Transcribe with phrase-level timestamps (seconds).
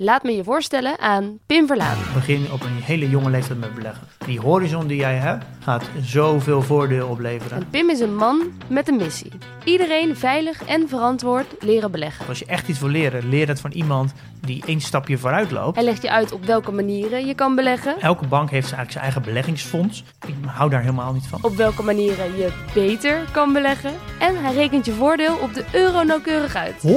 [0.00, 1.96] Laat me je voorstellen aan Pim Verlaan.
[2.14, 4.06] Begin op een hele jonge leeftijd met beleggen.
[4.26, 7.58] Die horizon die jij hebt, gaat zoveel voordeel opleveren.
[7.58, 9.32] En Pim is een man met een missie.
[9.64, 12.26] Iedereen veilig en verantwoord leren beleggen.
[12.26, 14.12] Als je echt iets wil leren, leer het van iemand
[14.47, 15.75] die één stapje vooruit loopt.
[15.75, 17.99] Hij legt je uit op welke manieren je kan beleggen.
[17.99, 20.03] Elke bank heeft eigenlijk zijn eigen beleggingsfonds.
[20.25, 21.39] Ik hou daar helemaal niet van.
[21.41, 23.91] Op welke manieren je beter kan beleggen.
[24.19, 26.75] En hij rekent je voordeel op de euro nauwkeurig uit.
[26.83, 26.89] 192.000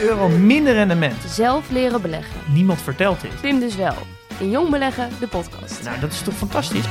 [0.00, 1.22] euro minder rendement.
[1.28, 2.40] Zelf leren beleggen.
[2.52, 3.40] Niemand vertelt dit.
[3.40, 3.94] Pim dus wel.
[4.38, 5.82] In Jong Beleggen, de podcast.
[5.82, 6.88] Nou, dat is toch fantastisch?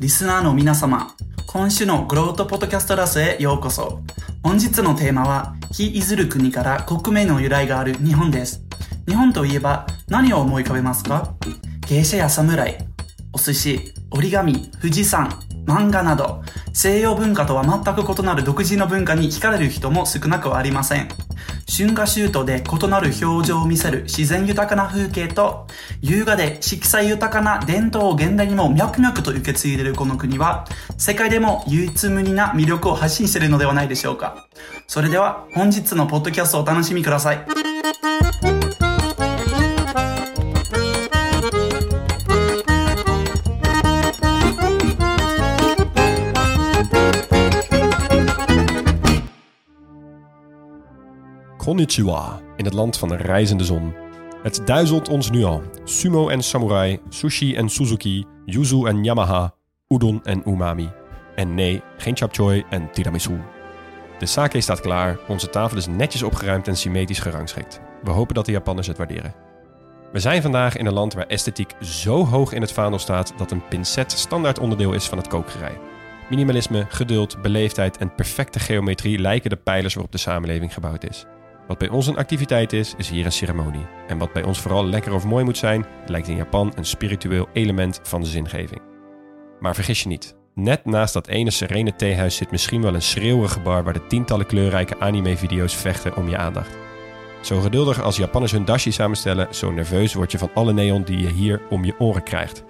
[0.00, 1.14] リスナーの皆様、
[1.46, 4.00] 今週のグロートポッドキャストラスへようこそ。
[4.45, 8.61] 本日のテーマは、非いずる国から国名の由来がある日本です。
[9.07, 11.33] 日本といえば何を思い浮かべますか？
[11.87, 12.77] 芸者や侍、
[13.33, 15.29] お寿司、折り紙、富士山、
[15.65, 16.43] 漫画など、
[16.73, 21.07] 西洋文化とは全く異なる独自の文化に惹かれる人も少なくはありません。
[21.67, 25.67] 春夏秋冬で異なる表情を見せる自然豊かな風景と、
[26.01, 30.65] 優雅で色彩豊かな伝統を現代にも脈々と受け継いでいるこの国は、
[30.97, 34.47] 世界でも唯一無二な魅力を発信しているのではないでしょうか。
[34.87, 37.45] それでは、本日のポッドキャストをお楽しみください。
[51.65, 53.93] Konnichiwa, in het land van de reizende zon.
[54.43, 55.61] Het duizelt ons nu al.
[55.83, 59.53] Sumo en samurai, sushi en Suzuki, yuzu en Yamaha,
[59.87, 60.89] udon en umami.
[61.35, 63.41] En nee, geen chapchoy en tiramisu.
[64.19, 67.81] De sake staat klaar, onze tafel is netjes opgeruimd en symmetrisch gerangschikt.
[68.03, 69.35] We hopen dat de Japanners het waarderen.
[70.11, 73.51] We zijn vandaag in een land waar esthetiek zo hoog in het vaandel staat dat
[73.51, 75.77] een pincet standaard onderdeel is van het kookgerei.
[76.29, 81.25] Minimalisme, geduld, beleefdheid en perfecte geometrie lijken de pijlers waarop de samenleving gebouwd is.
[81.67, 83.85] Wat bij ons een activiteit is, is hier een ceremonie.
[84.07, 87.47] En wat bij ons vooral lekker of mooi moet zijn, lijkt in Japan een spiritueel
[87.53, 88.81] element van de zingeving.
[89.59, 93.59] Maar vergis je niet, net naast dat ene serene theehuis zit misschien wel een schreeuwige
[93.59, 96.77] bar waar de tientallen kleurrijke anime-video's vechten om je aandacht.
[97.41, 101.19] Zo geduldig als Japanners hun dashi samenstellen, zo nerveus word je van alle neon die
[101.19, 102.63] je hier om je oren krijgt.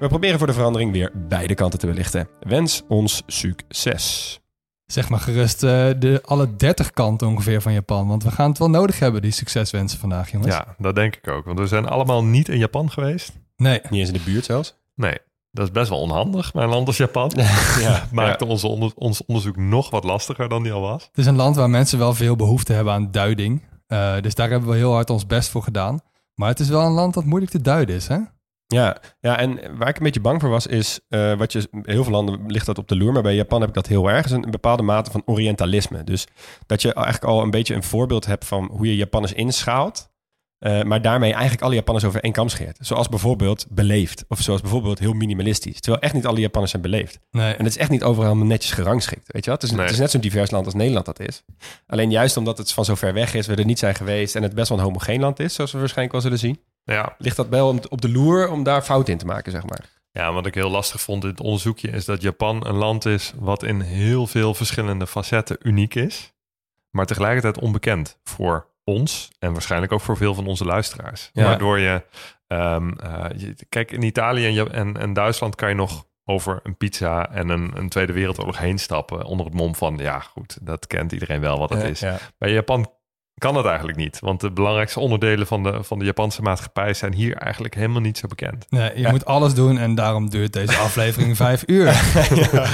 [0.00, 2.28] We proberen voor de verandering weer beide kanten te belichten.
[2.40, 4.43] Wens ons succes!
[4.86, 8.08] Zeg maar gerust uh, de alle 30 kanten ongeveer van Japan.
[8.08, 10.54] Want we gaan het wel nodig hebben, die succeswensen vandaag, jongens.
[10.54, 11.44] Ja, dat denk ik ook.
[11.44, 13.32] Want we zijn allemaal niet in Japan geweest.
[13.56, 13.80] Nee.
[13.90, 14.74] Niet eens in de buurt zelfs.
[14.94, 15.18] Nee,
[15.50, 17.32] dat is best wel onhandig bij een land als Japan.
[17.80, 18.50] ja, maakte ja.
[18.50, 21.02] Onze onder, ons onderzoek nog wat lastiger dan die al was.
[21.02, 23.62] Het is een land waar mensen wel veel behoefte hebben aan duiding.
[23.88, 26.00] Uh, dus daar hebben we heel hard ons best voor gedaan.
[26.34, 28.18] Maar het is wel een land dat moeilijk te duiden is, hè?
[28.74, 31.68] Ja, ja, en waar ik een beetje bang voor was, is uh, wat je.
[31.82, 34.10] Heel veel landen ligt dat op de loer, maar bij Japan heb ik dat heel
[34.10, 34.24] erg.
[34.24, 36.04] is een bepaalde mate van orientalisme.
[36.04, 36.26] Dus
[36.66, 40.12] dat je eigenlijk al een beetje een voorbeeld hebt van hoe je Japanners inschaalt.
[40.58, 42.78] Uh, maar daarmee eigenlijk alle Japanners over één kam scheert.
[42.80, 44.24] Zoals bijvoorbeeld beleefd.
[44.28, 45.80] Of zoals bijvoorbeeld heel minimalistisch.
[45.80, 47.18] Terwijl echt niet alle Japanners zijn beleefd.
[47.30, 47.52] Nee.
[47.52, 49.32] En het is echt niet overal netjes gerangschikt.
[49.32, 49.62] Weet je wat?
[49.62, 49.86] Het is, nee.
[49.86, 51.42] het is net zo'n divers land als Nederland dat is.
[51.86, 54.36] Alleen juist omdat het van zo ver weg is, we er niet zijn geweest.
[54.36, 56.60] En het best wel een homogeen land is, zoals we waarschijnlijk wel zullen zien.
[56.84, 57.14] Ja.
[57.18, 59.92] Ligt dat wel op de loer om daar fout in te maken, zeg maar.
[60.10, 63.32] Ja, wat ik heel lastig vond in het onderzoekje is dat Japan een land is
[63.36, 66.34] wat in heel veel verschillende facetten uniek is,
[66.90, 71.30] maar tegelijkertijd onbekend voor ons en waarschijnlijk ook voor veel van onze luisteraars.
[71.32, 71.44] Ja.
[71.44, 72.02] Waardoor je,
[72.46, 76.76] um, uh, je, kijk, in Italië en, en, en, Duitsland kan je nog over een
[76.76, 80.86] pizza en een, een Tweede Wereldoorlog heen stappen onder het mom van, ja goed, dat
[80.86, 82.00] kent iedereen wel wat Ja, is.
[82.00, 82.18] ja.
[82.38, 82.92] Bij Japan
[83.38, 87.14] kan dat eigenlijk niet, want de belangrijkste onderdelen van de, van de Japanse maatschappij zijn
[87.14, 88.66] hier eigenlijk helemaal niet zo bekend.
[88.68, 89.10] Nee, je Ja.
[89.10, 91.88] moet alles doen en daarom duurt deze aflevering vijf uur.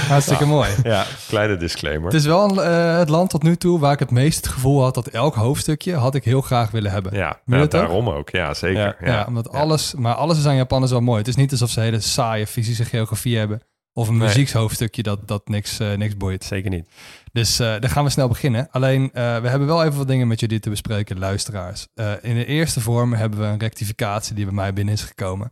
[0.07, 0.69] Hartstikke mooi.
[0.83, 2.05] Ja, kleine disclaimer.
[2.05, 4.81] Het is wel eh, het land tot nu toe waar ik het meest het gevoel
[4.83, 7.13] had dat elk hoofdstukje had ik heel graag willen hebben.
[7.13, 7.71] ja, ja, ook?
[7.71, 8.29] daarom ook.
[8.29, 8.79] Ja, zeker.
[8.81, 11.17] Ja, Ja, Ja, omdat alles, maar alles is aan Japanners wel mooi.
[11.17, 13.61] Het is niet alsof ze hele saaie fysische geografie hebben.
[13.93, 14.27] Of een Nee.
[14.27, 16.43] muziekshoofdstukje dat, dat niks, eh, niks boeit.
[16.43, 16.89] Zeker niet.
[17.31, 18.67] Dus eh daar gaan we snel beginnen.
[18.71, 21.87] Alleen, eh, we hebben wel even wat dingen met jullie te bespreken, luisteraars.
[22.21, 25.47] In de eerste vorm hebben we een rectificatie die bij mij binnen is gekomen.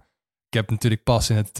[0.47, 1.59] Ik heb natuurlijk pas in, het,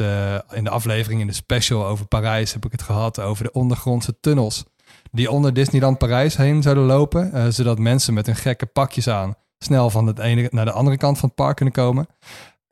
[0.53, 4.19] in de aflevering, in de special over Parijs, heb ik het gehad over de ondergrondse
[4.19, 4.63] tunnels.
[5.11, 7.53] Die onder Disneyland Parijs heen zouden lopen.
[7.53, 11.17] zodat mensen met hun gekke pakjes aan snel van het ene naar de andere kant
[11.17, 12.07] van het park kunnen komen.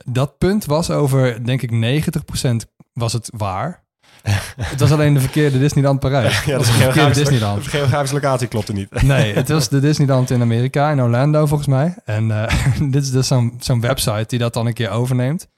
[0.04, 3.86] Dat punt was over, denk ik, 90% was het waar.
[4.60, 6.44] het was alleen de verkeerde Disneyland Parijs.
[6.44, 7.64] Ja, dat is geografische, Disneyland.
[7.64, 9.02] de geografische locatie klopte niet.
[9.02, 11.94] Nee, het was de Disneyland in Amerika, in Orlando volgens mij.
[12.04, 12.54] En eh,
[12.90, 15.48] dit is dus zo'n zo'n website die dat dan een keer overneemt.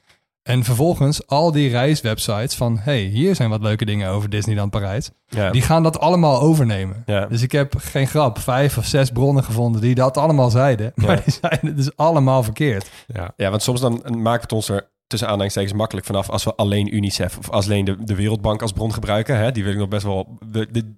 [0.43, 2.79] En vervolgens al die reiswebsites van...
[2.79, 5.11] hey, hier zijn wat leuke dingen over Disneyland Parijs.
[5.29, 5.51] Ja.
[5.51, 7.03] Die gaan dat allemaal overnemen.
[7.07, 7.27] Ja.
[7.27, 10.93] Dus ik heb geen grap, vijf of zes bronnen gevonden die dat allemaal zeiden.
[10.95, 11.23] Maar Ja.
[11.25, 12.91] die zeiden dus allemaal verkeerd.
[13.07, 13.33] Ja.
[13.37, 16.95] Ja, want soms dan we het ons er tussen aanhalingstekens makkelijk vanaf als we alleen
[16.95, 19.37] UNICEF of als alleen de, de Wereldbank als bron gebruiken.
[19.37, 19.53] Hè?
[19.53, 20.39] Die wil ik nog best wel,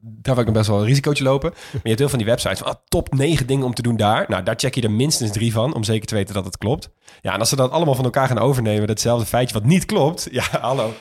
[0.03, 1.50] daar wil ik nog best wel een risicootje lopen.
[1.50, 3.97] Maar je hebt heel van die websites van ah, top 9 dingen om te doen
[3.97, 4.25] daar.
[4.29, 6.91] Nou, daar check je er minstens drie van om zeker te weten dat het klopt.
[7.20, 10.29] Ja, en als ze dat allemaal van elkaar gaan overnemen, datzelfde feitje wat niet klopt.
[10.31, 10.93] Ja, hallo.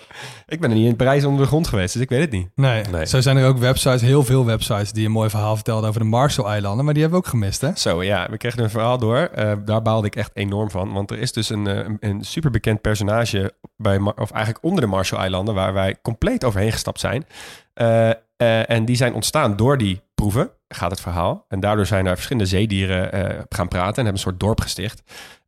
[0.52, 2.50] Ik ben er niet in Parijs onder de grond geweest, dus ik weet het niet.
[2.56, 2.84] Nee.
[2.92, 3.06] Nee.
[3.06, 4.92] Zo zijn er ook websites, heel veel websites...
[4.92, 6.86] die een mooi verhaal vertelden over de Marshall-eilanden.
[6.86, 7.72] Maar die hebben we ook gemist, hè?
[7.76, 9.18] Zo, ja, we kregen een verhaal door.
[9.18, 10.94] Eh, daar baalde ik echt enorm van.
[10.94, 14.88] Want er is dus een, eh, een, een superbekend personage bij, of eigenlijk onder de
[14.88, 17.26] Marshall-eilanden, waar wij compleet overheen gestapt zijn.
[17.74, 21.46] Eh, eh, en die zijn ontstaan door die proeven, gaat het verhaal.
[21.48, 25.02] En daardoor zijn er verschillende zeedieren eh, gaan praten en hebben een soort dorp gesticht.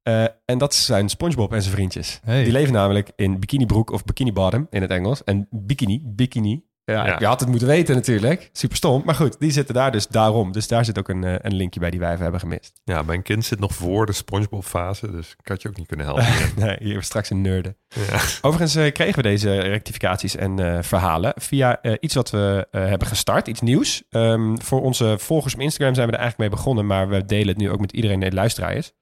[0.03, 2.19] Eh, en dat zijn SpongeBob en zijn vriendjes.
[2.23, 2.43] Hey.
[2.43, 5.23] Die leven namelijk in bikinibroek of bikini bottom in het Engels.
[5.23, 6.63] En bikini, bikini.
[6.85, 7.15] Ja, Ja.
[7.19, 8.49] je had het moeten weten natuurlijk.
[8.53, 9.01] Super stom.
[9.05, 10.51] Maar goed, die zitten daar dus daarom.
[10.51, 12.81] Dus daar zit ook een, eh, een linkje bij die wij even hebben gemist.
[12.83, 16.05] ja, mijn kind zit nog voor de SpongeBob-fase, dus ik had je ook niet kunnen
[16.05, 16.25] helpen.
[16.65, 17.77] nee, hier hebben straks een nerden.
[17.87, 18.19] ja.
[18.41, 23.47] Overigens eh, kregen we deze rectificaties en eh, verhalen via iets wat we hebben gestart,
[23.47, 24.03] iets nieuws.
[24.09, 27.47] Ehm, voor onze volgers op Instagram zijn we er eigenlijk mee begonnen, maar we delen
[27.47, 28.93] het nu ook met iedereen die luisteraar is.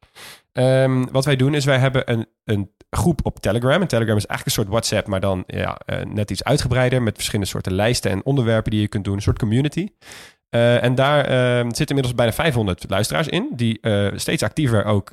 [0.52, 3.82] Ehm, wat wij doen is wij hebben een, een groep op Telegram.
[3.82, 7.16] En Telegram is eigenlijk een soort WhatsApp, maar dan ja, eh, net iets uitgebreider met
[7.16, 9.16] verschillende soorten lijsten en onderwerpen die je kunt doen.
[9.16, 9.88] Een soort community.
[10.50, 15.12] Eh, en daar ehm, zitten inmiddels bijna 500 luisteraars in, die eh, steeds actiever ook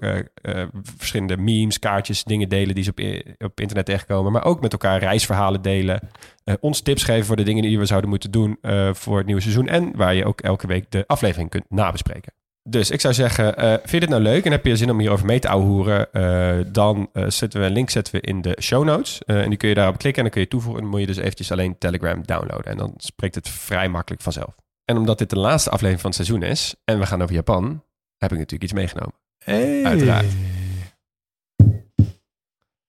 [0.96, 3.00] verschillende memes, kaartjes, dingen delen die ze op,
[3.48, 6.00] op internet tegenkomen, maar ook met elkaar reisverhalen delen,
[6.60, 8.58] ons tips geven voor de dingen die we zouden moeten doen
[8.92, 12.37] voor het nieuwe seizoen en waar je ook elke week de aflevering kunt nabespreken.
[12.70, 14.98] Dus ik zou zeggen, eh, vind je dit nou leuk en heb je zin om
[14.98, 18.56] hierover mee te ouwehoeren, eh, dan eh, zetten we een link zetten we in de
[18.60, 19.22] show notes.
[19.24, 20.82] En die kun je daarop klikken en dan kun je toevoegen.
[20.82, 22.64] En dan moet je dus eventjes alleen Telegram downloaden.
[22.64, 24.54] En dan spreekt het vrij makkelijk vanzelf.
[24.84, 27.84] En omdat dit de laatste aflevering van het seizoen is en we gaan over Japan,
[28.16, 29.14] heb ik natuurlijk iets meegenomen.
[29.44, 29.84] Hey.
[29.84, 30.26] Uiteraard.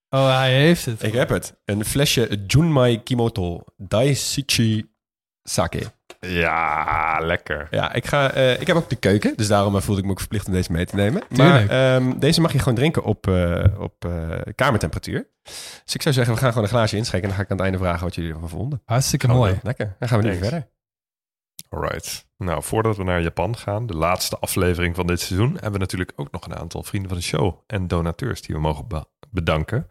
[0.09, 1.03] Oh, hij heeft het.
[1.03, 1.55] Ik heb het.
[1.65, 4.89] Een flesje Junmai Kimoto Daishichi
[5.43, 5.91] Sake.
[6.19, 7.67] Ja, lekker.
[7.71, 10.11] Ja, ik, ga, eh, ik heb ook de keuken, dus daarom eh, voelde ik me
[10.13, 11.23] ook verplicht om deze mee te nemen.
[11.33, 11.67] Tuurlijk.
[11.69, 15.27] Maar ehm, deze mag je gewoon drinken op, eh, op eh, kamertemperatuur.
[15.83, 17.65] Dus ik zou zeggen, we gaan gewoon een glaasje inschenken en dan ga ik aan
[17.65, 18.81] het einde vragen wat jullie ervan vonden.
[18.85, 19.59] Hartstikke mooi.
[19.63, 20.47] Lekker, dan gaan we nu Thanks.
[20.47, 20.69] verder.
[21.69, 22.27] Alright.
[22.37, 26.11] Nou, voordat we naar Japan gaan, de laatste aflevering van dit seizoen, hebben we natuurlijk
[26.15, 29.87] ook nog een aantal vrienden van de show en donateurs die we mogen be- bedanken.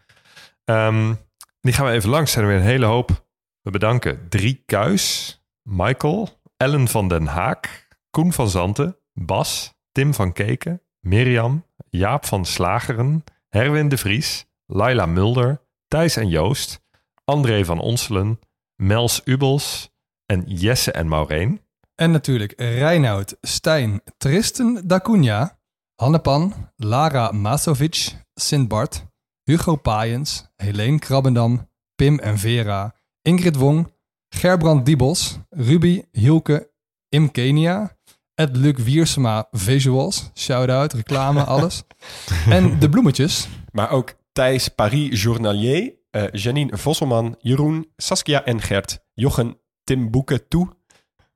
[0.64, 1.14] Ehm,
[1.60, 2.30] die gaan we even langs.
[2.30, 3.26] Er zijn er weer een hele hoop.
[3.62, 5.37] We bedanken Drie Kuis,
[5.70, 12.44] Michael, Ellen van den Haak, Koen van Zanten, Bas, Tim van Keken, Mirjam, Jaap van
[12.44, 16.80] Slageren, Herwin de Vries, Laila Mulder, Thijs en Joost,
[17.24, 18.38] André van Onselen,
[18.76, 19.90] Mels Ubels
[20.26, 21.60] en Jesse en Maureen.
[21.94, 25.58] En natuurlijk Reinoud, Stijn, Tristan Dacunha,
[25.94, 29.06] Hannepan, Lara Masovic, Sint Bart,
[29.42, 33.96] Hugo Paaiens, Helene Krabbendam, Pim en Vera, Ingrid Wong,
[34.28, 36.70] Gerbrand Diebels, Ruby, Hielke,
[37.10, 37.90] Im Kenia,
[38.36, 41.84] Ed Luc Wiersema Visuals, shout-out, reclame, alles.
[42.48, 48.98] en de bloemetjes, Maar ook Thijs Paris Journalier, eh, Janine Vosselman, Jeroen, Saskia en Gert,
[49.14, 50.68] Jochen Timboeke Toe,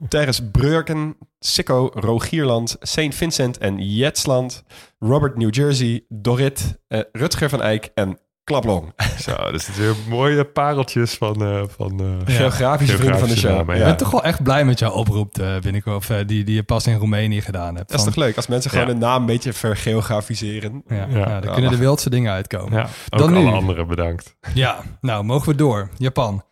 [0.08, 4.62] Teres Breurken, Sikko Rogierland, Saint Vincent en Jetsland,
[4.98, 8.92] Robert New Jersey, Dorit, eh, Rutger van Eyck en Klaplong.
[9.26, 13.50] Zo, dus het weer mooie pareltjes van, eh, van eh, Geografische vrienden van de show.
[13.56, 16.16] namen, ik ben toch wel echt blij met jouw oproep, eh, ben ik, of, eh,
[16.26, 17.88] die, die je pas in Roemenië gedaan hebt.
[17.88, 18.92] Dat is Van- toch leuk als mensen gewoon Ja.
[18.92, 20.82] een naam een beetje vergeografiseren.
[20.86, 21.28] Ja, Ja.
[21.28, 22.72] Ja, kunnen de wildste dingen uitkomen.
[22.78, 23.50] Ja, ook Dan alle nu.
[23.52, 24.36] anderen bedankt.
[24.54, 25.88] Ja, nou mogen we door.
[25.96, 26.42] Japan.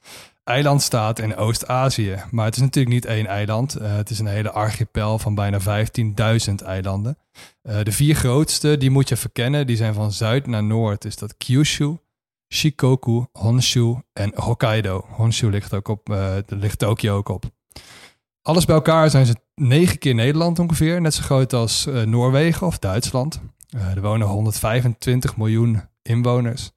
[0.50, 2.16] Eilandstaat in Oost-Azië.
[2.30, 3.74] Maar het is natuurlijk niet één eiland.
[3.74, 7.18] Eh, het is een hele archipel van bijna 15.000 eilanden.
[7.62, 9.66] Eh, de vier grootste, die moet je verkennen.
[9.66, 11.04] Die zijn van zuid naar noord.
[11.04, 11.96] Is dat Kyushu,
[12.54, 15.06] Shikoku, Honshu en Hokkaido.
[15.08, 17.44] Honshu ligt ook op, daar ligt Tokio ook op.
[18.42, 21.00] Alles bij elkaar zijn ze negen keer Nederland ongeveer.
[21.00, 23.40] Net zo groot als Noorwegen of Duitsland.
[23.94, 26.70] Er wonen 125 miljoen inwoners.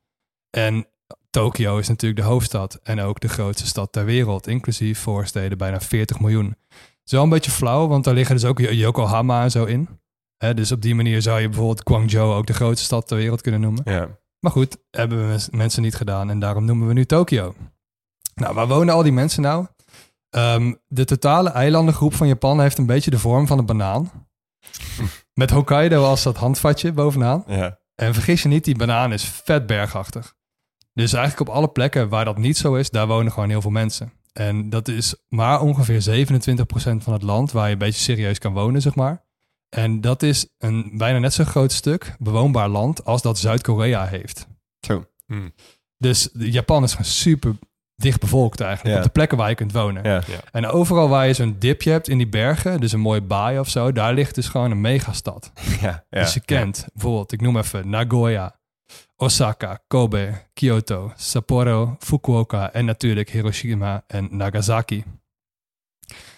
[0.49, 0.87] En
[1.33, 5.81] Tokio is natuurlijk de hoofdstad en ook de grootste stad ter wereld, inclusief voorsteden, bijna
[5.81, 6.45] 40 miljoen.
[6.69, 9.89] Het is wel een beetje flauw, want daar liggen dus ook Yokohama en zo in.
[10.37, 13.61] Dus op die manier zou je bijvoorbeeld Guangzhou ook de grootste stad ter wereld kunnen
[13.61, 13.81] noemen.
[13.85, 14.07] Ja.
[14.39, 17.55] Maar goed, hebben we mens- mensen niet gedaan en daarom noemen we nu Tokio.
[18.35, 19.67] Nou, waar wonen al die mensen nou?
[20.29, 24.11] Ehm, de totale eilandengroep van Japan heeft een beetje de vorm van een banaan.
[25.33, 27.43] Met Hokkaido als dat handvatje bovenaan.
[27.47, 27.79] Ja.
[27.95, 30.35] En vergis je niet, die banaan is vet bergachtig.
[30.93, 33.71] Dus eigenlijk op alle plekken waar dat niet zo is, daar wonen gewoon heel veel
[33.71, 34.13] mensen.
[34.33, 36.63] En dat is maar ongeveer 27%
[36.97, 39.23] van het land waar je een beetje serieus kan wonen, zeg maar.
[39.69, 44.47] En dat is een bijna net zo groot stuk bewoonbaar land als dat Zuid-Korea heeft.
[44.79, 45.05] Zo.
[45.25, 45.53] Hmm.
[45.97, 47.55] Dus Japan is gewoon super
[47.95, 48.93] dicht bevolkt eigenlijk.
[48.93, 48.97] Ja.
[48.97, 50.03] Op de plekken waar je kunt wonen.
[50.03, 50.21] Ja.
[50.51, 53.69] En overal waar je zo'n dipje hebt in die bergen, dus een mooie baai of
[53.69, 55.51] zo, daar ligt dus gewoon een megastad.
[55.81, 56.05] Ja.
[56.09, 56.19] ja.
[56.21, 58.55] Dus je kent bijvoorbeeld, ik noem even Nagoya,
[59.15, 65.03] Osaka, Kobe, Kyoto, Sapporo, Fukuoka en natuurlijk Hiroshima en Nagasaki.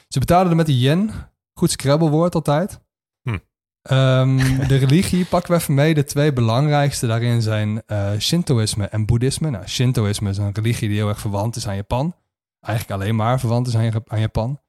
[0.07, 1.12] Ze betalen er met de yen,
[1.53, 2.79] goed scrabblewoord altijd.
[3.21, 3.38] Hm.
[3.81, 5.93] Ehm, de religie pakken we even mee.
[5.93, 9.50] De twee belangrijkste daarin zijn eh, Shintoïsme en Boeddhisme.
[9.50, 12.15] Nou, Shintoïsme is een religie die heel erg verwant is aan Japan.
[12.59, 13.75] Eigenlijk alleen maar verwant is
[14.07, 14.59] aan Japan.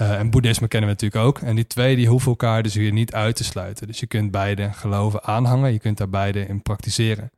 [0.00, 1.38] Eh, en boeddhisme kennen we natuurlijk ook.
[1.38, 3.86] En die twee die hoeven elkaar dus hier niet uit te sluiten.
[3.86, 5.72] Dus je kunt beide geloven aanhangen.
[5.72, 7.30] Je kunt daar beide in praktiseren.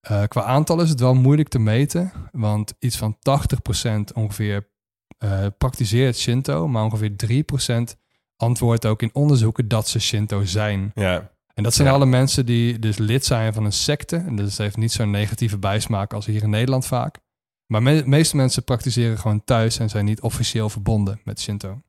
[0.00, 2.12] Eh, qua aantal is het wel moeilijk te meten.
[2.32, 4.68] Want iets van 80% ongeveer
[5.18, 6.68] eh, praktiseert Shinto.
[6.68, 7.96] Maar ongeveer 3%
[8.36, 10.90] antwoordt ook in onderzoeken dat ze Shinto zijn.
[10.94, 11.30] Ja.
[11.54, 11.94] En dat zijn Ja.
[11.94, 14.16] alle mensen die dus lid zijn van een secte.
[14.16, 17.18] En dus heeft niet zo'n negatieve bijsmaak als hier in Nederland vaak.
[17.66, 21.80] Maar me- de meeste mensen praktiseren gewoon thuis en zijn niet officieel verbonden met Shinto.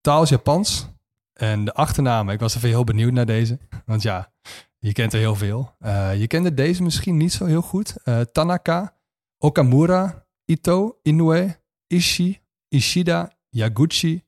[0.00, 0.88] Taal is Japans.
[1.32, 3.58] En de achternamen, ik was even heel benieuwd naar deze.
[3.86, 4.32] Want ja,
[4.78, 5.74] je kent er heel veel.
[5.78, 7.96] Eh, je kende deze misschien niet zo heel goed.
[8.02, 8.96] Eh, Tanaka,
[9.38, 14.24] Okamura, Ito, Inoue, Ishii, Ishida, Yaguchi,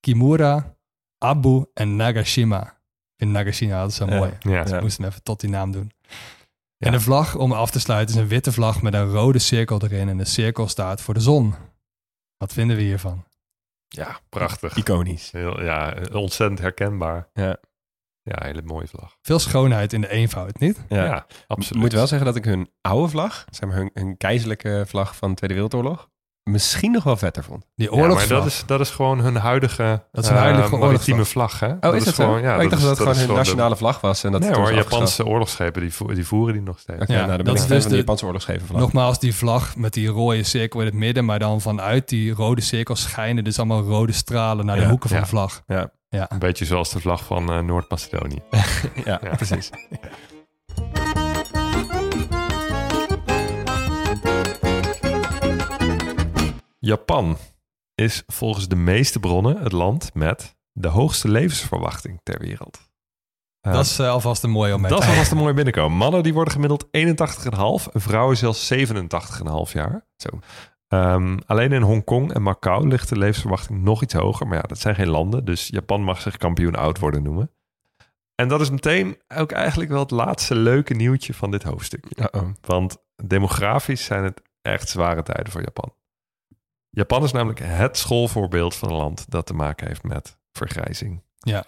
[0.00, 0.76] Kimura,
[1.18, 2.78] Abu en Nagashima.
[3.16, 4.18] Vind Nagashima altijd zo Ja.
[4.18, 4.30] mooi.
[4.40, 4.62] Ja.
[4.62, 4.76] Dus Ja.
[4.76, 5.92] ik moest hem even tot die naam doen.
[6.76, 6.86] Ja.
[6.86, 9.82] En de vlag, om af te sluiten, is een witte vlag met een rode cirkel
[9.82, 10.08] erin.
[10.08, 11.54] En de cirkel staat voor de zon.
[12.36, 13.24] Wat vinden we hiervan?
[13.96, 14.76] Ja, prachtig.
[14.76, 15.30] Iconisch.
[15.32, 17.28] Heel, ja, ontzettend herkenbaar.
[17.32, 17.56] Ja.
[18.22, 19.16] Ja, hele mooie vlag.
[19.22, 20.80] Veel schoonheid in de eenvoud, niet?
[20.88, 21.04] Ja.
[21.04, 21.82] Ja, Ik absoluut.
[21.82, 25.30] moet wel zeggen dat ik hun oude vlag, zeg maar hun, hun keizerlijke vlag van
[25.30, 26.08] de Tweede Wereldoorlog,
[26.50, 27.64] misschien nog wel vetter vond.
[27.74, 28.38] Die Ja, maar oorlogsvlag.
[28.38, 31.50] dat is, dat is gewoon hun huidige, Dat is een huidige maritieme oorlogsvlag.
[31.56, 31.60] vlag.
[31.70, 31.74] Hè?
[31.74, 32.40] Oh, dat is dat gewoon?
[32.42, 34.24] Ja, Oh, ik dacht dat het gewoon hun de- nationale vlag was.
[34.24, 34.72] En dat nee hoor.
[34.74, 37.06] Japanse oorlogsschepen die, vo- die voeren die nog steeds.
[37.06, 38.80] Ja, nou, dat is dus van de de- Japanse oorlogsschepen vlag.
[38.80, 42.60] Nogmaals, die vlag met die rode cirkel in het midden, maar dan vanuit die rode
[42.60, 45.24] cirkel schijnen dus allemaal rode stralen naar de Ja, hoeken van ja.
[45.24, 45.62] de vlag.
[45.66, 45.90] Ja.
[46.08, 46.26] Ja.
[46.28, 48.42] Een beetje zoals de vlag van eh, Noord-Macedonië.
[49.04, 49.34] ja, Ja.
[49.36, 49.70] precies.
[56.86, 57.36] Japan
[57.94, 62.78] is volgens de meeste bronnen het land met de hoogste levensverwachting ter wereld.
[63.60, 65.98] Eh, Dat is eh, alvast een mooie om mee dat is alvast een mooi binnenkomen.
[65.98, 70.06] Mannen die worden gemiddeld 81,5 en vrouwen zelfs 87,5 jaar.
[70.16, 70.28] Zo.
[70.88, 74.46] Ehm, alleen in Hongkong en Macau ligt de levensverwachting nog iets hoger.
[74.46, 77.50] Maar ja, dat zijn geen landen, dus Japan mag zich kampioen oud worden noemen.
[78.34, 82.14] En dat is meteen ook eigenlijk wel het laatste leuke nieuwtje van dit hoofdstukje.
[82.16, 82.48] Uh-oh.
[82.60, 85.95] Want demografisch zijn het echt zware tijden voor Japan.
[86.96, 91.22] Japan is namelijk het schoolvoorbeeld van een land dat te maken heeft met vergrijzing.
[91.36, 91.64] Ja.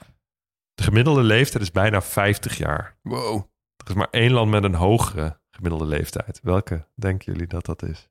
[0.75, 2.97] De gemiddelde leeftijd is bijna 50 jaar.
[3.03, 3.37] Wow.
[3.77, 6.41] Er is maar één land met een hogere gemiddelde leeftijd.
[6.43, 8.09] Welke denken jullie dat dat is?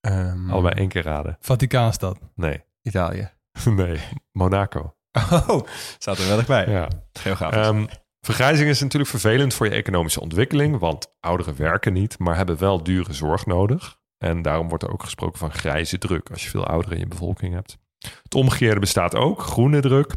[0.00, 1.36] Ehm, Allebei één keer raden.
[1.40, 2.18] Vaticaanstad.
[2.34, 2.64] Nee.
[2.82, 3.30] Italië.
[3.64, 4.00] nee.
[4.32, 4.96] Monaco.
[5.30, 5.66] Oh,
[5.98, 6.68] staat er wel dichtbij.
[6.68, 6.88] Ja.
[7.12, 7.66] Geografisch.
[7.66, 7.86] Ehm,
[8.20, 12.82] vergrijzing is natuurlijk vervelend voor je economische ontwikkeling, want ouderen werken niet, maar hebben wel
[12.82, 14.00] dure zorg nodig.
[14.22, 17.08] En daarom wordt er ook gesproken van grijze druk als je veel ouderen in je
[17.08, 17.78] bevolking hebt.
[18.22, 20.14] Het omgekeerde bestaat ook, groene druk.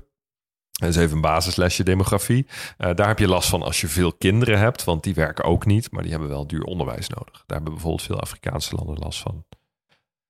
[0.72, 2.48] Dat is even een basislesje demografie.
[2.78, 5.66] Eh, daar heb je last van als je veel kinderen hebt, want die werken ook
[5.66, 7.34] niet, maar die hebben wel duur onderwijs nodig.
[7.34, 9.46] Daar hebben bijvoorbeeld veel Afrikaanse landen last van.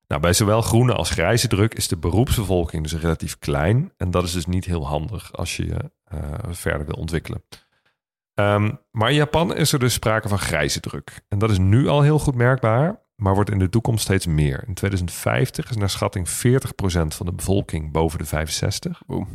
[0.07, 3.93] Nou, bij zowel groene als grijze druk is de beroepsbevolking dus relatief klein.
[3.97, 7.43] En dat is dus niet heel handig als je je eh, verder wil ontwikkelen.
[8.33, 11.21] Ehm, maar in Japan is er dus sprake van grijze druk.
[11.27, 14.63] En dat is nu al heel goed merkbaar, maar wordt in de toekomst steeds meer.
[14.67, 16.31] In 2050 is naar schatting 40%
[17.07, 19.01] van de bevolking boven de 65.
[19.07, 19.27] Oeh.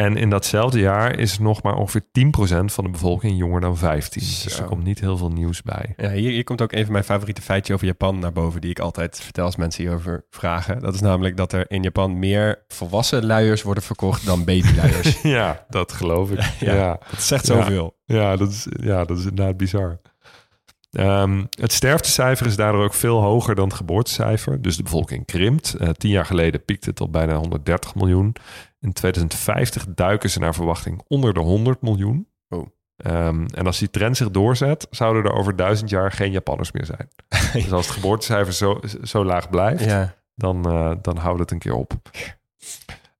[0.00, 4.20] En in datzelfde jaar is nog maar ongeveer 10% van de bevolking jonger dan 15.
[4.20, 5.94] Dus er komt niet heel veel nieuws bij.
[5.96, 8.70] Ja, hier, hier komt ook een van mijn favoriete feitjes over Japan naar boven, die
[8.70, 10.80] ik altijd vertel als mensen hierover vragen.
[10.80, 15.22] Dat is namelijk dat er in Japan meer volwassen luiers worden verkocht dan babyluiers.
[15.40, 16.38] Ja, dat geloof ik.
[16.60, 16.74] Ja.
[16.74, 17.00] ja.
[17.10, 17.96] dat zegt zoveel.
[18.04, 20.00] Ja, dat is, ja, dat is inderdaad bizar.
[20.90, 24.62] Ehm, het sterftecijfer is daardoor ook veel hoger dan het geboortecijfer.
[24.62, 25.74] Dus de bevolking krimpt.
[25.74, 28.34] Eh, tien jaar geleden piekte het op bijna 130 miljoen.
[28.80, 32.28] In 2050 duiken ze naar verwachting onder de 100 miljoen.
[32.48, 32.66] Oh.
[32.96, 36.84] Ehm, en als die trend zich doorzet, zouden er over duizend jaar geen Japanners meer
[36.84, 37.08] zijn.
[37.52, 40.14] dus als het geboortecijfer zo, zo laag blijft, Ja.
[40.34, 41.92] dan, eh, dan houdt het een keer op.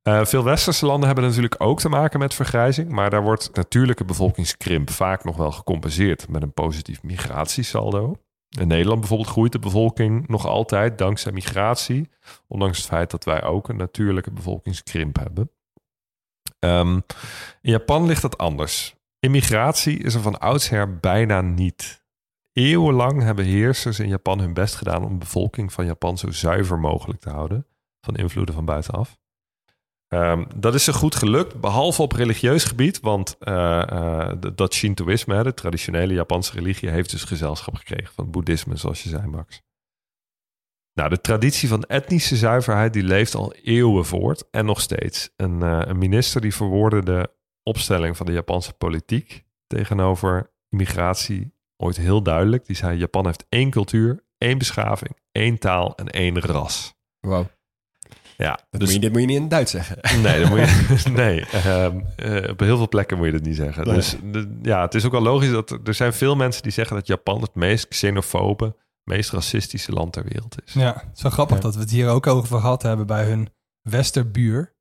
[0.02, 4.04] Eh, veel westerse landen hebben natuurlijk ook te maken met vergrijzing, maar daar wordt natuurlijke
[4.04, 8.14] bevolkingskrimp vaak nog wel gecompenseerd met een positief migratiesaldo.
[8.58, 12.10] In Nederland bijvoorbeeld groeit de bevolking nog altijd dankzij migratie.
[12.46, 15.50] Ondanks het feit dat wij ook een natuurlijke bevolkingskrimp hebben.
[16.58, 16.94] Ehm,
[17.60, 18.94] in Japan ligt dat anders.
[19.18, 22.04] Immigratie is er van oudsher bijna niet.
[22.52, 26.78] Eeuwenlang hebben heersers in Japan hun best gedaan om de bevolking van Japan zo zuiver
[26.78, 27.66] mogelijk te houden
[28.00, 29.19] van invloeden van buitenaf.
[30.10, 35.42] Ehm, dat is zo goed gelukt, behalve op religieus gebied, want eh, eh, dat Shintoïsme,
[35.42, 39.62] de traditionele Japanse religie, heeft dus gezelschap gekregen van het boeddhisme, zoals je zei, Max.
[40.94, 45.30] Nou, de traditie van etnische zuiverheid die leeft al eeuwen voort en nog steeds.
[45.36, 47.30] Een, eh, een minister die verwoordde de
[47.62, 52.66] opstelling van de Japanse politiek tegenover immigratie ooit heel duidelijk.
[52.66, 56.94] Die zei: Japan heeft één cultuur, één beschaving, één taal en één ras.
[57.20, 57.46] Wow.
[58.40, 59.96] Ja, Dat dus moet je, dit moet je niet in het Duits zeggen.
[60.22, 63.56] Nee, dat moet je, nee ehm, eh, op heel veel plekken moet je dat niet
[63.56, 63.84] zeggen.
[63.86, 63.94] Nee.
[63.94, 66.96] Dus de- ja, het is ook wel logisch dat er, zijn veel mensen die zeggen
[66.96, 70.72] dat Japan het meest xenofobe, meest racistische land ter wereld is.
[70.72, 71.62] Ja, het is wel grappig Ja.
[71.62, 73.48] dat we het hier ook over gehad hebben bij hun
[73.82, 74.74] westerbuur,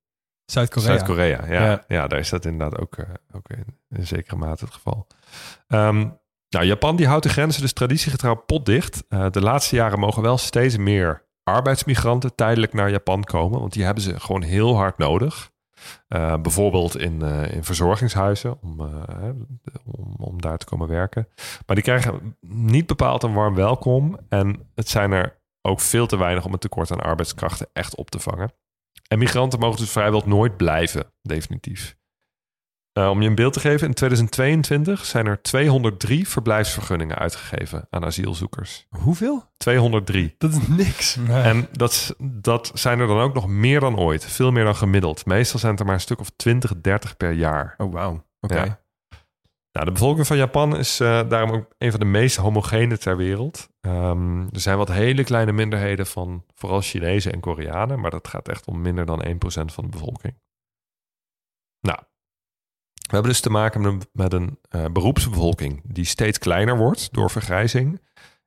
[0.45, 0.87] Zuid-Korea.
[0.87, 1.83] Zuid-Korea, ja, Ja.
[1.87, 2.07] ja.
[2.07, 5.07] daar is dat inderdaad ook, eh, ook in, in zekere mate het geval.
[5.67, 6.07] Ehm,
[6.49, 9.03] nou, Japan die houdt de grenzen dus traditiegetrouw potdicht.
[9.09, 13.83] Eh, de laatste jaren mogen wel steeds meer arbeidsmigranten tijdelijk naar Japan komen, want die
[13.83, 15.51] hebben ze gewoon heel hard nodig.
[16.07, 19.29] Eh, bijvoorbeeld in, eh, in verzorgingshuizen om, eh,
[19.85, 21.27] om, om daar te komen werken.
[21.65, 24.19] Maar die krijgen niet bepaald een warm welkom.
[24.29, 28.09] En het zijn er ook veel te weinig om het tekort aan arbeidskrachten echt op
[28.09, 28.51] te vangen.
[29.07, 31.97] En migranten mogen dus vrijwel nooit blijven, definitief.
[32.93, 38.05] Eh, om je een beeld te geven, in 2022 zijn er 203 verblijfsvergunningen uitgegeven aan
[38.05, 38.85] asielzoekers.
[38.89, 39.43] Hoeveel?
[39.57, 40.35] 203.
[40.37, 41.15] Dat is niks.
[41.15, 41.41] Nee.
[41.41, 44.25] En dat, dat zijn er dan ook nog meer dan ooit.
[44.25, 45.25] Veel meer dan gemiddeld.
[45.25, 47.73] Meestal zijn het er maar een stuk of 20, 30 per jaar.
[47.77, 48.25] Oh, wauw.
[48.39, 48.63] Oké.
[48.63, 48.79] Ja.
[49.71, 53.17] Nou, de bevolking van Japan is eh, daarom ook een van de meest homogene ter
[53.17, 53.69] wereld.
[53.81, 58.47] Ehm, er zijn wat hele kleine minderheden van vooral Chinezen en Koreanen, maar dat gaat
[58.47, 60.33] echt om minder dan 1% van de bevolking.
[63.09, 67.13] We hebben dus te maken met een, met een eh, beroepsbevolking die steeds kleiner wordt
[67.13, 68.01] door vergrijzing.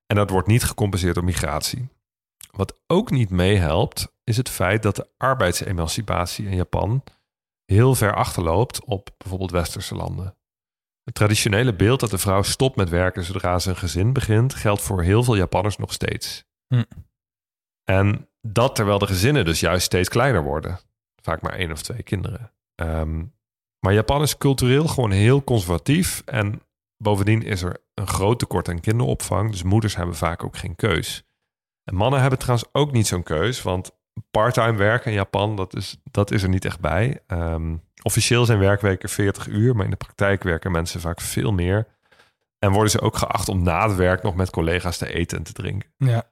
[0.06, 1.88] En dat wordt niet gecompenseerd door migratie.
[2.50, 7.02] Wat ook niet meehelpt, is het feit dat de arbeidsemancipatie in Japan
[7.64, 10.36] heel ver achterloopt op bijvoorbeeld westerse landen.
[11.04, 14.82] Het traditionele beeld dat de vrouw stopt met werken zodra ze een gezin begint, geldt
[14.82, 16.44] voor heel veel Japanners nog steeds.
[16.66, 16.84] Hm.
[17.84, 20.78] En dat terwijl de gezinnen dus juist steeds kleiner worden.
[21.22, 22.52] Vaak maar één of twee kinderen.
[22.74, 23.24] Ehm,
[23.84, 26.22] maar Japan is cultureel gewoon heel conservatief.
[26.24, 26.62] En
[26.96, 29.50] bovendien is er een groot tekort aan kinderopvang.
[29.50, 31.22] Dus moeders hebben vaak ook geen keus.
[31.84, 33.62] En mannen hebben trouwens ook niet zo'n keus.
[33.62, 33.90] Want
[34.30, 37.20] parttime werken in Japan, dat is, dat is er niet echt bij.
[37.26, 41.86] Ehm, officieel zijn werkweken 40 uur, maar in de praktijk werken mensen vaak veel meer.
[42.58, 45.44] En worden ze ook geacht om na het werk nog met collega's te eten en
[45.44, 45.92] te drinken.
[45.96, 46.31] Ja.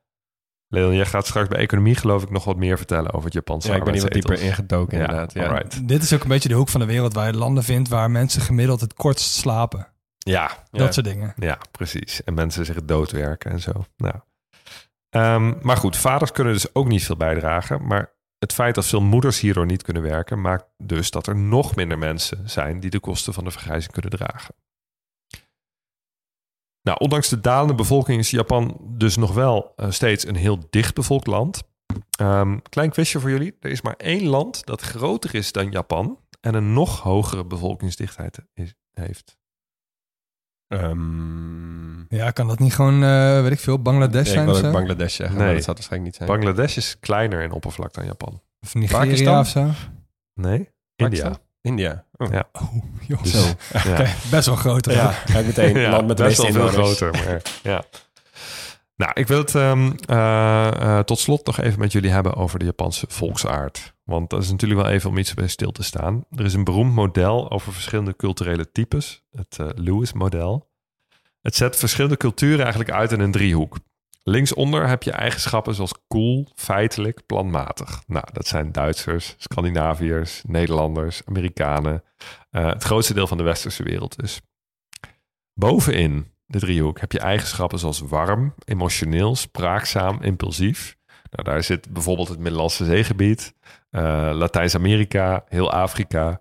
[0.72, 3.68] Leon, jij gaat straks bij economie geloof ik nog wat meer vertellen over het Japanse
[3.68, 5.32] Ja, ik ben hier wat dieper ingedoken inderdaad.
[5.32, 5.46] Ja.
[5.46, 5.88] alright.
[5.88, 8.10] Dit is ook een beetje de hoek van de wereld waar je landen vindt waar
[8.10, 9.88] mensen gemiddeld het kortst slapen.
[10.18, 11.34] Ja, Dat soort dingen.
[11.36, 12.24] Ja, precies.
[12.24, 13.84] En mensen zich doodwerken en zo.
[13.96, 14.14] Nou.
[15.10, 17.86] Ehm, maar goed, vaders kunnen dus ook niet veel bijdragen.
[17.86, 21.76] Maar het feit dat veel moeders hierdoor niet kunnen werken, maakt dus dat er nog
[21.76, 24.54] minder mensen zijn die de kosten van de vergrijzing kunnen dragen.
[26.90, 31.26] Nou, ondanks de dalende bevolking is Japan dus nog wel eh, steeds een heel dichtbevolkt
[31.26, 31.62] land.
[32.18, 33.56] Ehm, klein quizje voor jullie.
[33.60, 38.38] Er is maar één land dat groter is dan Japan en een nog hogere bevolkingsdichtheid
[38.54, 39.38] is, heeft.
[40.66, 44.64] Ehm, Ja, kan dat niet gewoon, eh, weet ik veel, Bangladesh ja, ik zijn wil
[44.64, 44.72] ook?
[44.72, 45.44] Bangladesh zeggen, Nee.
[45.44, 46.28] maar dat zou het waarschijnlijk niet zijn.
[46.28, 48.42] Bangladesh is kleiner in oppervlakte dan Japan.
[48.60, 49.38] Of Nigeria Pakistan?
[49.38, 49.70] of zo?
[50.34, 51.38] Nee, Pakistan?
[51.62, 52.04] India.
[52.16, 52.32] Oh.
[52.32, 52.48] Ja.
[52.52, 52.74] Oh,
[53.06, 53.22] joh.
[53.22, 53.38] Dus- Zo.
[53.84, 53.90] Ja.
[53.92, 54.92] Oké, best wel groter.
[54.92, 56.96] Ja, meteen Ja, land met de best wel veel inwoners.
[56.98, 57.24] groter.
[57.24, 57.84] Maar, ja.
[58.96, 60.66] Nou, ik wil het ehm, eh,
[60.98, 63.94] eh, tot slot nog even met jullie hebben over de Japanse volksaard.
[64.04, 66.24] Want dat is natuurlijk wel even om iets bij stil te staan.
[66.30, 70.68] Er is een beroemd model over verschillende culturele types, het eh, Lewis-model.
[71.42, 73.76] Het zet verschillende culturen eigenlijk uit in een driehoek.
[74.22, 78.02] Linksonder heb je eigenschappen zoals cool, feitelijk, planmatig.
[78.06, 82.02] Nou, dat zijn Duitsers, Scandinaviërs, Nederlanders, Amerikanen.
[82.50, 84.40] Eh, het grootste deel van de westerse wereld dus.
[85.54, 90.96] Bovenin de driehoek heb je eigenschappen zoals warm, emotioneel, spraakzaam, impulsief.
[91.30, 93.54] Nou, daar zit bijvoorbeeld het Middellandse zeegebied,
[93.90, 96.40] eh, Latijns-Amerika, heel Afrika.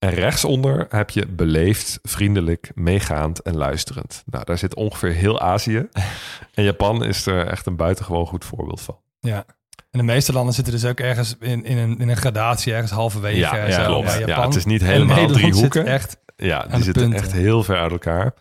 [0.00, 4.22] En rechtsonder heb je beleefd, vriendelijk, meegaand en luisterend.
[4.26, 5.88] Nou, daar zit ongeveer heel Azië.
[6.54, 8.98] En Japan is er echt een buitengewoon goed voorbeeld van.
[9.20, 9.44] Ja.
[9.90, 12.90] En de meeste landen zitten dus ook ergens in, in, een, in een gradatie, ergens
[12.90, 13.36] halverwege.
[13.38, 13.86] Ja, en ja, zo.
[13.86, 14.06] klopt.
[14.06, 14.44] Bij Ja, Japan.
[14.44, 15.86] het is niet helemaal drie hoeken.
[15.86, 17.18] echt Ja, die zitten punten.
[17.20, 18.34] echt heel ver uit elkaar.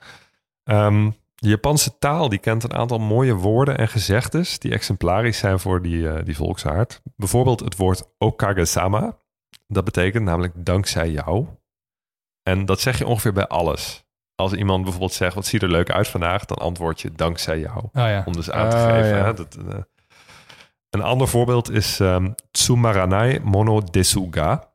[0.63, 5.59] Ehm, De Japanse taal die kent een aantal mooie woorden en gezegdes die exemplarisch zijn
[5.59, 7.01] voor die, eh, die volksaard.
[7.15, 9.17] Bijvoorbeeld het woord okage-sama.
[9.73, 11.47] Dat betekent namelijk dankzij jou.
[12.43, 14.03] En dat zeg je ongeveer bij alles.
[14.35, 17.77] Als iemand bijvoorbeeld zegt, wat ziet er leuk uit vandaag, dan antwoord je dankzij jou.
[17.77, 18.23] Oh ja.
[18.25, 19.17] Om dus aan te Ah, geven.
[19.17, 19.23] ja.
[19.25, 19.33] Hè?
[19.33, 19.77] Dat, eh,
[20.89, 24.73] een ander voorbeeld is ehm tsumaranai mono desuga.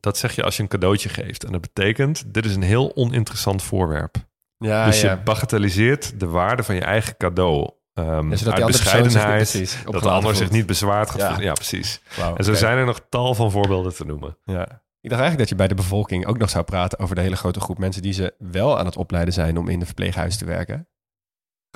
[0.00, 1.44] Dat zeg je als je een cadeautje geeft.
[1.44, 4.16] En dat betekent, dit is een heel oninteressant voorwerp.
[4.56, 5.10] Ja, dus ja.
[5.10, 7.70] je bagatelliseert de waarde van je eigen cadeau.
[7.94, 8.22] Uit
[8.56, 9.50] niet bescheidenheid.
[9.50, 11.26] precies dat de ander zich niet bezwaard gaat Ja.
[11.28, 11.44] voelen.
[11.46, 12.00] Ja, precies.
[12.36, 14.36] En zo zijn er nog tal van voorbeelden te noemen.
[14.44, 14.62] Ja.
[15.00, 17.36] Ik dacht eigenlijk dat je bij de bevolking ook nog zou praten over de hele
[17.36, 20.44] grote groep mensen die ze wel aan het opleiden zijn om in de verpleeghuis te
[20.44, 20.88] werken.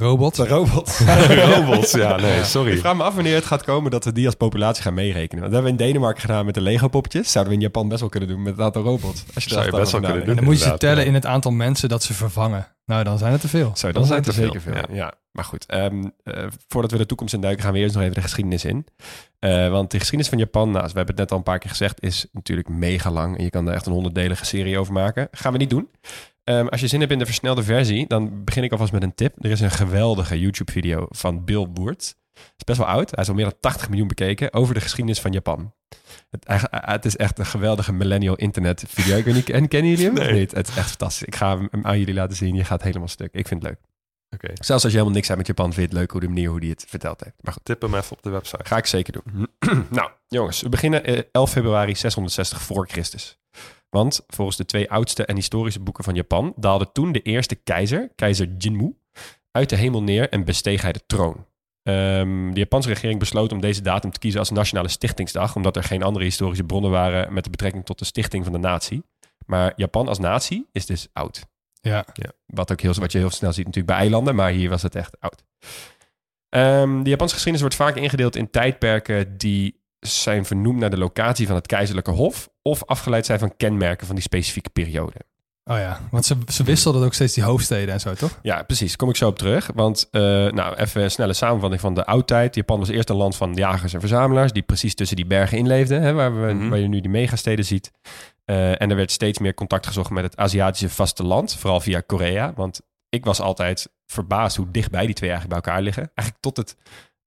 [0.00, 0.34] Robot.
[0.36, 1.00] De robots.
[1.54, 2.78] Robots, ja, nee, Ik sorry.
[2.78, 5.40] vraag me af wanneer het gaat komen dat we die als populatie gaan meerekenen.
[5.40, 7.30] Want dat hebben we in Denemarken gedaan met de Lego-poppetjes.
[7.32, 9.24] Zouden we in Japan best wel kunnen doen met een aantal robots.
[9.34, 10.36] Als je Zou je best wel kunnen En nadenkt.
[10.36, 11.08] dan moet je ze tellen ja.
[11.08, 12.66] in het aantal mensen dat ze vervangen.
[12.84, 13.72] Nou, dan zijn het te veel.
[13.74, 14.72] Zo, dan, Dan zijn het er het zeker veel.
[14.86, 15.12] veel, Ja.
[15.32, 15.66] maar goed.
[15.66, 18.86] ehm, eh, voordat we de toekomst induiken, gaan we eerst nog even de geschiedenis in.
[19.38, 21.70] Eh, want de geschiedenis van Japan, nou, we hebben het net al een paar keer
[21.70, 23.38] gezegd, is natuurlijk mega lang.
[23.38, 25.28] En je kan daar echt een honderddelige serie over maken.
[25.30, 25.88] Gaan we niet doen.
[26.46, 29.14] Ehm, als je zin hebt in de versnelde versie, dan begin ik alvast met een
[29.14, 29.44] tip.
[29.44, 32.16] Er is een geweldige YouTube-video van Bill Woert.
[32.32, 33.10] Het is best wel oud.
[33.10, 35.74] Hij is al meer dan 80 miljoen bekeken over de geschiedenis van Japan.
[36.30, 39.16] Het, eh, is echt een geweldige millennial internet video.
[39.16, 40.32] Ik weet niet, ken, kennen jullie hem of Nee.
[40.32, 40.50] niet?
[40.52, 41.26] Het is echt fantastisch.
[41.26, 42.54] Ik ga hem aan jullie laten zien.
[42.54, 43.32] Je gaat helemaal stuk.
[43.32, 43.80] Ik vind het leuk.
[44.30, 46.28] Oké, Zelfs als je helemaal niks hebt met Japan, vind je het leuk hoe de
[46.28, 47.36] manier hoe hij het verteld heeft.
[47.40, 48.64] Maar goed, tip hem even op de website.
[48.64, 49.48] ga ik zeker doen.
[49.90, 53.38] nou, jongens, we beginnen eh, 11 februari 660 voor Christus.
[53.88, 58.10] Want volgens de twee oudste en historische boeken van Japan daalde toen de eerste keizer,
[58.14, 58.96] keizer Jinmu,
[59.50, 61.46] uit de hemel neer en besteeg hij de troon.
[61.82, 65.82] Ehm, de Japanse regering besloot om deze datum te kiezen als nationale stichtingsdag, omdat er
[65.82, 69.02] geen andere historische bronnen waren met de betrekking tot de stichting van de natie.
[69.46, 71.46] Maar Japan als natie is dus oud.
[71.80, 72.04] Ja.
[72.46, 74.94] Wat, ook heel, wat je heel snel ziet natuurlijk bij eilanden, maar hier was het
[74.94, 75.44] echt oud.
[76.48, 81.46] Ehm, de Japanse geschiedenis wordt vaak ingedeeld in tijdperken die zijn vernoemd naar de locatie
[81.46, 85.14] van het keizerlijke hof of afgeleid zijn van kenmerken van die specifieke periode.
[85.70, 88.38] Oh ja, want ze, ze wisselden ook steeds die hoofdsteden en zo, toch?
[88.42, 88.96] Ja, precies.
[88.96, 89.70] Kom ik zo op terug.
[89.74, 92.54] Want, eh, nou, even een snelle samenvatting van de oudtijd.
[92.54, 94.52] Japan was eerst een land van jagers en verzamelaars...
[94.52, 96.02] die precies tussen die bergen inleefden...
[96.02, 96.68] Hè, waar, we, Mhm.
[96.68, 97.90] waar je nu die megasteden ziet.
[98.44, 101.54] Eh, en er werd steeds meer contact gezocht met het Aziatische vasteland...
[101.54, 102.52] vooral via Korea.
[102.56, 106.10] Want ik was altijd verbaasd hoe dichtbij die twee eigenlijk bij elkaar liggen.
[106.14, 106.76] Eigenlijk tot, het,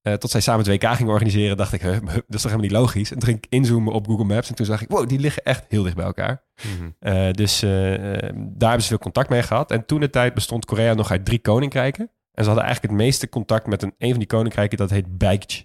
[0.02, 1.56] eh, tot zij samen het WK gingen organiseren...
[1.56, 3.10] dacht ik, huh, dat is toch helemaal niet logisch?
[3.10, 4.48] En toen ging ik inzoomen op Google Maps...
[4.48, 6.44] en toen zag ik, wow, die liggen echt heel dicht bij elkaar.
[6.62, 6.90] Mhm.
[6.98, 9.70] Eh, dus eh, daar hebben ze veel contact mee gehad.
[9.70, 12.10] En toen de tijd bestond Korea nog uit drie koninkrijken.
[12.32, 14.78] En ze hadden eigenlijk het meeste contact met een, een van die koninkrijken.
[14.78, 15.64] Dat heet Baekje.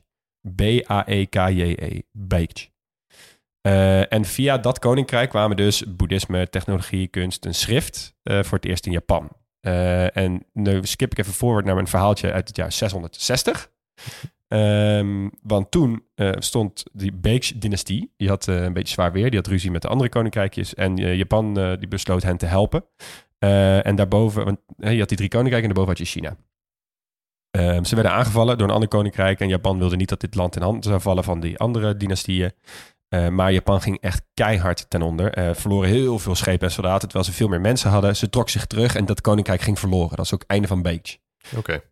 [0.56, 2.02] B-A-E-K-J-E.
[2.12, 2.67] Baekje.
[3.62, 8.86] Eh, en via dat koninkrijk kwamen dus boeddhisme, technologie, kunst en schrift voor het eerst
[8.86, 9.30] in Japan.
[10.13, 13.74] En nu skip ik even forward naar mijn verhaaltje uit het jaar 660.
[14.47, 19.39] Ehm, want toen eh, stond die Baekje-dynastie, die had eh, een beetje zwaar weer, die
[19.39, 22.86] had ruzie met de andere koninkrijkjes en eh, Japan die besloot hen te helpen.
[23.39, 26.36] En daarboven, want je had die drie koninkrijken en daarboven had je China.
[27.51, 30.55] Ehm, ze werden aangevallen door een ander koninkrijk en Japan wilde niet dat dit land
[30.55, 32.51] in handen zou vallen van die andere dynastieën.
[33.10, 35.34] Maar Japan ging echt keihard ten onder.
[35.34, 38.15] Eh, verloren heel veel schepen en soldaten, terwijl ze veel meer mensen hadden.
[38.15, 40.15] Ze trok zich terug en dat koninkrijk ging verloren.
[40.15, 41.17] Dat is ook het einde van Baekje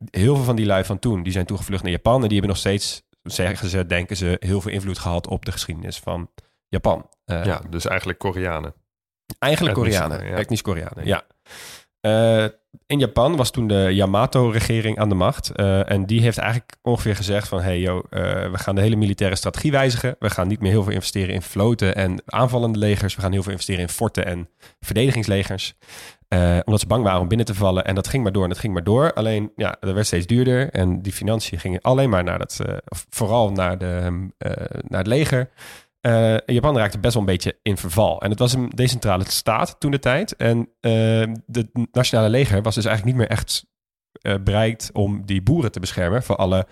[0.09, 2.21] Heel veel van die lui van toen, die zijn toegevlucht naar Japan.
[2.21, 5.51] En die hebben nog steeds, zeggen ze, denken ze, heel veel invloed gehad op de
[5.51, 6.29] geschiedenis van
[6.67, 7.09] Japan.
[7.25, 8.73] Eh, ja, dus eigenlijk Koreanen.
[9.39, 10.35] Eigenlijk Koreanen, ja.
[10.35, 11.25] etnisch Koreanen, ja.
[11.99, 12.45] Eh,
[12.87, 15.51] in Japan was toen de Yamato-regering aan de macht.
[15.51, 17.61] eh, en die heeft eigenlijk ongeveer gezegd van...
[17.61, 20.15] hey yo, eh, we gaan de hele militaire strategie wijzigen.
[20.19, 23.15] We gaan niet meer heel veel investeren in vloten en aanvallende legers.
[23.15, 25.73] We gaan heel veel investeren in forten en verdedigingslegers.
[26.33, 27.85] Eh, omdat ze bang waren om binnen te vallen.
[27.85, 29.13] En dat ging maar door en dat ging maar door.
[29.13, 30.69] Alleen, ja, dat werd steeds duurder.
[30.69, 32.59] En die financiën gingen alleen maar naar dat...
[32.87, 34.51] of vooral naar, de, eh,
[34.87, 35.49] naar het leger.
[36.45, 38.21] Japan raakte best wel een beetje in verval.
[38.21, 40.35] En het was een decentrale staat toen de tijd.
[40.35, 40.69] En
[41.45, 43.65] de nationale leger was dus eigenlijk niet meer echt
[44.43, 46.67] bereid om die boeren te beschermen voor alle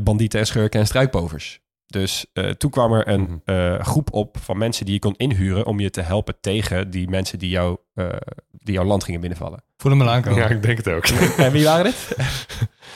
[0.00, 1.63] bandieten en schurken en struikpovers.
[1.94, 3.38] Dus eh, toen kwam er een Mhm.
[3.44, 7.08] eh, groep op van mensen die je kon inhuren om je te helpen tegen die
[7.08, 8.06] mensen die, jou, eh,
[8.50, 9.62] die jouw land gingen binnenvallen.
[9.76, 10.38] Voel hem al aankomen.
[10.38, 11.06] Ja, ik denk het ook.
[11.36, 12.16] en wie waren dit?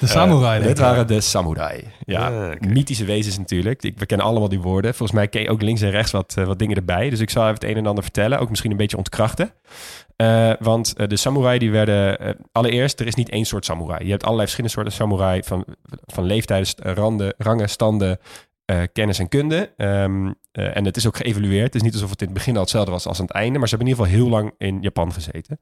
[0.01, 0.63] de samurai.
[0.63, 1.85] Dit waren de samurai.
[2.05, 3.83] Ja, mythische wezens natuurlijk.
[3.83, 4.95] Ik, we kennen allemaal die woorden.
[4.95, 7.11] Volgens mij ken je ook links en rechts wat, wat dingen erbij.
[7.11, 8.39] Dus ik zal even het een en ander vertellen.
[8.39, 9.53] Ook misschien een beetje ontkrachten.
[10.17, 12.37] Eh, want de samurai die werden...
[12.53, 14.05] allereerst, er is niet één soort samurai.
[14.05, 15.43] Je hebt allerlei verschillende soorten samurai...
[15.43, 15.65] van,
[16.07, 18.19] van leeftijden, randen, rangen, standen...
[18.69, 19.73] eh, kennis en kunde.
[19.77, 21.65] Ehm, eh, en het is ook geëvalueerd.
[21.65, 23.59] Het is niet alsof het in het begin al hetzelfde was als aan het einde.
[23.59, 25.61] Maar ze hebben in ieder geval heel lang in Japan gezeten.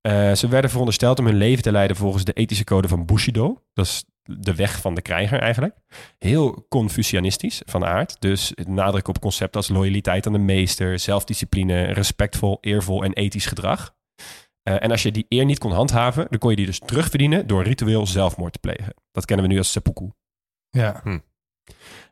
[0.00, 3.62] Eh, ze werden verondersteld om hun leven te leiden volgens de ethische code van Bushido.
[3.72, 5.76] Dat is de weg van de krijger eigenlijk.
[6.18, 8.20] Heel Confucianistisch van aard.
[8.20, 13.96] Dus nadruk op concepten als loyaliteit aan de meester, zelfdiscipline, respectvol, eervol en ethisch gedrag.
[14.62, 17.62] En als je die eer niet kon handhaven, dan kon je die dus terugverdienen door
[17.62, 18.94] ritueel zelfmoord te plegen.
[19.12, 20.10] Dat kennen we nu als seppuku.
[20.70, 21.02] Ja.
[21.04, 21.14] Eh,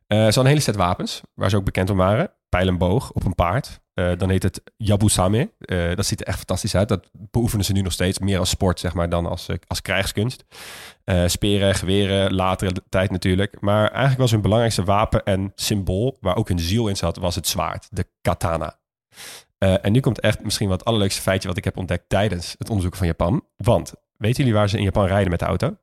[0.06, 2.30] ze hadden een hele set wapens, waar ze ook bekend om waren.
[2.48, 3.80] Pijl en boog op een paard.
[3.94, 5.50] Eh, dan heet het Yabusame.
[5.58, 6.88] Eh dat ziet er echt fantastisch uit.
[6.88, 8.18] Dat beoefenen ze nu nog steeds.
[8.18, 10.44] Meer als sport, zeg maar, dan als, eh, als krijgskunst.
[11.04, 13.60] Eh, speren, geweren, latere tijd natuurlijk.
[13.60, 17.34] Maar eigenlijk was hun belangrijkste wapen en symbool, waar ook hun ziel in zat, was
[17.34, 17.88] het zwaard.
[17.90, 18.78] De katana.
[19.58, 22.54] Eh, en nu komt echt misschien wat het allerleukste feitje wat ik heb ontdekt tijdens
[22.58, 23.44] het onderzoek van Japan.
[23.56, 25.76] Want, weten jullie waar ze in Japan rijden met de auto?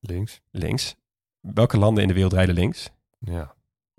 [0.00, 0.40] Links.
[0.50, 0.94] Links.
[1.40, 2.90] Welke landen in de wereld rijden links?
[3.18, 3.54] Ja.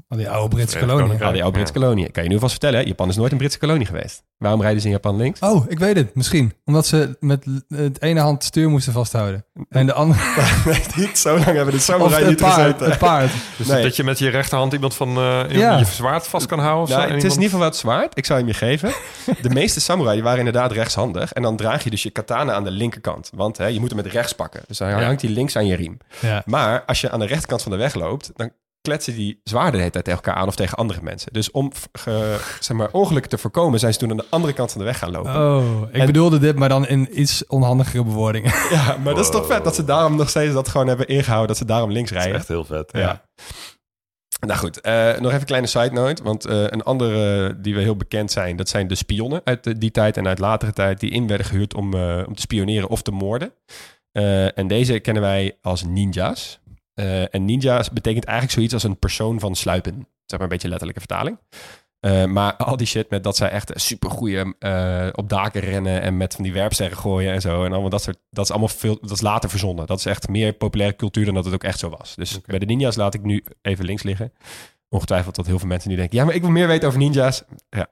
[0.08, 1.18] Al die oude Britse kolonie.
[1.18, 2.06] Ja, die oude Britse kolonie.
[2.06, 4.24] Ik kan je nu vast vertellen, Japan is nooit een Britse kolonie geweest.
[4.38, 5.40] Waarom rijden ze in Japan links?
[5.40, 6.16] Oh, ik weet het.
[6.16, 6.54] Misschien.
[6.66, 9.46] Omdat ze met het ene hand het stuur moesten vasthouden.
[9.70, 10.20] En de andere...
[10.66, 12.54] nee, niet zo lang hebben de samurai het niet paard.
[12.62, 12.90] gezeten.
[12.90, 13.32] Het paard.
[13.58, 13.84] Dus Nee.
[13.84, 15.78] dat je met je rechterhand iemand van eh, Ja.
[15.78, 16.84] je zwaard vast kan houden?
[16.84, 18.18] Of Nou, zo, en het is in iemand- ieder geval wat zwaard.
[18.18, 18.92] Ik zou hem je geven.
[19.42, 21.34] De meeste samurai die waren inderdaad rechtshandig.
[21.34, 23.30] En dan draag je dus je katana aan de linkerkant.
[23.36, 24.62] Want hè, je moet hem met rechts pakken.
[24.68, 25.98] Dus dan hangt hij links aan je riem.
[26.20, 26.44] Ja.
[26.46, 28.32] Maar als je aan de rechterkant van de weg loopt...
[28.36, 28.52] dan
[28.88, 30.48] kletsen die zwaarden tijd tegen elkaar aan...
[30.48, 31.34] of tegen andere mensen.
[31.34, 33.80] Dus om ge- zeg maar, ongelukken te voorkomen...
[33.80, 35.36] zijn ze toen aan de andere kant van de weg gaan lopen.
[35.36, 38.54] Oh, ik En- bedoelde dit, maar dan in iets onhandigere bewoordingen.
[38.72, 41.48] Ja, maar dat is toch vet dat ze daarom nog steeds dat gewoon hebben ingehouden...
[41.48, 42.42] dat ze daarom links Dat is rijden.
[42.42, 42.90] echt heel vet.
[42.92, 43.26] Ja.
[44.48, 46.24] Nou goed, eh, nog even een kleine side note.
[46.24, 49.92] Want eh, een andere die we heel bekend zijn, dat zijn de spionnen uit die
[49.92, 53.02] tijd en uit latere tijd, die in werden gehuurd om, eh, om te spioneren of
[53.02, 53.54] te moorden.
[54.12, 56.60] Eh, en deze kennen wij als ninja's.
[56.98, 59.94] Eh, en ninja's betekent eigenlijk zoiets als een persoon van sluipen.
[60.26, 61.40] Zeg maar een beetje letterlijke vertaling.
[62.00, 66.18] Eh, maar al die shit met dat zij echt supergoeie eh op daken rennen en
[66.18, 67.64] met van die werpsterren gooien en zo.
[67.64, 69.88] En allemaal dat soort, dat is allemaal veel, dat is later verzonnen.
[69.88, 72.16] Dat is echt meer populaire cultuur dan dat het ook echt zo was.
[72.16, 74.34] Dus bij de ninja's laat ik nu even links liggen.
[74.90, 77.44] Ongetwijfeld dat heel veel mensen nu denken, ja, maar ik wil meer weten over ninja's.
[77.70, 77.88] Ja,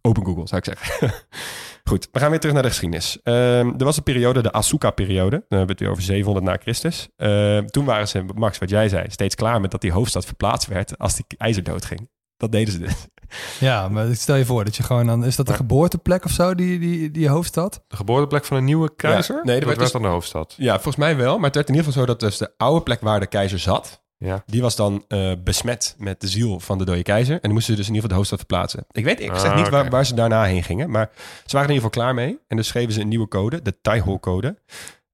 [0.00, 1.10] open Google zou ik zeggen.
[1.88, 3.18] Goed, we gaan weer terug naar de geschiedenis.
[3.22, 5.30] Ehm, er was een periode, de Asuka-periode.
[5.30, 7.08] Dan hebben we het weer over 700 na Christus.
[7.16, 10.68] Ehm, toen waren ze, Max, wat jij zei, steeds klaar met dat die hoofdstad verplaatst
[10.68, 12.10] werd als die keizer doodging.
[12.36, 13.06] Dat deden ze dus.
[13.60, 15.24] Ja, maar stel je voor dat je gewoon dan...
[15.24, 17.84] Is dat de Maar- geboorteplek of zo, die, die, die hoofdstad?
[17.88, 19.36] De geboorteplek van een nieuwe keizer?
[19.36, 20.54] Ja, nee, dat werd werd dus- dan de hoofdstad.
[20.56, 21.34] Ja, volgens mij wel.
[21.36, 23.58] Maar het werd in ieder geval zo dat dus de oude plek waar de keizer
[23.58, 24.42] zat, Ja.
[24.46, 27.34] die was dan eh, besmet met de ziel van de dode keizer.
[27.34, 28.86] En dan moesten ze dus in ieder geval de hoofdstad verplaatsen.
[28.90, 31.10] Ik weet ik zeg Ah, niet waar, waar ze daarna heen gingen, maar
[31.46, 32.38] ze waren in ieder geval klaar mee.
[32.48, 34.56] En dus schreven ze een nieuwe code, de Taiho-code.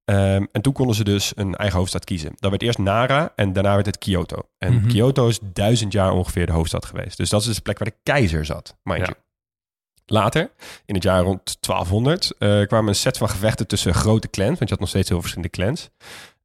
[0.05, 2.31] Ehm, en toen konden ze dus een eigen hoofdstad kiezen.
[2.39, 4.37] Dat werd eerst Nara en daarna werd het Kyoto.
[4.57, 4.87] En Mhm.
[4.87, 7.17] Kyoto is duizend jaar ongeveer de hoofdstad geweest.
[7.17, 9.05] Dus dat is dus de plek waar de keizer zat, mind Ja.
[9.05, 9.17] you.
[10.05, 10.51] Later,
[10.85, 14.49] in het jaar rond 1200, eh, kwamen een set van gevechten tussen grote clans.
[14.57, 15.89] Want je had nog steeds heel verschillende clans.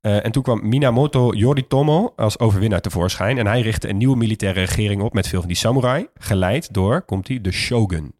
[0.01, 3.39] Eh, en toen kwam Minamoto Yoritomo als overwinnaar tevoorschijn.
[3.39, 6.07] En hij richtte een nieuwe militaire regering op met veel van die samurai.
[6.15, 8.15] Geleid door, komt hij, de shogun.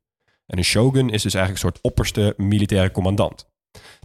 [0.47, 3.49] En een shogun is dus eigenlijk een soort opperste militaire commandant.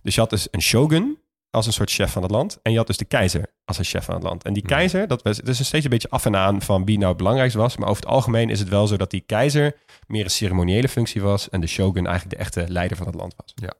[0.02, 1.18] Dus je had dus een shogun
[1.50, 2.60] als een soort chef van het land.
[2.62, 4.44] En je had dus de keizer als een chef van het land.
[4.44, 7.08] En die keizer, dat was dus steeds een beetje af en aan van wie nou
[7.08, 7.78] het belangrijkste was.
[7.78, 9.76] Maar over het algemeen is het wel zo dat die keizer
[10.08, 11.50] meer een ceremoniële functie was.
[11.50, 13.54] En de shogun eigenlijk de echte leider van het land was.
[13.56, 13.74] Ja.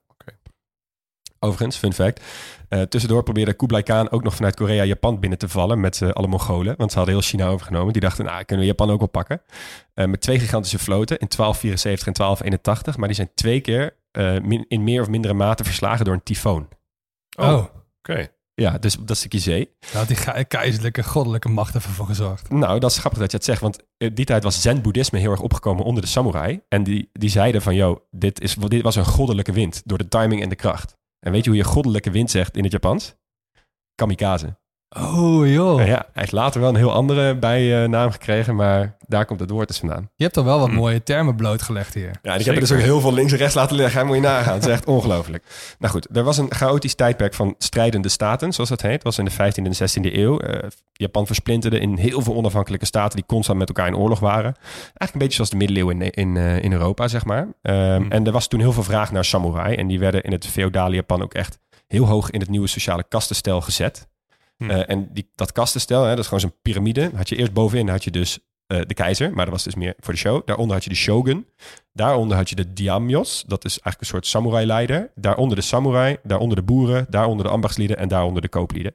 [1.44, 2.20] Overigens, fun fact.
[2.68, 6.08] eh, tussendoor probeerde Kublai Khan ook nog vanuit Korea Japan binnen te vallen met eh,
[6.10, 6.74] alle Mongolen.
[6.76, 7.92] Want ze hadden heel China overgenomen.
[7.92, 9.42] Die dachten, nou, kunnen we Japan ook wel pakken.
[9.94, 12.96] Eh, met twee gigantische vloten in 1274 en 1281.
[12.96, 16.22] Maar die zijn twee keer eh, min- in meer of mindere mate verslagen door een
[16.22, 16.68] tyfoon.
[17.38, 17.64] Oh,
[17.98, 18.26] oké.
[18.54, 19.70] Ja, dus dat stukje zee.
[19.92, 22.50] Daar had die keizerlijke, goddelijke macht even voor gezorgd.
[22.50, 23.60] Nou, dat is grappig dat je het zegt.
[23.60, 26.60] Want in die tijd was zen-boeddhisme heel erg opgekomen onder de samurai.
[26.68, 30.08] En die, die zeiden van, yo, dit, is, dit was een goddelijke wind door de
[30.08, 30.96] timing en de kracht.
[31.24, 33.16] En weet je hoe je goddelijke wind zegt in het Japans?
[33.94, 34.58] Kamikaze.
[34.96, 35.78] Oh joh.
[35.86, 39.68] Ja, hij heeft later wel een heel andere bijnaam gekregen, maar daar komt het woord
[39.68, 40.10] dus vandaan.
[40.16, 40.74] Je hebt al wel wat Hm.
[40.74, 42.10] mooie termen blootgelegd hier.
[42.22, 43.96] Ja, en ik heb er dus ook heel veel links en rechts laten liggen.
[43.98, 44.54] Hij moet je nagaan.
[44.54, 45.44] Het is echt ongelooflijk.
[45.78, 48.92] Nou goed, er was een chaotisch tijdperk van strijdende staten, zoals dat heet.
[48.92, 50.38] Het was in de 15e en 16e eeuw.
[50.38, 54.54] Eh, Japan versplinterde in heel veel onafhankelijke staten die constant met elkaar in oorlog waren.
[54.74, 57.48] Eigenlijk een beetje zoals de middeleeuwen in, in, eh, in Europa, zeg maar.
[57.62, 58.10] Ehm, Hm.
[58.10, 59.74] En er was toen heel veel vraag naar samurai.
[59.76, 63.04] En die werden in het feodale Japan ook echt heel hoog in het nieuwe sociale
[63.08, 64.08] kastenstel gezet.
[64.56, 64.70] Hm.
[64.70, 67.10] Eh, en die, dat kastenstel, hè, dat is gewoon zo'n piramide.
[67.14, 69.94] Had je eerst bovenin had je dus eh, de keizer, maar dat was dus meer
[69.98, 70.42] voor de show.
[70.46, 71.46] Daaronder had je de shogun.
[71.92, 73.44] Daaronder had je de diamyos.
[73.46, 75.10] Dat is eigenlijk een soort samurai-leider.
[75.14, 76.16] Daaronder de samurai.
[76.22, 77.06] Daaronder de boeren.
[77.08, 77.96] Daaronder de ambachtslieden.
[77.98, 78.94] En daaronder de kooplieden.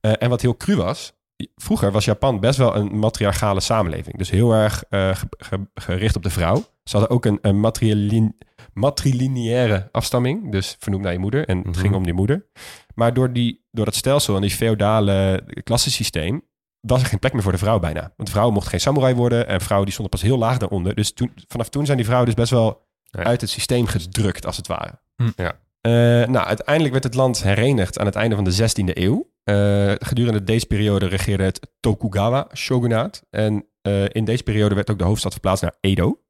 [0.00, 1.12] Eh, en wat heel cru was,
[1.56, 4.16] vroeger was Japan best wel een matriarchale samenleving.
[4.18, 6.64] Dus heel erg ge- ge- gericht op de vrouw.
[6.84, 8.32] Ze hadden ook een, een matriline-
[8.72, 10.50] matrilineaire afstamming.
[10.52, 11.48] Dus vernoemd naar je moeder.
[11.48, 11.78] En het Mhm.
[11.80, 12.46] ging om die moeder.
[12.94, 16.42] Maar door, die, door dat stelsel en die feodale klassensysteem...
[16.80, 18.12] was er geen plek meer voor de vrouw bijna.
[18.16, 19.46] Want vrouwen mochten geen samurai worden.
[19.48, 20.94] En vrouwen die stonden pas heel laag daaronder.
[20.94, 23.22] Dus toen, vanaf toen zijn die vrouwen dus best wel Ja.
[23.22, 24.98] uit het systeem gedrukt, als het ware.
[25.16, 25.30] Hm.
[25.36, 25.58] Ja.
[25.80, 25.92] Eh,
[26.28, 29.30] nou, uiteindelijk werd het land herenigd aan het einde van de 16e eeuw.
[29.44, 33.22] Eh, gedurende deze periode regeerde het Tokugawa-shogunaat.
[33.30, 36.20] En eh, in deze periode werd ook de hoofdstad verplaatst naar Edo.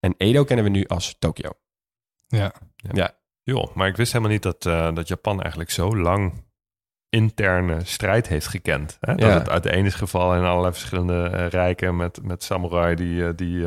[0.00, 1.50] En Edo kennen we nu als Tokio.
[2.92, 3.17] Ja.
[3.54, 6.32] Joh, maar ik wist helemaal niet dat, eh, dat Japan eigenlijk zo lang
[7.10, 8.96] interne strijd heeft gekend.
[9.00, 9.14] Hè?
[9.14, 9.34] Dat Ja.
[9.38, 13.66] het uiteen is gevallen in allerlei verschillende eh, rijken met, met samurai die, eh, die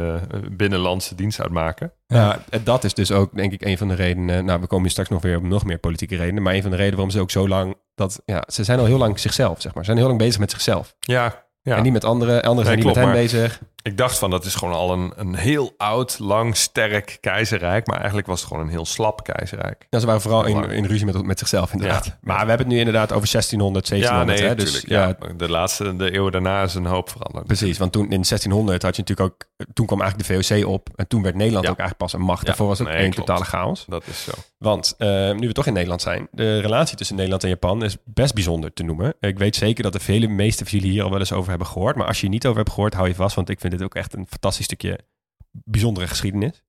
[0.51, 1.91] binnenlandse dienst uitmaken.
[2.07, 4.45] Ja, en dat is dus ook denk ik een van de redenen.
[4.45, 6.43] Nou, we komen hier straks nog weer op nog meer politieke redenen.
[6.43, 7.75] Maar een van de redenen waarom ze ook zo lang.
[7.95, 9.83] Dat, ja, ze zijn al heel lang zichzelf, zeg maar.
[9.83, 10.95] Ze zijn heel lang bezig met zichzelf.
[10.99, 11.75] Ja, ja.
[11.75, 12.41] En niet met anderen.
[12.41, 13.61] Anderen zijn niet met hen maar- bezig.
[13.83, 17.87] Ik dacht van dat is gewoon al een, een heel oud, lang, sterk keizerrijk.
[17.87, 19.87] Maar eigenlijk was het gewoon een heel slap keizerrijk.
[19.89, 22.05] Ja, ze waren vooral in, in ruzie met, met zichzelf, inderdaad.
[22.05, 22.17] Ja.
[22.21, 24.39] Maar we hebben het nu inderdaad over 1600, 1700.
[24.39, 24.63] ja, nee, hè?
[24.63, 25.33] Dus ja, ja.
[25.33, 27.45] De laatste, de eeuw daarna is een hoop veranderd.
[27.45, 29.65] Precies, want toen in 1600 had je natuurlijk ook...
[29.73, 32.45] Toen kwam eigenlijk de VOC op en toen werd Nederland ook eigenlijk pas een macht.
[32.45, 33.27] Daarvoor was het ook nee, één klopt.
[33.27, 33.85] totale chaos.
[33.87, 34.31] Dat is zo.
[34.57, 37.97] Want eh, nu we toch in Nederland zijn, de relatie tussen Nederland en Japan is
[38.05, 39.13] best bijzonder te noemen.
[39.19, 41.67] Ik weet zeker dat de vele meeste van jullie hier al wel eens over hebben
[41.67, 41.95] gehoord.
[41.95, 43.35] Maar als je niet over hebt gehoord, hou je vast.
[43.35, 44.99] Want ik vind dit ook echt een fantastisch stukje
[45.51, 46.63] bijzondere geschiedenis.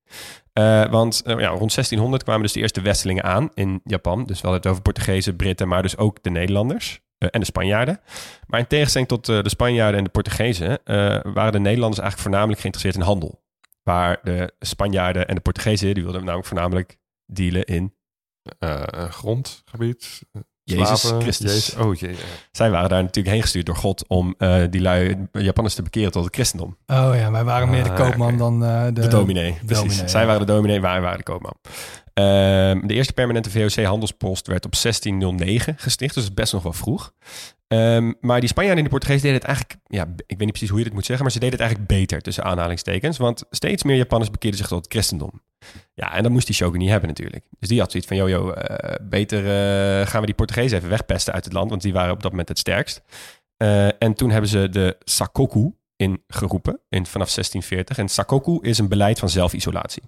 [0.53, 4.25] Eh, want eh, ja, rond 1600 kwamen dus de eerste Westelingen aan in Japan.
[4.25, 7.01] Dus we hadden het over Portugezen, Britten, maar dus ook de Nederlanders.
[7.19, 8.01] eh, en de Spanjaarden.
[8.47, 10.79] Maar in tegenstelling tot de Spanjaarden en de Portugezen...
[11.33, 13.43] waren de Nederlanders eigenlijk voornamelijk geïnteresseerd in handel.
[13.83, 15.95] Waar de Spanjaarden en de Portugezen...
[15.95, 17.95] die wilden namelijk voornamelijk dealen in
[19.09, 20.23] grondgebied.
[20.73, 21.53] Eh, Jezus slaven, Christus.
[21.53, 22.11] Jezus- oh jee.
[22.11, 22.17] ja.
[22.53, 26.13] Zij waren daar natuurlijk heen gestuurd door God om eh, die lui Japanners te bekeren
[26.13, 26.77] tot het christendom.
[26.87, 29.83] Oh ja, wij waren meer de Ah, koopman dan eh, de, De, dominee, precies.
[29.85, 30.27] dominee, Zij ja.
[30.27, 31.55] waren de dominee, wij waren de koopman.
[32.15, 37.13] Ehm, de eerste permanente VOC-handelspost werd op 1609 gesticht, dus best nog wel vroeg.
[37.69, 40.69] Ehm, maar die Spanjaarden en de Portugezen deden het eigenlijk, ja, ik weet niet precies
[40.69, 43.83] hoe je dit moet zeggen, maar ze deden het eigenlijk beter tussen aanhalingstekens, want steeds
[43.83, 45.43] meer Japanners bekeerden zich tot het christendom.
[45.95, 47.45] Ja, en dat moest die shogun niet hebben natuurlijk.
[47.59, 50.91] Dus die had zoiets van, joh, joh, eh, beter eh, gaan we die Portugezen even
[50.91, 53.03] wegpesten uit het land, want die waren op dat moment het sterkst.
[53.57, 57.99] Eh, en toen hebben ze de Sakoku ingeroepen in, vanaf 1640.
[57.99, 60.03] En Sakoku is een beleid van zelfisolatie.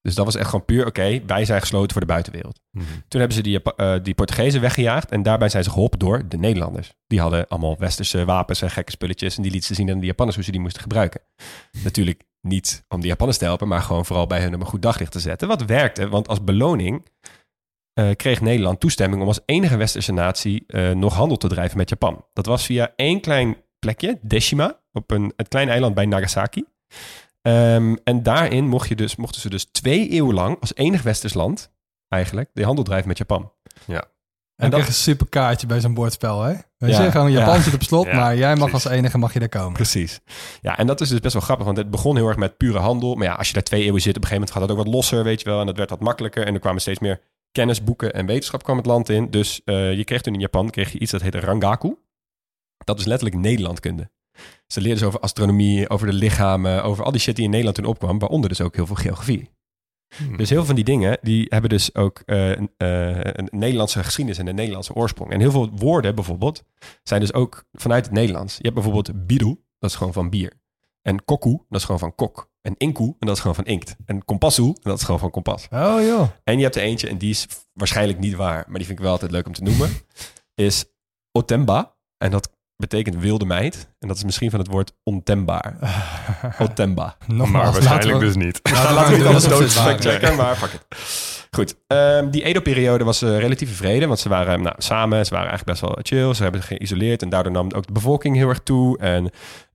[0.00, 2.60] Dus dat was echt gewoon puur, oké, wij zijn gesloten voor de buitenwereld.
[2.70, 2.84] Mhm.
[3.08, 3.60] Toen hebben ze die,
[4.02, 6.92] die Portugezen weggejaagd en daarbij zijn ze geholpen door de Nederlanders.
[7.06, 10.06] Die hadden allemaal westerse wapens en gekke spulletjes en die lieten ze zien aan de
[10.06, 11.20] Japanners hoe ze die moesten gebruiken.
[11.84, 14.82] Natuurlijk niet om de Japanners te helpen, maar gewoon vooral bij hun om een goed
[14.82, 15.48] daglicht te zetten.
[15.48, 17.06] Wat werkte, want als beloning
[17.92, 21.88] eh, kreeg Nederland toestemming om als enige westerse natie eh, nog handel te drijven met
[21.88, 22.24] Japan.
[22.32, 26.64] Dat was via één klein plekje, Deshima, op een, het kleine eiland bij Nagasaki.
[27.42, 31.34] Ehm, en daarin mocht je dus, mochten ze dus twee eeuwen lang als enig westers
[31.34, 31.72] land
[32.08, 33.52] eigenlijk de handel drijven met Japan.
[33.86, 34.15] En
[34.56, 36.54] En dat is een super kaartje bij zo'n bordspel, hè?
[36.78, 37.60] Weet Ja, je, gewoon Japan ja.
[37.62, 38.86] zit op slot, Ja, maar jij mag precies.
[38.86, 39.72] als enige mag je daar komen.
[39.72, 40.20] Precies.
[40.60, 42.78] Ja, en dat is dus best wel grappig, want het begon heel erg met pure
[42.78, 43.14] handel.
[43.14, 44.84] Maar ja, als je daar twee eeuwen zit, op een gegeven moment gaat dat ook
[44.84, 45.60] wat losser, weet je wel.
[45.60, 46.46] En dat werd wat makkelijker.
[46.46, 47.20] En er kwamen steeds meer
[47.52, 49.30] kennis, boeken en wetenschap kwam het land in.
[49.30, 51.96] Dus eh, je kreeg toen in Japan kreeg je iets dat heette Rangaku.
[52.84, 54.10] Dat is letterlijk Nederlandkunde.
[54.66, 57.76] Ze leerden dus over astronomie, over de lichamen, over al die shit die in Nederland
[57.76, 58.18] toen opkwam.
[58.18, 59.50] Waaronder dus ook heel veel geografie.
[60.18, 60.36] Mhm.
[60.36, 64.04] Dus heel veel van die dingen, die hebben dus ook eh, een, eh, een Nederlandse
[64.04, 65.32] geschiedenis en een Nederlandse oorsprong.
[65.32, 66.64] En heel veel woorden bijvoorbeeld
[67.02, 68.56] zijn dus ook vanuit het Nederlands.
[68.56, 70.52] Je hebt bijvoorbeeld biru, dat is gewoon van bier.
[71.02, 72.50] En koku, dat is gewoon van kok.
[72.60, 73.96] En inku, en dat is gewoon van inkt.
[74.04, 75.68] En kompassu, en dat is gewoon van kompas.
[75.70, 76.28] Oh joh.
[76.44, 79.04] En je hebt er eentje, en die is waarschijnlijk niet waar, maar die vind ik
[79.04, 79.90] wel altijd leuk om te noemen,
[80.54, 80.84] is
[81.32, 81.94] otemba.
[82.18, 83.88] En dat betekent wilde meid.
[83.98, 85.76] En dat is misschien van het woord ontembaar.
[87.26, 88.60] Nogmaals, maar waarschijnlijk we- dus niet.
[88.62, 90.04] we Laten we doen niet alles alsof dood het waar is.
[90.04, 90.84] checken, maar fuck it.
[91.50, 95.48] Goed, ehm, die Edo-periode was eh, relatieve vrede, want ze waren nou, samen, ze waren
[95.50, 98.48] eigenlijk best wel chill, ze hebben zich geïsoleerd en daardoor nam ook de bevolking heel
[98.48, 99.24] erg toe en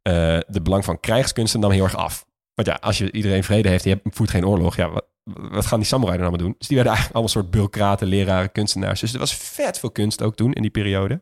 [0.01, 0.13] eh,
[0.47, 2.25] de belang van krijgskunsten nam heel erg af.
[2.55, 5.05] Want ja, als je iedereen vrede heeft, je hebt- voert geen oorlog, ja, wat,
[5.51, 6.55] wat gaan die samurai dan allemaal doen?
[6.57, 8.99] Dus die werden eigenlijk allemaal soort bureaucraten, leraren, kunstenaars.
[8.99, 11.21] Dus er was vet veel kunst ook toen in die periode.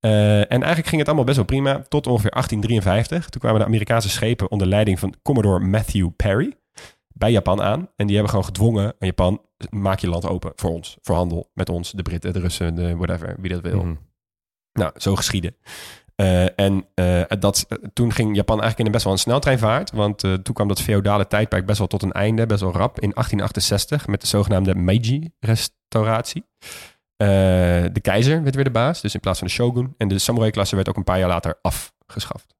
[0.00, 3.28] Eh, en eigenlijk ging het allemaal best wel prima tot ongeveer 1853.
[3.28, 6.56] Toen kwamen de Amerikaanse schepen onder leiding van Commodore Matthew Perry
[7.08, 7.88] bij Japan aan.
[7.96, 11.50] En die hebben gewoon gedwongen aan Japan, maak je land open voor ons, voor handel
[11.54, 13.82] met ons, de Britten, de Russen, de whatever, wie dat wil.
[13.82, 13.94] Mhm.
[14.72, 15.56] Nou, zo geschieden.
[16.14, 19.90] Eh, en eh, dat, toen ging Japan eigenlijk in een best wel een sneltreinvaart.
[19.90, 23.10] Want toen kwam dat feodale tijdperk best wel tot een einde, best wel rap, in
[23.10, 26.44] 1868 met de zogenaamde Meiji-restauratie.
[27.18, 27.26] Eh,
[27.92, 29.94] de keizer werd weer de baas, dus in plaats van de shogun.
[29.96, 32.54] En de samurai-klasse werd ook een paar jaar later afgeschaft.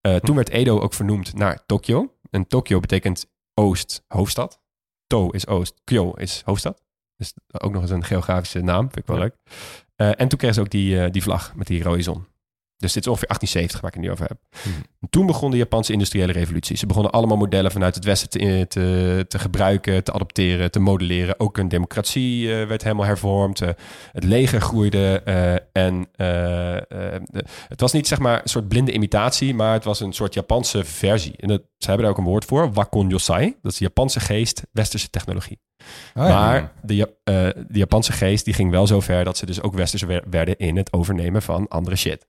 [0.00, 2.14] Eh, toen werd Edo ook vernoemd naar Tokio.
[2.30, 4.60] En Tokio betekent oost, hoofdstad.
[5.06, 6.82] To is oost, Kyo is hoofdstad.
[7.16, 9.22] Dus ook nog eens een geografische naam, vind ik wel Ja.
[9.22, 9.34] leuk.
[9.96, 12.26] Eh, en toen kregen ze ook die, die vlag met die rode zon.
[12.76, 14.62] Dus dit is ongeveer 1870 waar ik het nu over heb.
[14.62, 14.82] Hmm.
[15.00, 16.76] En Toen begon de Japanse industriële revolutie.
[16.76, 21.40] Ze begonnen allemaal modellen vanuit het Westen te, te, te gebruiken, te adopteren, te modelleren.
[21.40, 23.60] Ook een democratie eh, werd helemaal hervormd.
[23.60, 23.68] Eh,
[24.12, 25.20] het leger groeide.
[25.24, 30.00] eh, en de- het was niet zeg maar een soort blinde imitatie, maar het was
[30.00, 31.34] een soort Japanse versie.
[31.36, 33.56] En dat, ze hebben daar ook een woord voor, Wakon Yosai.
[33.62, 35.60] Dat is de Japanse geest, westerse technologie.
[36.14, 36.28] Oh ja.
[36.28, 39.74] Maar de, Ja- de Japanse geest die ging wel zo ver dat ze dus ook
[39.74, 42.26] westers wer- werden in het overnemen van andere shit.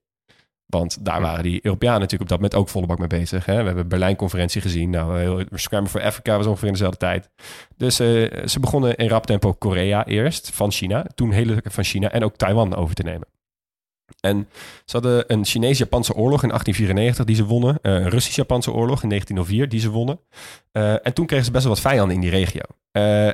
[0.66, 3.45] Want daar waren die Europeanen natuurlijk op dat moment ook volle bak mee bezig.
[3.45, 3.57] Hè?
[3.57, 4.89] We hebben de Berlijn-conferentie gezien.
[4.89, 7.30] Nou, heel, Scramble for Africa was ongeveer in dezelfde tijd.
[7.78, 8.07] Dus eh,
[8.47, 11.05] ze begonnen in rap tempo Korea eerst van China.
[11.16, 13.28] Toen heel van China en ook Taiwan over te nemen.
[14.20, 14.47] En
[14.86, 17.80] ze hadden een Chinees-Japanse oorlog in 1894 die ze wonnen.
[17.82, 20.20] eh, Een Russisch-Japanse oorlog in 1904 die ze wonnen.
[20.72, 22.61] Eh, en toen kregen ze best wel wat vijanden in die regio.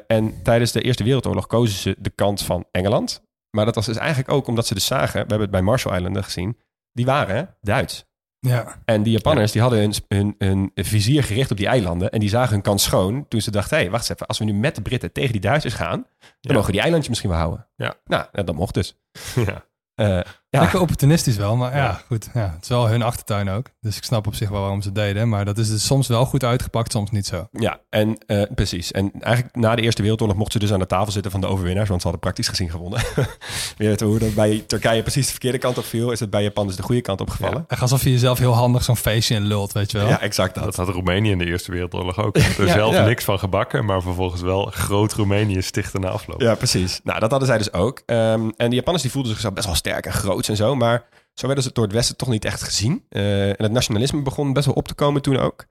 [0.07, 3.21] En tijdens de Eerste Wereldoorlog kozen ze de kant van Engeland.
[3.57, 6.23] Maar dat was dus eigenlijk ook omdat ze dus zagen, we hebben het bij Marshall-eilanden
[6.23, 6.57] gezien,
[6.94, 8.06] die waren Duits.
[8.39, 8.82] ja.
[8.86, 12.12] En die Japanners die hadden hun, hun, hun vizier gericht op die eilanden.
[12.12, 14.28] En die zagen hun kans schoon toen ze dachten, hé, hey, wacht eens even.
[14.28, 16.52] Als we nu met de Britten tegen die Duitsers gaan, dan Ja.
[16.54, 17.68] mogen we die eilandjes misschien wel houden.
[17.76, 17.96] Ja.
[18.06, 18.98] Nou, eh, dat mocht dus.
[19.48, 19.66] ja.
[19.96, 20.20] Eh,
[20.52, 22.02] ja, Lekker opportunistisch wel, maar ja, Ja.
[22.08, 22.30] goed.
[22.34, 23.66] Ja, het is wel hun achtertuin ook.
[23.82, 25.30] Dus ik snap op zich wel waarom ze het deden.
[25.30, 27.47] Maar dat is dus soms wel goed uitgepakt, soms niet zo.
[27.52, 28.91] Ja, en eh, precies.
[28.91, 31.47] En eigenlijk na de Eerste Wereldoorlog mochten ze dus aan de tafel zitten van de
[31.47, 33.02] overwinnaars, want ze hadden praktisch gezien gewonnen.
[33.78, 36.68] Weer hoe dat bij Turkije precies de verkeerde kant op viel, is het bij Japan
[36.68, 37.66] dus de goede kant op gevallen.
[37.68, 40.08] Echt alsof je jezelf heel handig zo'n feestje in lult, weet je wel.
[40.08, 40.76] Ja, exact Dat dat.
[40.76, 42.38] had Roemenië in de Eerste Wereldoorlog ook.
[42.38, 43.06] Er Ja, zelf ja.
[43.06, 46.41] niks van gebakken, maar vervolgens wel groot Roemenië stichten na afloop.
[46.41, 46.99] Ja, precies.
[47.04, 48.02] Nou, dat hadden zij dus ook.
[48.06, 50.14] Ehm, en de Japanners die voelden zichzelf best wel sterk en
[50.50, 53.06] en zo, maar zo werden ze door het Westen toch niet echt gezien.
[53.10, 55.66] Eh, en het nationalisme begon best wel op te komen toen ook.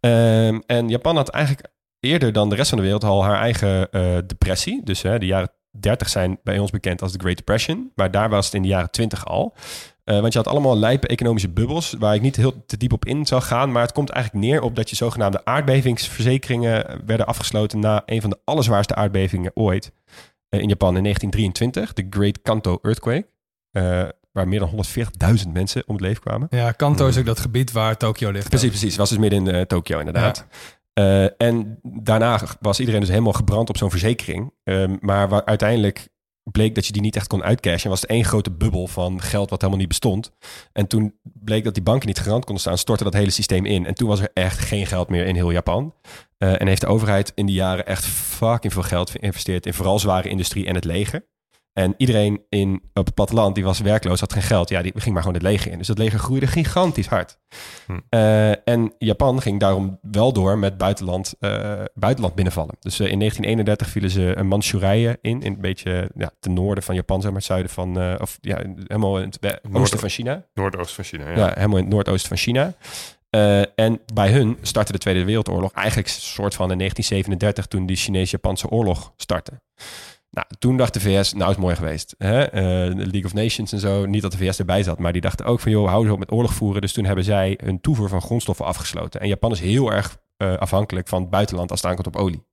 [0.00, 1.68] Ehm, en Japan had eigenlijk
[2.00, 4.80] eerder dan de rest van de wereld al haar eigen eh, depressie.
[4.84, 7.92] Dus de jaren 30 zijn bij ons bekend als de Great Depression.
[7.94, 9.54] Maar daar was het in de jaren 20 al.
[10.04, 13.04] Eh, want je had allemaal lijpe economische bubbels, waar ik niet heel te diep op
[13.04, 13.72] in zou gaan.
[13.72, 18.30] Maar het komt eigenlijk neer op dat je zogenaamde aardbevingsverzekeringen werden afgesloten na een van
[18.30, 19.92] de allerzwaarste aardbevingen ooit
[20.48, 23.26] in Japan in 1923, de Great Kanto Earthquake.
[23.70, 24.84] Eh, waar meer dan
[25.44, 26.46] 140.000 mensen om het leven kwamen.
[26.50, 28.48] Ja, Kanto is ook dat gebied waar Tokio ligt.
[28.48, 28.96] Precies, precies.
[28.96, 30.46] Was dus midden in eh, Tokio inderdaad.
[30.92, 34.52] Eh, en daarna was iedereen dus helemaal gebrand op zo'n verzekering.
[34.64, 36.08] Ehm, maar waar uiteindelijk
[36.42, 37.84] bleek dat je die niet echt kon uitcashen.
[37.84, 40.32] En was het één grote bubbel van geld wat helemaal niet bestond.
[40.72, 43.86] En toen bleek dat die banken niet garant konden staan, stortte dat hele systeem in.
[43.86, 45.94] En toen was er echt geen geld meer in heel Japan.
[46.38, 50.28] En heeft de overheid in die jaren echt fucking veel geld geïnvesteerd in vooral zware
[50.28, 51.24] industrie en het leger.
[51.72, 54.68] En iedereen in, op het platteland die was werkloos, had geen geld.
[54.68, 55.78] Ja, die ging maar gewoon het leger in.
[55.78, 57.38] Dus dat leger groeide gigantisch hard.
[57.86, 57.98] Hm.
[58.08, 62.76] Eh, en Japan ging daarom wel door met buitenland, eh, buitenland binnenvallen.
[62.80, 66.84] Dus eh, in 1931 vielen ze een Manchurije in, in een beetje ja, ten noorden
[66.84, 70.08] van Japan, zeg maar, het zuiden van, of ja, helemaal in het Noord- oosten van
[70.08, 70.44] China.
[70.54, 71.36] Noordoost van China, ja.
[71.36, 72.74] Ja, helemaal in het noordoosten van China.
[73.74, 77.96] En bij hun startte de Tweede Wereldoorlog eigenlijk een soort van in 1937 toen die
[77.96, 79.52] Chinees-Japanse oorlog startte.
[80.30, 82.14] Nou, toen dacht de VS, nou is het mooi geweest.
[82.18, 82.42] Hè?
[82.42, 82.62] Eh,
[82.96, 85.46] de League of Nations en zo, niet dat de VS erbij zat, maar die dachten
[85.46, 86.80] ook van, joh, hou eens op met oorlog voeren.
[86.80, 89.20] Dus toen hebben zij hun toevoer van grondstoffen afgesloten.
[89.20, 92.44] En Japan is heel erg eh, afhankelijk van het buitenland als het aankomt op olie.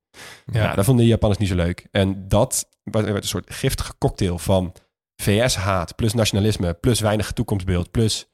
[0.46, 0.64] Ja.
[0.64, 0.76] Ja.
[0.76, 1.88] dat vonden de Japanners niet zo leuk.
[1.92, 4.74] En dat werd werd een soort giftige cocktail van
[5.22, 8.30] VS-haat, plus nationalisme, plus weinig toekomstbeeld, plus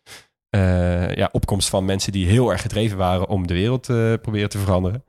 [0.49, 4.49] eh, ja, opkomst van mensen die heel erg gedreven waren om de wereld te proberen
[4.49, 5.03] te veranderen.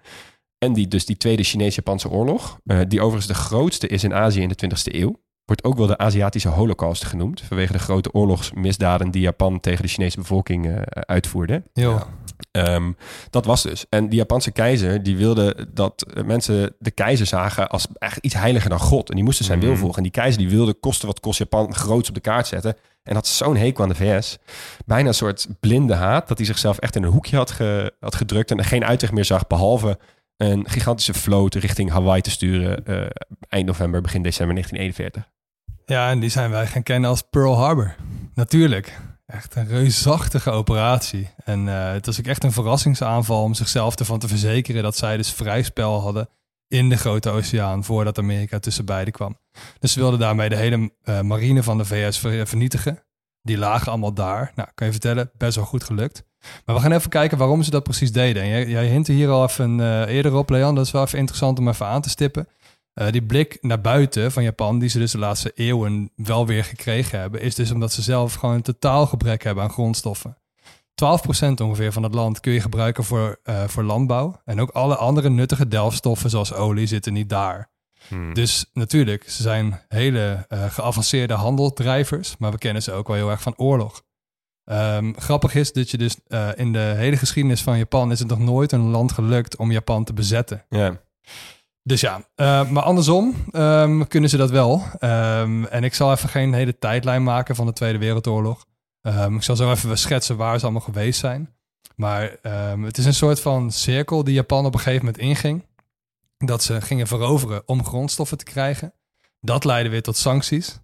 [0.65, 4.41] En die, dus die Tweede Chinees-Japanse oorlog, eh, die overigens de grootste is in Azië
[4.41, 9.11] in de 20e eeuw, wordt ook wel de Aziatische Holocaust genoemd, vanwege de grote oorlogsmisdaden
[9.11, 11.63] die Japan tegen de Chinese bevolking eh, uitvoerde.
[11.73, 11.99] Yo.
[12.51, 12.93] Ehm,
[13.31, 13.87] dat was dus.
[13.89, 18.35] En die Japanse keizer, die wilde dat eh, mensen de keizer zagen als echt iets
[18.35, 19.09] heiliger dan God.
[19.09, 19.79] En die moesten zijn wil Mhm.
[19.79, 19.97] volgen.
[19.97, 22.77] En die keizer die wilde kosten wat kost Japan groots op de kaart zetten.
[23.03, 24.39] En had zo'n hekel aan de VS.
[24.87, 26.29] Bijna een soort blinde haat.
[26.29, 28.51] Dat hij zichzelf echt in een hoekje had, ge- had gedrukt.
[28.51, 29.47] En er geen uitweg meer zag.
[29.47, 29.99] Behalve
[30.37, 32.87] een gigantische vloot richting Hawaii te sturen.
[32.87, 33.07] eh,
[33.49, 35.33] eind november, begin december 1941.
[35.87, 37.95] Ja, en die zijn wij gaan kennen als Pearl Harbor.
[38.35, 38.99] Natuurlijk.
[39.27, 41.29] Echt een reusachtige operatie.
[41.45, 45.17] En eh, het was ook echt een verrassingsaanval om zichzelf ervan te verzekeren dat zij
[45.17, 46.29] dus vrij spel hadden
[46.69, 49.39] in de Grote Oceaan voordat Amerika tussen beiden kwam.
[49.79, 53.03] Dus ze wilden daarmee de hele eh, marine van de VS ver- vernietigen.
[53.45, 54.53] Die lagen allemaal daar.
[54.55, 56.25] Nou, kan je vertellen, best wel goed gelukt.
[56.65, 58.43] Maar we gaan even kijken waarom ze dat precies deden.
[58.43, 60.75] En jij, jij hintte hier al even eh, eerder op, Leon.
[60.75, 62.49] Dat is wel even interessant om even aan te stippen.
[62.95, 66.65] Eh, die blik naar buiten van Japan, die ze dus de laatste eeuwen wel weer
[66.65, 70.37] gekregen hebben, is dus omdat ze zelf gewoon een totaal gebrek hebben aan grondstoffen.
[70.95, 74.41] 12% ongeveer van het land kun je gebruiken voor, eh, voor landbouw.
[74.45, 77.73] En ook alle andere nuttige delfstoffen zoals olie zitten niet daar.
[78.09, 78.35] Hmm.
[78.35, 83.31] Dus natuurlijk, ze zijn hele eh, geavanceerde handeldrijvers, maar we kennen ze ook wel heel
[83.31, 84.03] erg van oorlog.
[84.65, 88.29] Ehm, grappig is dat je dus eh, in de hele geschiedenis van Japan is het
[88.29, 90.65] nog nooit een land gelukt om Japan te bezetten.
[90.69, 91.01] Ja.
[91.83, 94.83] Dus ja, eh, maar andersom ehm, kunnen ze dat wel.
[94.99, 98.67] Ehm, en ik zal even geen hele tijdlijn maken van de Tweede Wereldoorlog.
[99.31, 101.55] Ik zal zo even schetsen waar ze allemaal geweest zijn.
[101.97, 102.37] Maar
[102.81, 105.65] het is een soort van cirkel die Japan op een gegeven moment inging.
[106.47, 108.95] Dat ze gingen veroveren om grondstoffen te krijgen.
[109.41, 110.79] Dat leidde weer tot sancties.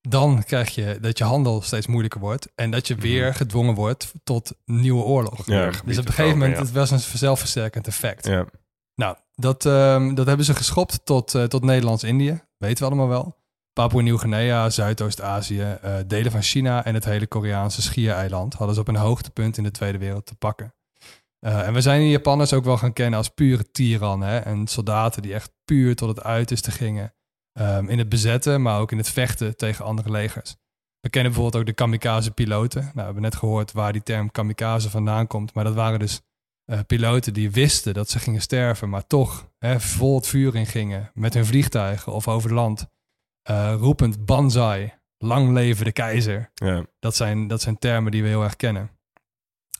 [0.00, 2.48] Dan krijg je dat je handel steeds moeilijker wordt.
[2.54, 5.46] En dat je weer gedwongen wordt tot nieuwe oorlog.
[5.46, 8.26] Ja, Dus op een gegeven moment, het was een zelfversterkend effect.
[8.26, 8.46] Ja.
[8.94, 12.40] Nou, dat, ehm, dat hebben ze geschopt tot, eh, tot Nederlands-Indië.
[12.58, 13.44] Weten we allemaal wel.
[13.72, 18.88] Papua Nieuw-Guinea, Zuidoost-Azië, eh, delen van China en het hele Koreaanse schiereiland hadden ze op
[18.88, 20.74] een hoogtepunt in de Tweede Wereld te pakken.
[21.46, 24.44] Eh, en we zijn die Japanners ook wel gaan kennen als pure tirannen.
[24.44, 27.14] En soldaten die echt puur tot het uiterste gingen.
[27.52, 30.56] Ehm, in het bezetten, maar ook in het vechten tegen andere legers.
[31.00, 32.80] We kennen bijvoorbeeld ook de kamikaze-piloten.
[32.80, 35.54] Nou, we hebben net gehoord waar die term kamikaze vandaan komt.
[35.54, 36.20] Maar dat waren dus
[36.64, 40.66] eh, piloten die wisten dat ze gingen sterven, maar toch hè, vol het vuur in
[40.66, 42.86] gingen met hun vliegtuigen of over land.
[43.42, 46.50] Eh, roepend banzai, lang leven de keizer.
[46.54, 46.86] Ja.
[46.98, 48.95] Dat zijn, dat zijn termen die we heel erg kennen.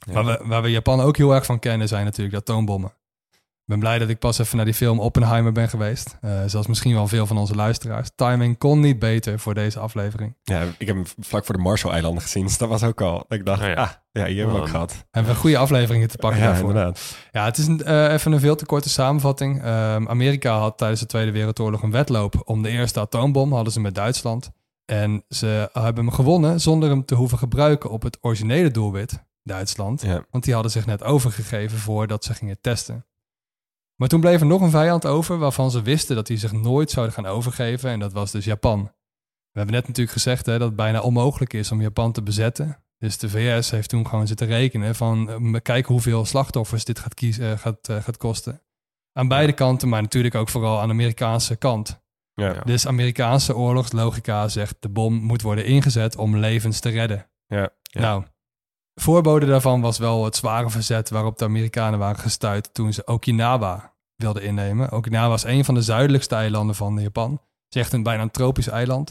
[0.07, 0.13] Ja.
[0.13, 2.93] Waar, we, waar we Japan ook heel erg van kennen zijn natuurlijk de atoombommen.
[3.33, 6.17] Ik ben blij dat ik pas even naar die film Oppenheimer ben geweest.
[6.21, 8.11] Eh, zoals misschien wel veel van onze luisteraars.
[8.15, 10.37] Timing kon niet beter voor deze aflevering.
[10.43, 12.43] ja, ik heb hem vlak voor de Marshall-eilanden gezien.
[12.47, 13.25] Dus dat was ook al.
[13.29, 13.75] Ik dacht, Oh ja.
[13.75, 15.05] ah, ja, hier hebben we ook gehad.
[15.11, 16.69] Hebben we goede afleveringen te pakken ja, daarvoor.
[16.69, 17.17] inderdaad.
[17.33, 19.63] Ja, het is een, eh, even een veel te korte samenvatting.
[19.63, 23.53] Ehm, Amerika had tijdens de Tweede Wereldoorlog een wedloop om de eerste atoombom.
[23.53, 24.51] Hadden ze met Duitsland.
[24.85, 30.03] En ze hebben hem gewonnen zonder hem te hoeven gebruiken op het originele doelwit, Duitsland.
[30.03, 30.25] Ja.
[30.31, 33.07] Want die hadden zich net overgegeven voordat ze gingen testen.
[33.95, 36.91] Maar toen bleef er nog een vijand over waarvan ze wisten dat die zich nooit
[36.91, 37.91] zouden gaan overgeven.
[37.91, 38.83] En dat was dus Japan.
[39.51, 42.85] We hebben net natuurlijk gezegd hè, dat het bijna onmogelijk is om Japan te bezetten.
[42.99, 47.15] Dus de VS heeft toen gewoon zitten rekenen van eh, kijken hoeveel slachtoffers dit gaat,
[47.15, 48.63] kiezen, eh, gaat, eh, gaat kosten.
[49.13, 52.01] Aan beide kanten, maar natuurlijk ook vooral aan de Amerikaanse kant.
[52.35, 52.53] Ja.
[52.53, 52.61] Ja.
[52.61, 57.31] Dus Amerikaanse oorlogslogica zegt de bom moet worden ingezet om levens te redden.
[57.47, 57.71] Ja.
[57.83, 58.01] Ja.
[58.01, 58.25] Nou,
[59.01, 63.95] voorbode daarvan was wel het zware verzet waarop de Amerikanen waren gestuurd toen ze Okinawa
[64.17, 64.93] wilden innemen.
[64.93, 67.33] Okinawa is een van de zuidelijkste eilanden van Japan.
[67.33, 69.11] Het is echt een bijna een tropisch eiland.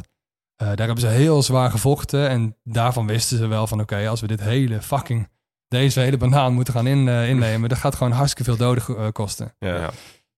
[0.56, 4.22] Eh, daar hebben ze heel zwaar gevochten en daarvan wisten ze wel van oké, als
[4.22, 5.30] we dit hele fucking,
[5.68, 9.12] deze hele banaan moeten gaan in, eh, innemen, dat gaat gewoon hartstikke veel doden eh,
[9.12, 9.56] kosten.
[9.60, 9.76] Ja.
[9.76, 9.90] Ja.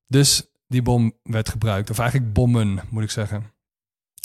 [0.07, 3.55] Dus die bom werd gebruikt, of eigenlijk bommen moet ik zeggen.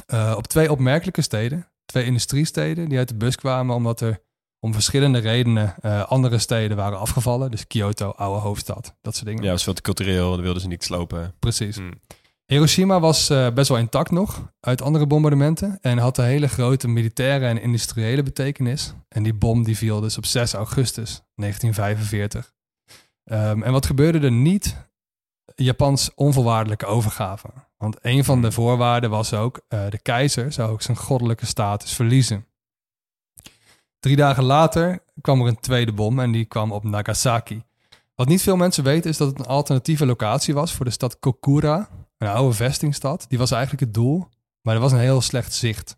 [0.07, 4.21] Eh, op twee opmerkelijke steden, twee industriesteden die uit de bus kwamen omdat er
[4.65, 7.51] om verschillende redenen eh, andere steden waren afgevallen.
[7.51, 9.43] Dus Kyoto, oude hoofdstad, dat soort dingen.
[9.43, 10.31] Ja, was veel te cultureel.
[10.31, 11.35] Dat wilden ze niet slopen.
[11.39, 11.77] Precies.
[11.77, 11.93] Hmm.
[12.47, 16.89] Hiroshima was eh, best wel intact nog uit andere bombardementen en had een hele grote
[16.89, 18.95] militaire en industriële betekenis.
[19.09, 22.53] En die bom die viel dus op 6 augustus 1945.
[23.25, 24.77] Ehm, en wat gebeurde er niet?
[25.55, 27.49] Japans onvoorwaardelijke overgave.
[27.77, 31.93] Want een van de voorwaarden was ook, eh, de keizer zou ook zijn goddelijke status
[31.93, 32.47] verliezen.
[34.03, 37.63] Drie dagen later kwam er een tweede bom en die kwam op Nagasaki.
[38.15, 41.19] Wat niet veel mensen weten is dat het een alternatieve locatie was voor de stad
[41.19, 41.89] Kokura,
[42.19, 43.25] een oude vestingstad.
[43.29, 44.29] Die was eigenlijk het doel,
[44.63, 45.97] maar er was een heel slecht zicht.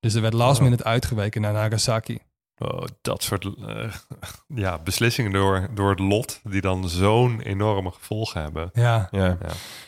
[0.00, 0.64] Dus er werd last Oh.
[0.64, 2.18] minute uitgeweken naar Nagasaki.
[2.58, 3.92] Oh, dat soort eh,
[4.64, 8.70] ja, beslissingen door, door het lot, die dan zo'n enorme gevolgen hebben.
[8.72, 9.08] Ja.
[9.10, 9.36] Ja.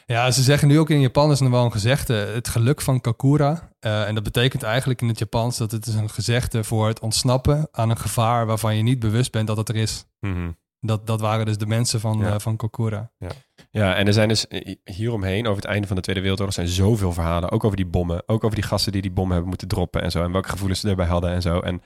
[0.06, 2.80] ja, ze zeggen nu ook in Japan is er nog wel een gezegde, het geluk
[2.80, 3.70] van Kokura.
[3.80, 7.00] Eh, en dat betekent eigenlijk in het Japans dat het is een gezegde voor het
[7.00, 10.04] ontsnappen aan een gevaar waarvan je niet bewust bent dat het er is.
[10.20, 10.50] Mhm.
[10.80, 12.32] Dat, dat waren dus de mensen van, Ja.
[12.32, 13.10] eh, van Kokura.
[13.70, 14.46] Ja, en er zijn dus
[14.84, 17.50] hieromheen, over het einde van de Tweede Wereldoorlog, zijn zoveel verhalen.
[17.50, 18.22] Ook over die bommen.
[18.26, 20.22] Ook over die gasten die die bommen hebben moeten droppen en zo.
[20.22, 21.60] En welke gevoelens ze erbij hadden en zo.
[21.60, 21.82] En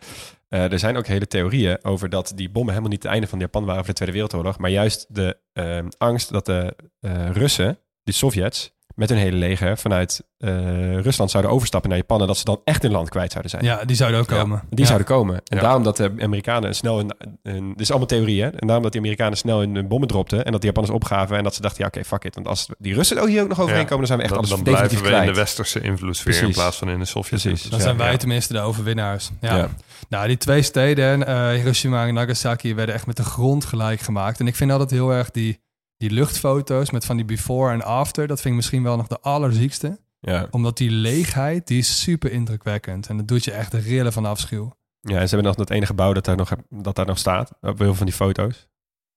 [0.53, 3.39] eh, er zijn ook hele theorieën over dat die bommen helemaal niet het einde van
[3.39, 4.59] Japan waren voor de Tweede Wereldoorlog.
[4.59, 9.79] Maar juist de eh, angst dat de eh, Russen, die Sovjets, met hun hele leger
[9.79, 12.21] vanuit eh, Rusland zouden overstappen naar Japan.
[12.21, 13.65] En dat ze dan echt hun land kwijt zouden zijn.
[13.65, 14.63] Ja, die zouden ook Ja, komen.
[14.71, 14.85] Die Ja.
[14.87, 15.35] zouden komen.
[15.37, 15.63] En Ja.
[15.63, 17.13] daarom dat de Amerikanen snel hun,
[17.43, 17.69] hun...
[17.69, 18.49] Dit is allemaal theorie, hè?
[18.49, 20.45] En daarom dat die Amerikanen snel hun, hun bommen dropten...
[20.45, 21.81] en dat de Japanners opgaven en dat ze dachten...
[21.81, 22.35] ja, oké, fuck it.
[22.35, 23.89] Want als die Russen ook hier ook nog overheen Ja.
[23.89, 24.07] komen...
[24.07, 26.53] dan zijn we echt Dan, alles dan definitief blijven we in de westerse invloedssfeer in
[26.53, 27.41] plaats van in de Sovjet.
[27.43, 27.63] Precies.
[27.71, 29.31] Dan Ja, zijn wij tenminste de overwinnaars.
[29.41, 29.57] Ja.
[29.57, 29.69] Ja.
[30.09, 34.41] Nou, die twee steden, eh, Hiroshima en Nagasaki, werden echt met de grond gelijk gemaakt.
[34.41, 35.61] En ik vind altijd heel erg die,
[36.03, 39.21] Die luchtfoto's met van die before en after, dat vind ik misschien wel nog de
[39.21, 40.01] allerziekste.
[40.21, 40.47] Ja.
[40.51, 43.09] Omdat die leegheid, die is super indrukwekkend.
[43.09, 44.77] En dat doet je echt de rillen van afschuw.
[45.01, 47.51] ja, en ze hebben nog dat ene gebouw dat daar nog, dat daar nog staat.
[47.51, 48.69] Op heel veel van die foto's.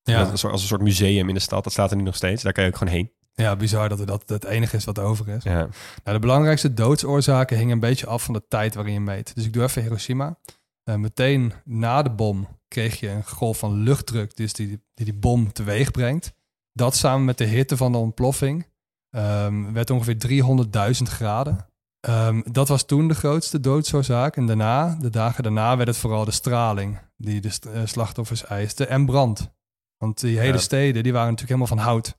[0.01, 1.63] Ja, Dat als een soort museum in de stad.
[1.63, 2.43] Dat staat er nu nog steeds.
[2.43, 3.11] Daar kan je ook gewoon heen.
[3.33, 5.43] ja bizar dat dat het enige is wat over is.
[5.43, 5.57] Ja.
[5.57, 5.69] Nou,
[6.03, 9.35] de belangrijkste doodsoorzaken hingen een beetje af van de tijd waarin je meet.
[9.35, 10.39] Dus ik doe even Hiroshima.
[10.83, 15.13] Eh, meteen na de bom kreeg je een golf van luchtdruk dus die, die die
[15.13, 16.33] bom teweeg brengt.
[16.77, 18.67] Dat samen met de hitte van de ontploffing
[19.09, 21.69] ehm, werd ongeveer 300.000 graden.
[21.99, 24.35] Ehm, dat was toen de grootste doodsoorzaak.
[24.37, 28.45] En daarna, de dagen daarna, werd het vooral de straling die de st- eh, slachtoffers
[28.45, 29.53] eiste en brand.
[29.97, 30.59] Want die hele Ja.
[30.59, 32.17] steden die waren natuurlijk helemaal van hout.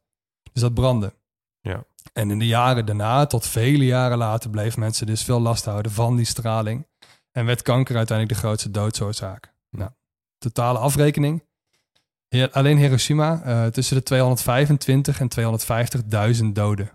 [0.53, 1.15] Dus dat brandde.
[1.61, 1.85] Ja.
[2.13, 5.93] En in de jaren daarna, tot vele jaren later, bleef mensen dus veel last houden
[5.93, 6.87] van die straling.
[7.33, 9.55] En werd kanker uiteindelijk de grootste doodsoorzaak.
[9.71, 9.91] Nou,
[10.39, 11.45] totale afrekening.
[12.29, 16.91] Ja, alleen Hiroshima, eh, tussen de 225 en 250.000 doden.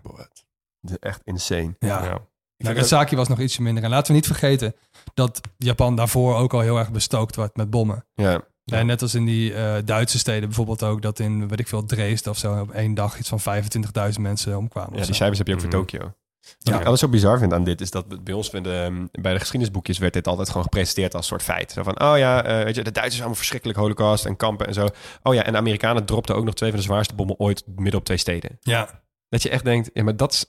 [0.80, 1.74] De- Echt insane.
[1.78, 2.04] Ja.
[2.04, 2.18] Ja.
[2.56, 3.84] Nagasaki was nog ietsje minder.
[3.84, 4.74] En laten we niet vergeten
[5.14, 8.06] dat Japan daarvoor ook al heel erg bestookt werd met bommen.
[8.14, 8.42] Ja.
[8.64, 11.84] En net als in die eh, Duitse steden bijvoorbeeld ook, dat in, weet ik veel,
[11.84, 14.90] Dresden of zo, op één dag iets van 25.000 mensen omkwamen.
[14.90, 15.12] Ja, die zo.
[15.12, 15.70] cijfers heb je ook Mhm.
[15.70, 16.12] voor Tokio.
[16.58, 16.70] Ja.
[16.72, 19.32] Wat ik alles zo bizar vind aan dit is dat bij ons bij de, bij
[19.32, 21.72] de geschiedenisboekjes werd dit altijd gewoon gepresenteerd als soort feit.
[21.72, 24.74] Zo van, oh ja, eh, weet je, de Duitsers allemaal verschrikkelijk holocaust en kampen en
[24.74, 24.88] zo.
[25.22, 27.98] Oh ja, en de Amerikanen dropten ook nog twee van de zwaarste bommen ooit midden
[28.00, 28.58] op twee steden.
[28.60, 30.46] Ja, Dat je echt denkt, ja, maar dat, is-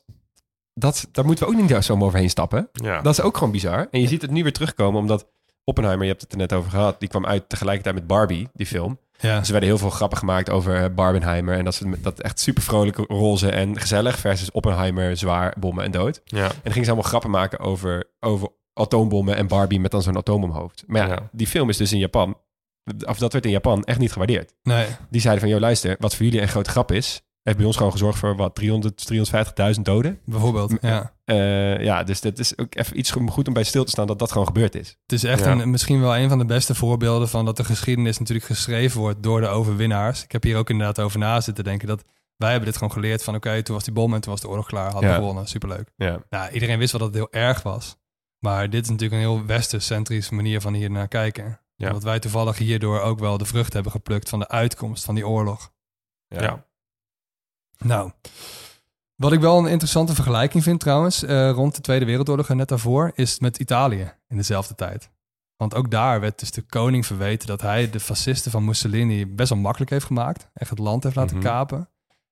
[0.74, 2.70] dat, daar moeten we ook niet zo overheen stappen.
[2.74, 3.02] Ja.
[3.02, 3.88] Dat is ook gewoon bizar.
[3.92, 5.28] En je ziet het nu weer terugkomen, omdat
[5.64, 8.66] Oppenheimer, je hebt het er net over gehad, die kwam uit tegelijkertijd met Barbie, die
[8.66, 9.00] film.
[9.20, 9.38] Ja.
[9.38, 11.58] Dus er werden heel veel grappen gemaakt over eh, Barbenheimer.
[11.58, 15.92] En dat ze dat echt super vrolijk roze en gezellig versus Oppenheimer, zwaar, bommen en
[15.92, 16.22] dood.
[16.26, 16.44] ja.
[16.46, 20.18] En dan gingen ze allemaal grappen maken over, over atoombommen en Barbie met dan zo'n
[20.18, 20.84] atoomomhoofd.
[20.88, 21.30] Maar ja, Ja.
[21.32, 22.38] die film is dus in Japan,
[23.06, 24.54] of dat werd in Japan echt niet gewaardeerd.
[24.64, 27.66] Nee, Die zeiden van, joh luister, wat voor jullie een grote grap is, heeft bij
[27.66, 29.06] ons gewoon gezorgd voor wat, 300,
[29.76, 30.20] 350.000 doden.
[30.26, 30.74] bijvoorbeeld.
[30.82, 31.14] Ja.
[31.26, 34.20] Eh, ja, dus dit is ook even iets goed om bij stil te staan dat
[34.20, 34.88] dat gewoon gebeurd is.
[35.02, 35.52] Het is echt Ja.
[35.52, 39.24] een, misschien wel een van de beste voorbeelden van dat de geschiedenis natuurlijk geschreven wordt
[39.24, 40.24] door de overwinnaars.
[40.24, 42.04] Ik heb hier ook inderdaad over na zitten denken dat
[42.38, 44.48] wij hebben dit gewoon geleerd van oké, toen was die bom en toen was de
[44.50, 45.16] oorlog klaar, hadden we Ja.
[45.16, 45.92] gewonnen, superleuk.
[45.96, 47.98] Ja, Nou, iedereen wist wel dat het heel erg was.
[48.40, 51.60] Maar dit is natuurlijk een heel westercentrische manier van hier naar kijken.
[51.76, 51.88] Ja.
[51.88, 55.28] Omdat wij toevallig hierdoor ook wel de vrucht hebben geplukt van de uitkomst van die
[55.28, 55.72] oorlog.
[56.28, 56.42] ja.
[56.42, 56.66] Ja.
[57.84, 58.12] Nou,
[59.16, 62.68] wat ik wel een interessante vergelijking vind trouwens, eh, rond de Tweede Wereldoorlog en net
[62.68, 65.10] daarvoor, is met Italië in dezelfde tijd.
[65.58, 69.50] Want ook daar werd dus de koning verweten dat hij de fascisten van Mussolini best
[69.50, 70.48] wel makkelijk heeft gemaakt.
[70.54, 71.46] Echt het land heeft laten Mhm.
[71.46, 71.90] kapen.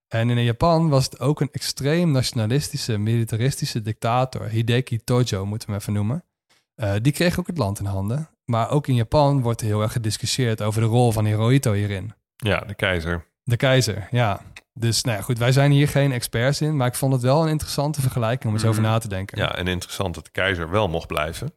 [0.08, 5.74] En in Japan was het ook een extreem nationalistische, militaristische dictator, Hideki Tojo moeten we
[5.74, 6.24] hem even noemen.
[6.76, 8.30] Eh, die kreeg ook het land in handen.
[8.46, 12.14] Maar ook in Japan wordt heel erg gediscussieerd over de rol van Hirohito hierin.
[12.36, 13.26] ja, de keizer.
[13.44, 14.42] De keizer, ja.
[14.74, 17.42] Dus nou ja, goed, wij zijn hier geen experts in, maar ik vond het wel
[17.42, 18.92] een interessante vergelijking om eens over Mhm.
[18.92, 19.38] na te denken.
[19.38, 21.54] Ja, en interessant dat de keizer wel mocht blijven.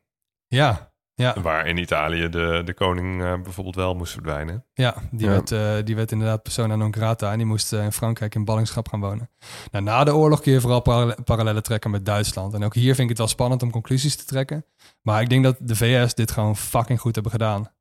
[0.47, 4.65] ja, ja, Waar in Italië de, de koning eh, bijvoorbeeld wel moest verdwijnen.
[4.73, 5.33] ja, die, Ja.
[5.33, 8.45] Werd, eh, die werd inderdaad persona non grata en die moest eh, in Frankrijk in
[8.45, 9.31] ballingschap gaan wonen.
[9.71, 12.55] Nou, na de oorlog kun je vooral parallel- parallellen trekken met Duitsland.
[12.55, 14.65] En ook hier vind ik het wel spannend om conclusies te trekken.
[15.03, 17.73] Maar ik denk dat de VS dit gewoon fucking goed hebben gedaan.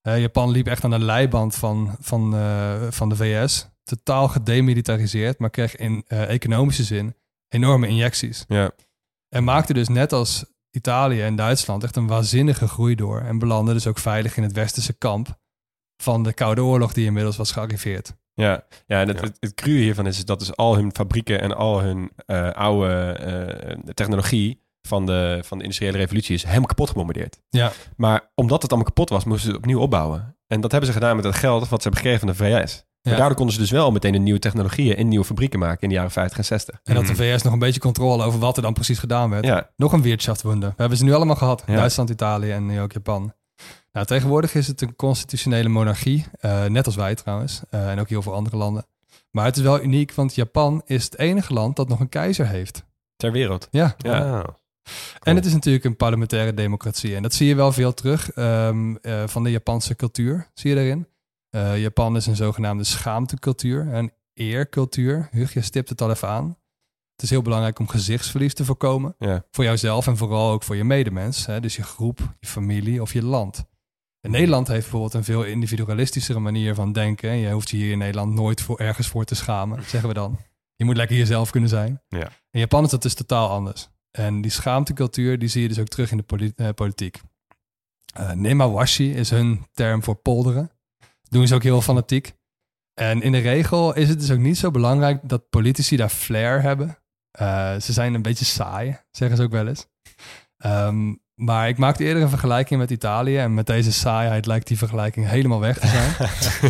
[0.00, 3.68] Eh, Japan liep echt aan de leiband van, van, eh, van de VS.
[3.82, 7.14] Totaal gedemilitariseerd, maar kreeg in eh, economische zin
[7.48, 8.44] enorme injecties.
[8.48, 8.70] ja.
[9.28, 13.20] En maakte dus net als Italië en Duitsland echt een waanzinnige groei door.
[13.20, 15.38] En belandde dus ook veilig in het westerse kamp
[16.02, 18.14] van de Koude Oorlog die inmiddels was gearriveerd.
[18.34, 19.24] Ja, ja en het, Ja.
[19.26, 23.12] het, het cruwe hiervan is dat dus al hun fabrieken en al hun eh, oude
[23.12, 27.40] eh, technologie van de, van de industriële revolutie is helemaal kapot gebombardeerd.
[27.48, 30.36] Ja, Maar omdat het allemaal kapot was, moesten ze het opnieuw opbouwen.
[30.46, 32.84] En dat hebben ze gedaan met het geld wat ze hebben gekregen van de VS.
[33.02, 33.18] Maar Ja.
[33.18, 35.94] daardoor konden ze dus wel meteen de nieuwe technologieën in nieuwe fabrieken maken in de
[35.94, 36.80] jaren 50 en 60.
[36.84, 37.22] en dat de Mhm.
[37.22, 39.44] VS nog een beetje controle over wat er dan precies gedaan werd.
[39.44, 40.68] Ja, Nog een Wirtschaftswunder.
[40.68, 41.62] We hebben ze nu allemaal gehad.
[41.66, 41.74] Ja.
[41.74, 43.32] Duitsland, Italië en nu ook Japan.
[43.92, 46.24] Nou, tegenwoordig is het een constitutionele monarchie.
[46.40, 47.60] eh, net als wij trouwens.
[47.70, 48.86] eh, en ook heel veel andere landen.
[49.30, 52.46] Maar het is wel uniek, want Japan is het enige land dat nog een keizer
[52.46, 52.84] heeft.
[53.16, 53.68] ter wereld.
[53.70, 54.18] Ja, Ja.
[54.40, 54.44] Ah.
[55.22, 57.16] En het is natuurlijk een parlementaire democratie.
[57.16, 60.76] En dat zie je wel veel terug ehm, eh, van de Japanse cultuur, zie je
[60.76, 61.06] daarin.
[61.52, 65.28] Eh, Japan is een zogenaamde schaamtecultuur, een eercultuur.
[65.30, 66.56] Hugje stipt het al even aan.
[67.12, 69.14] Het is heel belangrijk om gezichtsverlies te voorkomen.
[69.18, 69.44] Ja.
[69.50, 71.46] Voor jouzelf en vooral ook voor je medemens.
[71.46, 71.60] Hè?
[71.60, 73.64] Dus je groep, je familie of je land.
[74.20, 77.30] En Nederland heeft bijvoorbeeld een veel individualistischere manier van denken.
[77.30, 80.14] En je hoeft je hier in Nederland nooit voor ergens voor te schamen, zeggen we
[80.14, 80.38] dan.
[80.76, 82.02] Je moet lekker jezelf kunnen zijn.
[82.08, 82.28] Ja.
[82.50, 83.88] In Japan is dat dus totaal anders.
[84.10, 87.20] En die schaamtecultuur, die zie je dus ook terug in de eh, politiek.
[88.14, 90.70] Eh nemawashi is hun term voor polderen.
[91.32, 92.32] Doen ze ook heel fanatiek.
[92.94, 96.62] En in de regel is het dus ook niet zo belangrijk dat politici daar flair
[96.62, 96.98] hebben.
[97.30, 99.86] Eh, ze zijn een beetje saai, zeggen ze ook wel eens.
[100.56, 103.38] Ehm, maar ik maakte eerder een vergelijking met Italië.
[103.38, 106.14] En met deze saaiheid lijkt die vergelijking helemaal weg te zijn.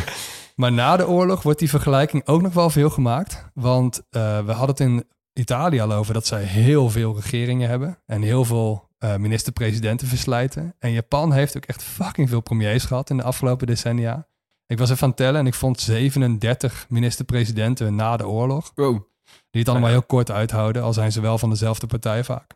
[0.61, 3.45] maar na de oorlog wordt die vergelijking ook nog wel veel gemaakt.
[3.55, 7.99] Want eh, we hadden het in Italië al over dat zij heel veel regeringen hebben.
[8.07, 10.75] En heel veel eh, minister-presidenten verslijten.
[10.79, 14.31] En Japan heeft ook echt fucking veel premiers gehad in de afgelopen decennia.
[14.73, 18.73] Ik was even aan het tellen en ik vond 37 minister-presidenten na de oorlog.
[18.75, 18.93] Wow.
[19.51, 22.55] Die het allemaal heel kort uithouden, al zijn ze wel van dezelfde partij vaak.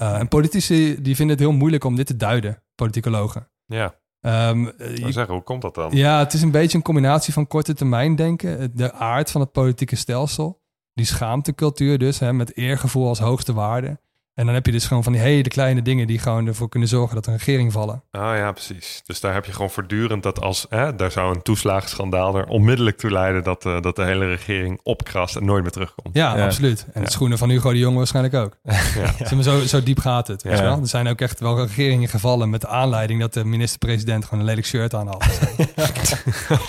[0.00, 3.48] Uh, en politici die vinden het heel moeilijk om dit te duiden, politicologen.
[3.66, 5.90] Ja, Um, wil zeggen, hoe komt dat dan?
[5.92, 9.52] ja, het is een beetje een combinatie van korte termijn denken, de aard van het
[9.52, 10.62] politieke stelsel,
[10.94, 14.00] die schaamtecultuur dus, hè, met eergevoel als hoogste waarde.
[14.34, 16.88] En dan heb je dus gewoon van die hele kleine dingen die gewoon ervoor kunnen
[16.88, 18.02] zorgen dat een regering vallen.
[18.10, 19.02] Ah ja, precies.
[19.06, 20.66] Dus daar heb je gewoon voortdurend dat als...
[20.68, 23.42] Hè, daar zou een toeslagenschandaal er onmiddellijk toe leiden...
[23.42, 26.14] dat, eh, dat de hele regering opkrast en nooit meer terugkomt.
[26.16, 26.44] Ja, Ja.
[26.44, 26.84] absoluut.
[26.92, 27.06] En Ja.
[27.06, 28.56] de schoenen van Hugo de Jonge waarschijnlijk ook.
[28.62, 29.40] Ja.
[29.42, 30.42] Zo, zo diep gaat het.
[30.42, 30.80] Weet wel?
[30.80, 34.46] Er zijn ook echt wel regeringen gevallen met de aanleiding dat de minister-president gewoon een
[34.46, 35.24] lelijk shirt aan had.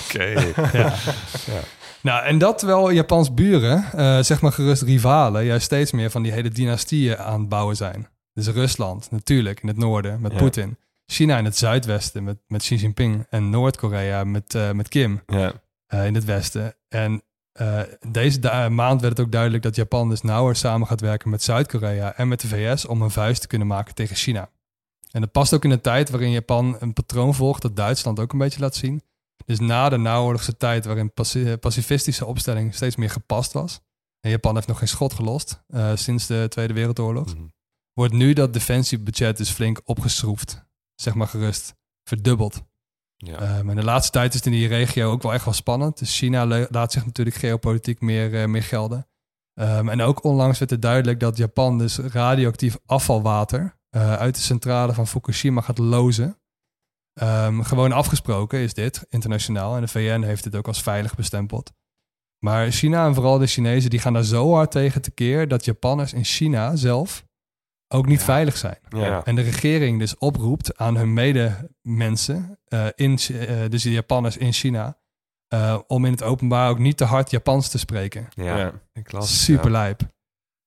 [0.09, 0.24] Oké.
[0.74, 0.93] ja.
[2.04, 6.24] Nou, en dat terwijl Japans buren, eh, zeg maar gerust rivalen, juist steeds meer van
[6.24, 8.08] die hele dynastieën aan het bouwen zijn.
[8.34, 10.38] Dus Rusland natuurlijk in het noorden met Ja.
[10.38, 10.78] Poetin.
[11.06, 13.26] China in het zuidwesten met, met Xi Jinping.
[13.30, 15.54] En Noord-Korea met, eh, met Kim Ja.
[15.88, 16.76] eh, in het westen.
[16.89, 17.22] En
[18.08, 18.39] deze
[18.70, 22.28] maand werd het ook duidelijk dat Japan dus nauwer samen gaat werken met Zuid-Korea en
[22.28, 24.49] met de VS om een vuist te kunnen maken tegen China.
[25.12, 28.32] En dat past ook in een tijd waarin Japan een patroon volgt dat Duitsland ook
[28.32, 29.01] een beetje laat zien.
[29.45, 33.81] Dus na de naoorlogse tijd waarin paci- pacifistische opstelling steeds meer gepast was.
[34.19, 37.35] En Japan heeft nog geen schot gelost eh, sinds de Tweede Wereldoorlog.
[37.35, 37.45] Mhm.
[37.93, 40.65] Wordt nu dat defensiebudget dus flink opgeschroefd.
[40.95, 41.75] Zeg maar gerust.
[42.03, 42.63] Verdubbeld.
[43.15, 43.59] Ja.
[43.59, 45.97] Um, en de laatste tijd is het in die regio ook wel echt wel spannend.
[45.97, 49.07] Dus China laat zich natuurlijk geopolitiek meer, eh, meer gelden.
[49.59, 54.41] Um, en ook onlangs werd het duidelijk dat Japan dus radioactief afvalwater eh, uit de
[54.41, 56.37] centrale van Fukushima gaat lozen.
[57.22, 59.76] Um, gewoon afgesproken is dit, internationaal.
[59.76, 61.72] En de VN heeft dit ook als veilig bestempeld.
[62.39, 66.14] Maar China en vooral de Chinezen die gaan daar zo hard tegen tekeer dat Japanners
[66.14, 67.26] in China zelf
[67.88, 68.78] ook niet veilig zijn.
[68.89, 69.24] Ja.
[69.24, 74.53] En de regering dus oproept aan hun medemensen, eh in, eh, dus de Japanners in
[74.53, 74.97] China,
[75.47, 78.28] eh, om in het openbaar ook niet te hard Japans te spreken.
[78.30, 78.57] Ja.
[78.57, 78.74] Ja.
[79.22, 80.01] Super lijp.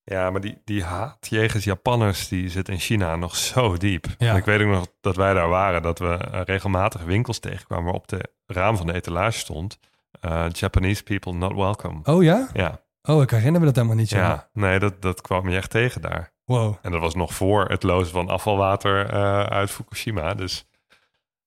[0.09, 4.05] Ja, maar die, die haat jegens Japanners, die zit in China nog zo diep.
[4.17, 4.31] Ja.
[4.31, 7.85] En ik weet ook nog dat wij daar waren, dat we eh, regelmatig winkels tegenkwamen
[7.85, 9.79] waar op de raam van de etalage stond,
[10.19, 11.99] eh, Japanese people not welcome.
[12.03, 12.47] Oh ja?
[12.53, 14.09] Ja, Oh, ik herinner me dat helemaal niet.
[14.09, 14.27] ja.
[14.27, 14.47] jongen.
[14.53, 16.33] nee, dat, dat kwam je echt tegen daar.
[16.45, 16.75] Wow.
[16.81, 20.33] En dat was nog voor het lozen van afvalwater eh, uit Fukushima.
[20.33, 20.66] Dus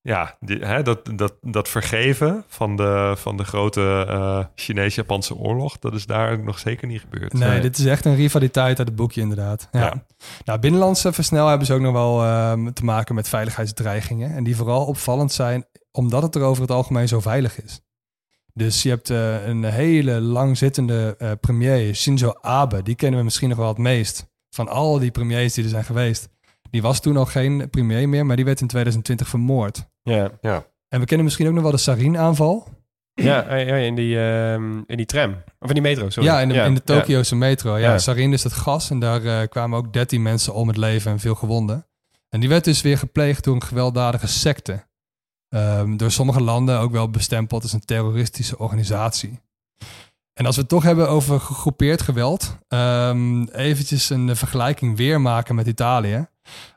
[0.03, 5.79] ja, die, hè, dat, dat, dat vergeven van de, van de grote eh Chinees-Japanse oorlog,
[5.79, 7.33] dat is daar nog zeker niet gebeurd.
[7.33, 9.69] Nee, dit is echt een rivaliteit uit het boekje inderdaad.
[9.73, 9.81] Ja.
[9.81, 10.05] Ja.
[10.45, 14.35] Nou, binnenlandse versnel hebben ze ook nog wel ehm, te maken met veiligheidsdreigingen.
[14.35, 17.81] En die vooral opvallend zijn omdat het er over het algemeen zo veilig is.
[18.55, 22.83] Dus je hebt eh, een hele langzittende eh, premier, Shinzo Abe.
[22.83, 25.85] Die kennen we misschien nog wel het meest van al die premiers die er zijn
[25.85, 26.29] geweest.
[26.71, 29.89] Die was toen al geen premier meer, maar die werd in 2020 vermoord.
[30.03, 32.69] Ja, Ja, En we kennen misschien ook nog wel de Sarin-aanval.
[33.15, 35.37] ja, ja, ja, in, die, ehm, in die tram.
[35.59, 36.29] Of in die metro, sorry.
[36.29, 37.77] Ja, in de, in de Tokio's metro.
[37.79, 37.99] Ja, Ja.
[37.99, 41.19] sarin is het gas en daar eh, kwamen ook 13 mensen om het leven en
[41.21, 41.87] veel gewonden.
[42.29, 44.89] En die werd dus weer gepleegd door een gewelddadige secte.
[45.49, 49.41] Ehm, door sommige landen ook wel bestempeld als een terroristische organisatie.
[50.33, 55.55] En als we het toch hebben over gegroepeerd geweld, ehm eventjes een vergelijking weer maken
[55.55, 56.27] met Italië.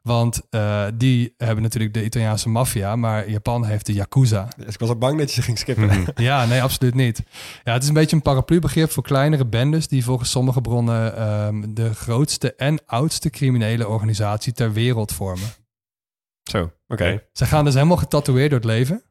[0.02, 4.48] Want eh, die hebben natuurlijk de Italiaanse maffia, maar Japan heeft de Yakuza.
[4.58, 5.86] Dus ik was al bang dat je ze ging skippen.
[5.86, 6.02] Mhm.
[6.24, 7.24] Ja, nee, absoluut niet.
[7.64, 11.74] Ja, het is een beetje een paraplubegrip voor kleinere bendes die volgens sommige bronnen ehm,
[11.74, 15.48] de grootste en oudste criminele organisatie ter wereld vormen.
[16.44, 17.24] Zo, oké.
[17.34, 19.04] Ze gaan dus helemaal getatoeëerd door het leven.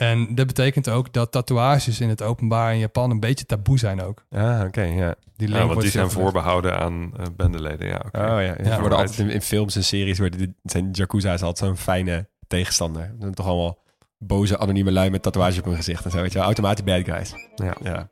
[0.00, 4.02] En dat betekent ook dat tatoeages in het openbaar in Japan een beetje taboe zijn
[4.02, 4.24] ook.
[4.30, 5.14] Ah, oké, ja.
[5.36, 7.88] Die ja want die zijn voorbehouden aan eh, bendeleden.
[7.88, 8.18] Ja, oké.
[8.18, 8.56] Oh ja, ja.
[8.62, 12.28] Ja, worden altijd in, in films en series worden de, zijn Yakuza's altijd zo'n fijne
[12.46, 13.08] tegenstander.
[13.08, 13.78] Dat zijn toch allemaal
[14.18, 16.46] boze anonieme lui met tatoeage op hun gezicht en zo, weet je wel.
[16.46, 17.32] Automatisch bad guys.
[17.54, 17.76] Ja.
[17.82, 18.10] Ja.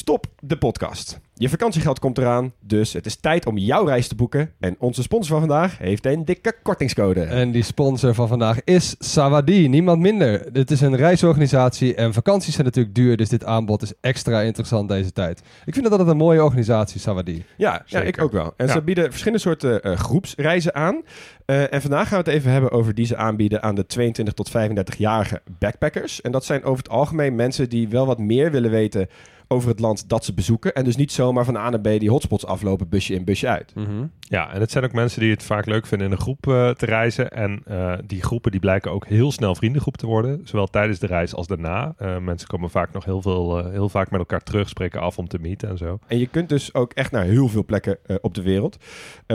[0.00, 1.20] Stop de podcast.
[1.34, 4.52] Je vakantiegeld komt eraan, dus het is tijd om jouw reis te boeken.
[4.60, 7.22] En onze sponsor van vandaag heeft een dikke kortingscode.
[7.22, 10.52] En die sponsor van vandaag is Sawadi, niemand minder.
[10.52, 14.88] Dit is een reisorganisatie en vakanties zijn natuurlijk duur, dus dit aanbod is extra interessant
[14.88, 15.40] deze tijd.
[15.64, 17.44] Ik vind dat altijd een mooie organisatie, Sawadi.
[17.56, 18.52] Ja, ja ik ook wel.
[18.56, 18.72] En Ja.
[18.72, 21.02] ze bieden verschillende soorten eh, groepsreizen aan.
[21.44, 24.34] Eh, en vandaag gaan we het even hebben over die ze aanbieden aan de 22
[24.34, 26.20] tot 35-jarige backpackers.
[26.20, 29.08] En dat zijn over het algemeen mensen die wel wat meer willen weten
[29.52, 30.74] over het land dat ze bezoeken.
[30.74, 33.72] En dus niet zomaar van A naar B die hotspots aflopen, busje in, busje uit.
[34.20, 36.70] Ja, en het zijn ook mensen die het vaak leuk vinden in een groep eh,
[36.70, 37.30] te reizen.
[37.30, 40.40] En eh, die groepen die blijken ook heel snel vriendengroep te worden.
[40.44, 41.94] Zowel tijdens de reis als daarna.
[41.98, 45.28] Eh, mensen komen vaak nog heel, veel, heel vaak met elkaar terug, spreken af om
[45.28, 45.98] te meeten en zo.
[46.06, 48.76] En je kunt dus ook echt naar heel veel plekken op de wereld.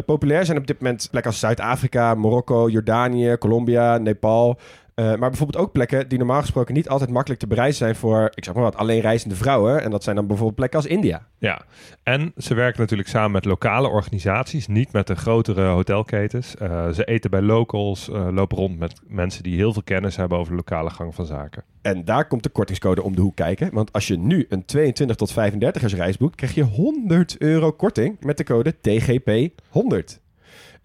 [0.05, 4.59] Populair zijn op dit moment plekken als Zuid-Afrika, Marokko, Jordanië, Colombia, Nepal.
[4.95, 8.31] Eh, maar bijvoorbeeld ook plekken die normaal gesproken niet altijd makkelijk te bereizen zijn voor,
[8.33, 9.81] ik zeg maar wat, alleen reizende vrouwen.
[9.81, 11.27] En dat zijn dan bijvoorbeeld plekken als India.
[11.37, 11.61] Ja,
[12.03, 16.55] en ze werken natuurlijk samen met lokale organisaties, niet met de grotere hotelketens.
[16.55, 20.37] Eh, ze eten bij locals, eh, lopen rond met mensen die heel veel kennis hebben
[20.37, 21.63] over de lokale gang van zaken.
[21.81, 23.73] En daar komt de kortingscode om de hoek kijken.
[23.73, 28.17] Want als je nu een 22 tot 35ers reis boekt, krijg je 100 euro korting
[28.19, 30.23] met de code TGP100.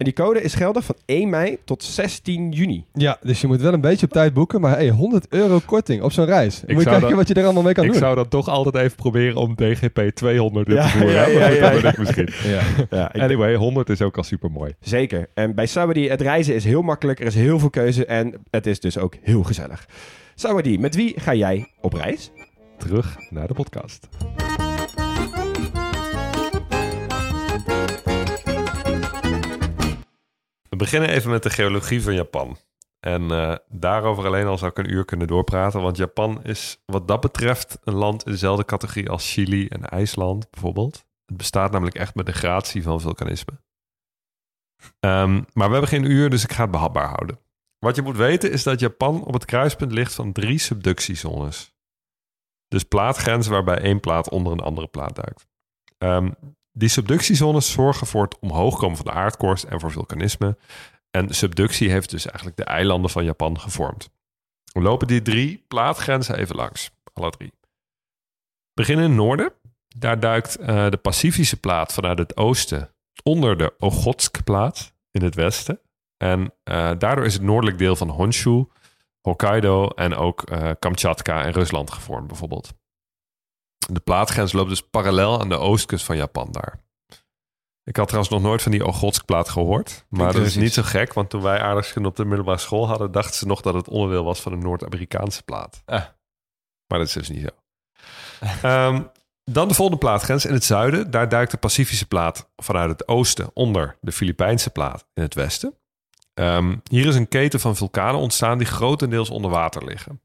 [0.01, 2.85] En die code is geldig van 1 mei tot 16 juni.
[2.93, 6.01] Ja, dus je moet wel een beetje op tijd boeken, maar hey, 100 euro korting
[6.01, 6.61] op zo'n reis.
[6.67, 7.99] moet je kijken dat- wat je er allemaal mee kan ik doen.
[7.99, 11.13] zou dan toch altijd even proberen om DGP 200 in Ja, te voeren.
[11.13, 11.29] ja, hè?
[11.31, 11.89] ja, ja, dat ja.
[11.89, 12.29] ik misschien.
[12.51, 12.61] Ja.
[12.89, 14.73] Ja, ik- Anyway, 100 is ook al super mooi.
[14.79, 15.29] Zeker.
[15.33, 17.19] En bij Sawadee, het reizen is heel makkelijk.
[17.19, 19.85] Er is heel veel keuze en het is dus ook heel gezellig.
[20.35, 22.31] Sawadee, met wie ga jij op reis?
[22.77, 24.07] Terug naar de podcast.
[30.71, 32.57] We beginnen even met de geologie van Japan.
[32.99, 35.81] En eh, daarover alleen al zou ik een uur kunnen doorpraten.
[35.81, 40.49] Want Japan is wat dat betreft een land in dezelfde categorie als Chili en IJsland
[40.49, 41.05] bijvoorbeeld.
[41.25, 43.61] Het bestaat namelijk echt met de gratie van vulkanisme.
[44.99, 47.39] Ehm, maar we hebben geen uur, dus ik ga het behapbaar houden.
[47.79, 51.75] Wat je moet weten is dat Japan op het kruispunt ligt van drie subductiezones.
[52.67, 55.47] Dus plaatgrenzen waarbij één plaat onder een andere plaat duikt.
[55.97, 56.31] Ehm,
[56.71, 60.57] die subductiezones zorgen voor het omhoog komen van de aardkorst en voor vulkanisme.
[61.11, 64.09] En subductie heeft dus eigenlijk de eilanden van Japan gevormd.
[64.73, 67.53] We lopen die drie plaatgrenzen even langs, alle drie.
[68.73, 69.53] Beginnen in het noorden.
[69.97, 72.93] Daar duikt eh, de Pacifische plaat vanuit het oosten
[73.23, 75.79] onder de Okhotsk-plaat in het westen.
[76.17, 78.65] En eh, daardoor is het noordelijk deel van Honshu,
[79.21, 82.73] Hokkaido en ook eh, Kamchatka en Rusland gevormd bijvoorbeeld.
[83.89, 86.79] De plaatgrens loopt dus parallel aan de oostkust van Japan daar.
[87.83, 90.05] Ik had trouwens nog nooit van die Okhotsk-plaat gehoord.
[90.09, 93.11] Maar dat is niet zo gek, want toen wij aardrijkskunde op de middelbare school hadden,
[93.11, 95.81] dachten ze nog dat het onderdeel was van een Noord-Amerikaanse plaat.
[95.85, 96.03] Ah.
[96.87, 97.49] Maar dat is dus niet zo.
[98.61, 99.01] Ehm,
[99.43, 101.11] dan de volgende plaatgrens in het zuiden.
[101.11, 105.75] Daar duikt de Pacifische plaat vanuit het oosten onder de Filipijnse plaat in het westen.
[106.33, 110.21] Ehm, hier is een keten van vulkanen ontstaan die grotendeels onder water liggen.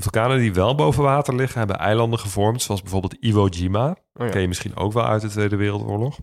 [0.00, 3.96] De vulkanen die wel boven water liggen hebben eilanden gevormd, zoals bijvoorbeeld Iwo Jima.
[4.12, 4.28] ja.
[4.28, 6.18] Ken je misschien ook wel uit de Tweede Wereldoorlog.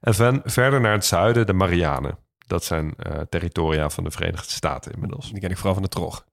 [0.00, 2.18] En van, verder naar het zuiden de Marianen.
[2.46, 5.30] Dat zijn eh, territoria van de Verenigde Staten inmiddels.
[5.30, 6.24] Die ken ik vooral van de trog.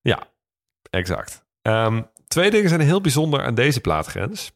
[0.00, 0.22] Ja,
[0.90, 1.44] exact.
[1.62, 4.52] Ehm, twee dingen zijn heel bijzonder aan deze plaatgrens.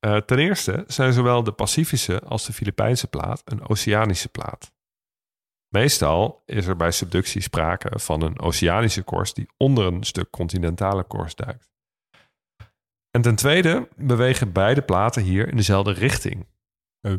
[0.00, 4.72] Eh, ten eerste zijn zowel de Pacifische als de Filipijnse plaat een oceanische plaat.
[5.68, 11.04] Meestal is er bij subductie sprake van een oceanische korst die onder een stuk continentale
[11.04, 11.70] korst duikt.
[13.10, 16.46] En ten tweede bewegen beide platen hier in dezelfde richting.
[17.02, 17.12] Oh.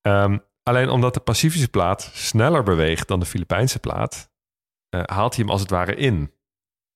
[0.00, 4.30] Ehm, alleen omdat de Pacifische plaat sneller beweegt dan de Filipijnse plaat,
[4.88, 6.34] eh, haalt hij hem als het ware in.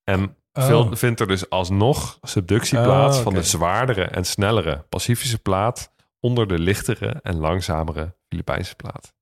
[0.05, 0.93] En Oh.
[0.93, 3.23] vindt er dus alsnog subductie Oh, plaats oké.
[3.25, 9.15] van de zwaardere en snellere Pacifische plaat onder de lichtere en langzamere Filipijnse plaat.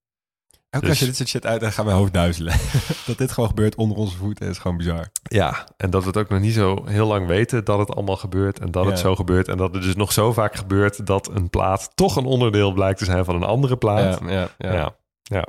[0.70, 2.54] Ook Dus- als je dit soort shit uit, dan gaat mijn hoofd duizelen.
[3.06, 5.08] dat dit gewoon gebeurt onder onze voeten is gewoon bizar.
[5.22, 8.16] Ja, en dat we het ook nog niet zo heel lang weten dat het allemaal
[8.16, 9.00] gebeurt en dat het Ja.
[9.00, 9.48] zo gebeurt.
[9.48, 12.98] En dat het dus nog zo vaak gebeurt dat een plaat toch een onderdeel blijkt
[12.98, 14.20] te zijn van een andere plaat.
[14.28, 15.44] ja, Ja, ja.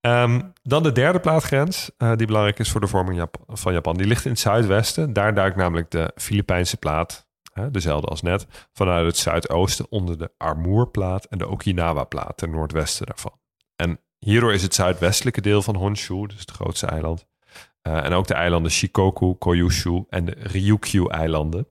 [0.00, 3.96] Ehm, dan de derde plaatgrens, eh, die belangrijk is voor de vorming Jap- van Japan.
[3.96, 5.12] Die ligt in het zuidwesten.
[5.12, 10.30] Daar duikt namelijk de Filipijnse plaat, hè, dezelfde als net, vanuit het zuidoosten onder de
[10.36, 13.32] Amurplaat en de Okinawa-plaat ten noordwesten daarvan.
[13.76, 17.26] En hierdoor is het zuidwestelijke deel van Honshu, dus het grootste eiland,
[17.82, 21.66] eh, en ook de eilanden Shikoku, Kyushu en de Ryukyu-eilanden.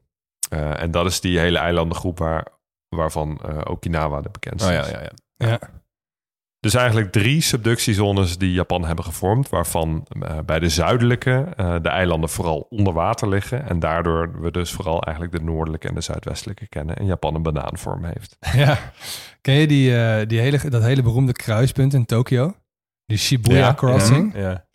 [0.49, 2.47] Eh, en dat is die hele eilandengroep waar,
[2.89, 4.89] waarvan eh, Okinawa de bekendste Oh is.
[4.89, 5.47] ja, ja, ja.
[5.47, 5.59] Ja.
[6.67, 11.89] Dus eigenlijk drie subductiezones die Japan hebben gevormd, waarvan eh, bij de zuidelijke eh, de
[11.89, 13.69] eilanden vooral onder water liggen.
[13.69, 16.95] En daardoor we dus vooral eigenlijk de noordelijke en de zuidwestelijke kennen.
[16.97, 18.37] En Japan een banaanvorm heeft.
[18.53, 18.77] Ja.
[19.41, 22.55] Ken je die, eh, die hele, dat hele beroemde kruispunt in Tokio?
[23.05, 24.35] Die Shibuya Ja, Crossing.
[24.35, 24.65] Ja.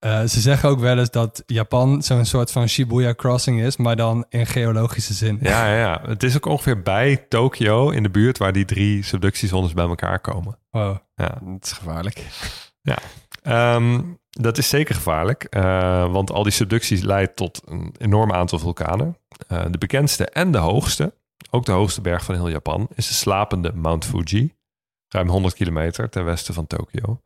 [0.00, 3.96] Eh, ze zeggen ook wel eens dat Japan zo'n soort van Shibuya Crossing is, maar
[3.96, 5.38] dan in geologische zin.
[5.40, 9.02] Ja, ja, ja, het is ook ongeveer bij Tokio in de buurt waar die drie
[9.02, 10.58] subductiezones bij elkaar komen.
[10.70, 10.96] Wow.
[11.20, 11.52] Ja.
[11.52, 12.26] Het is gevaarlijk.
[13.42, 18.58] Ehm, dat is zeker gevaarlijk, eh, want al die subducties leidt tot een enorm aantal
[18.58, 19.16] vulkanen.
[19.48, 21.14] Eh, de bekendste en de hoogste,
[21.50, 24.54] ook de hoogste berg van heel Japan, is de slapende Mount Fuji.
[25.08, 27.20] Ruim 100 kilometer ten westen van Tokio.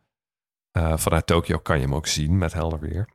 [0.71, 3.09] Eh, vanuit Tokio kan je hem ook zien met helder weer.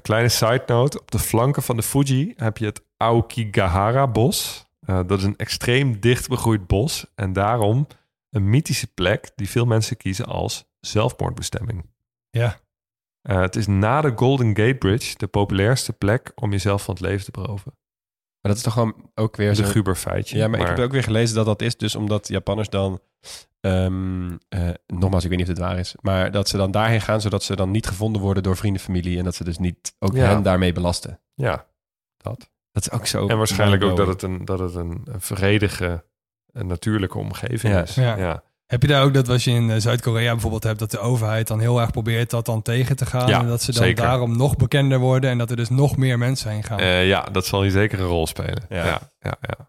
[0.00, 4.66] Kleine side note, op de flanken van de Fuji heb je het Aokigahara-bos.
[4.80, 7.86] Dat is een extreem dicht begroeid bos en daarom
[8.34, 11.90] een mythische plek die veel mensen kiezen als zelfmoordbestemming.
[12.30, 12.60] Ja.
[13.22, 17.02] Eh, het is na de Golden Gate Bridge de populairste plek om jezelf van het
[17.02, 17.72] leven te beroven.
[18.40, 19.68] Maar dat is toch gewoon ook weer Dat is zo...
[19.68, 20.36] een guber feitje.
[20.36, 23.00] Ja, maar, ik heb ook weer gelezen dat dat is dus omdat Japanners dan...
[23.60, 25.94] ehm, eh, nogmaals, ik weet niet of het waar is.
[26.00, 29.18] Maar dat ze dan daarheen gaan, zodat ze dan niet gevonden worden door vrienden, familie.
[29.18, 30.26] En dat ze dus niet ook Ja.
[30.28, 31.20] hen daarmee belasten.
[31.34, 31.66] Ja,
[32.16, 32.50] dat.
[32.72, 33.26] Dat is ook zo...
[33.28, 36.04] En waarschijnlijk ook dat het een, dat het een, een vredige,
[36.54, 37.82] een natuurlijke omgeving Ja.
[37.82, 37.94] is.
[37.94, 38.16] Ja.
[38.16, 38.42] ja.
[38.66, 41.46] Heb je daar ook dat als je in eh, Zuid-Korea bijvoorbeeld hebt, dat de overheid
[41.46, 43.28] dan heel erg probeert dat dan tegen te gaan?
[43.28, 44.04] Ja, en dat ze dan zeker.
[44.04, 46.78] daarom nog bekender worden en dat er dus nog meer mensen heen gaan.
[46.78, 48.62] Eh, ja, dat zal hier zeker een rol spelen.
[48.68, 48.84] Ja.
[48.86, 49.68] Ja, ja, ja.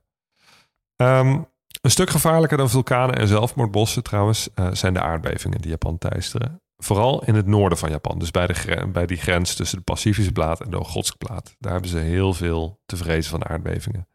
[0.96, 1.40] Ehm,
[1.82, 6.62] een stuk gevaarlijker dan vulkanen en zelfmoordbossen trouwens eh, zijn de aardbevingen die Japan teisteren.
[6.78, 10.32] Vooral in het noorden van Japan, dus bij, de bij die grens tussen de Pacifische
[10.32, 11.56] plaat en de Okhotske plaat.
[11.60, 14.08] Daar hebben ze heel veel te vrezen van aardbevingen.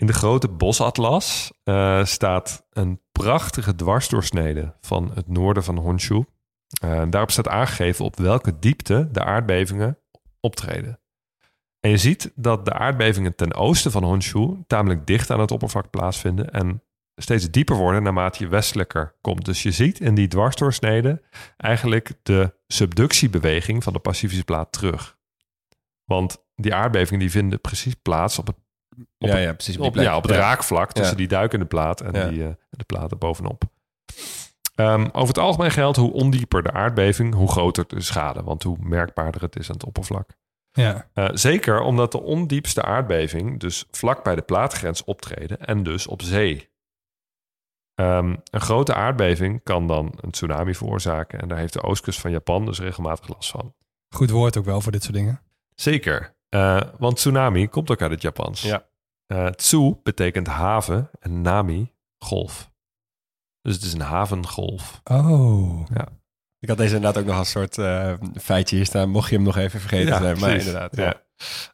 [0.00, 6.24] In de grote bosatlas eh, staat een prachtige dwarsdoorsnede van het noorden van Honshu.
[6.82, 9.98] Eh, daarop staat aangegeven op welke diepte de aardbevingen
[10.40, 11.00] optreden.
[11.80, 15.90] En je ziet dat de aardbevingen ten oosten van Honshu tamelijk dicht aan het oppervlak
[15.90, 16.82] plaatsvinden en
[17.16, 19.44] steeds dieper worden naarmate je westelijker komt.
[19.44, 21.22] Dus je ziet in die dwarsdoorsnede
[21.56, 25.18] eigenlijk de subductiebeweging van de Pacifische plaat terug.
[26.04, 28.56] Want die aardbevingen die vinden precies plaats op het,
[29.18, 29.78] op Ja, het, ja, precies.
[29.78, 33.18] op ja, op het raakvlak tussen die duikende plaat en die, eh, de plaat er
[33.18, 33.62] bovenop.
[34.74, 38.42] Ehm, over het algemeen geldt hoe ondieper de aardbeving, hoe groter de schade.
[38.42, 40.30] Want hoe merkbaarder het is aan het oppervlak.
[40.72, 41.08] Ja.
[41.14, 46.22] Eh, zeker omdat de ondiepste aardbeving dus vlak bij de plaatgrens optreden en dus op
[46.22, 46.68] zee.
[47.94, 52.30] Ehm, een grote aardbeving kan dan een tsunami veroorzaken en daar heeft de oostkust van
[52.30, 53.74] Japan dus regelmatig last van.
[54.14, 55.40] Goed woord ook wel voor dit soort dingen.
[55.74, 58.62] Zeker, Eh, want tsunami komt ook uit het Japans.
[58.62, 58.86] Ja.
[59.26, 62.70] Eh, tsu betekent haven en nami golf.
[63.62, 65.00] Dus het is een havengolf.
[65.04, 65.86] Oh.
[66.58, 69.10] Ik had deze inderdaad ook nog als soort eh, feitje hier staan.
[69.10, 70.38] Mocht je hem nog even vergeten zijn.
[70.38, 70.96] Maar inderdaad.
[70.96, 71.04] Ja.
[71.04, 71.22] Ja.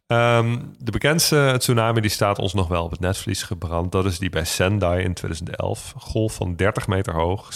[0.07, 3.93] Ehm, de bekendste tsunami die staat ons nog wel op het netvlies gebrand.
[3.93, 5.93] Dat is die bij Sendai in 2011.
[5.95, 7.55] Een golf van 30 meter hoog,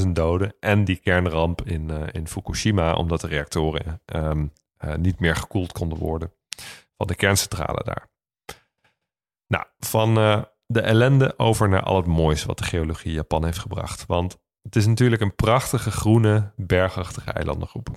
[0.00, 0.54] 16.000 doden.
[0.60, 4.46] En die kernramp in, in Fukushima, omdat de reactoren ehm,
[4.76, 6.32] eh, niet meer gekoeld konden worden.
[6.96, 8.08] Van de kerncentrale daar.
[9.46, 13.58] Nou, van eh, de ellende over naar al het moois wat de geologie Japan heeft
[13.58, 14.06] gebracht.
[14.06, 17.88] Want het is natuurlijk een prachtige groene, bergachtige eilandengroep.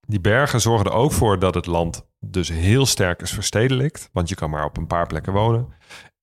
[0.00, 4.08] Die bergen zorgen er ook voor dat het land dus heel sterk is verstedelijkt.
[4.12, 5.68] Want je kan maar op een paar plekken wonen.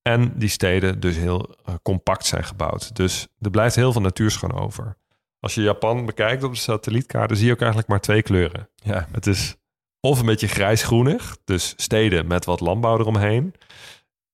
[0.02, 2.96] En die steden dus heel eh, compact zijn gebouwd.
[2.96, 4.98] Dus er blijft heel veel natuurschoon over.
[5.39, 8.70] Als je Japan bekijkt op de satellietkaart, zie je ook eigenlijk maar twee kleuren.
[8.76, 9.08] Ja.
[9.12, 9.56] Het is
[10.06, 13.53] of een beetje grijsgroenig, dus steden met wat landbouw eromheen.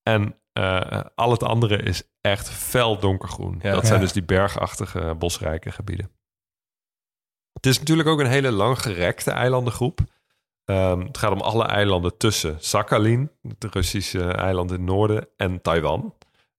[0.03, 3.59] En eh, al het andere is echt fel donkergroen.
[3.61, 3.73] Ja.
[3.73, 6.11] Dat zijn dus die bergachtige, bosrijke gebieden.
[7.53, 9.99] Het is natuurlijk ook een hele langgerekte eilandengroep.
[10.65, 15.61] Ehm, het gaat om alle eilanden tussen Sakhalin, het Russische eiland in het noorden, en
[15.61, 16.13] Taiwan.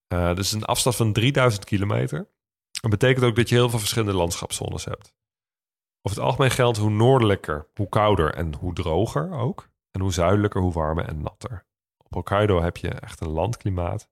[0.07, 2.27] Eh dus een afstand van 3000 kilometer.
[2.81, 5.13] Dat betekent ook dat je heel veel verschillende landschapszones hebt.
[6.05, 9.69] Over het algemeen geldt hoe noordelijker, hoe kouder en hoe droger ook.
[9.91, 11.65] En hoe zuidelijker, hoe warmer en natter.
[11.97, 14.09] Op Hokkaido heb je echt een landklimaat.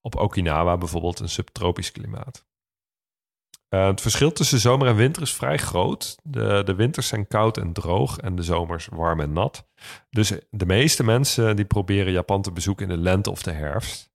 [0.00, 2.46] Op Okinawa bijvoorbeeld een subtropisch klimaat.
[3.68, 6.18] Eh, het verschil tussen zomer en winter is vrij groot.
[6.22, 9.68] De, de winters zijn koud en droog en de zomers warm en nat.
[10.10, 14.10] Dus de meeste mensen die proberen Japan te bezoeken in de lente of de herfst.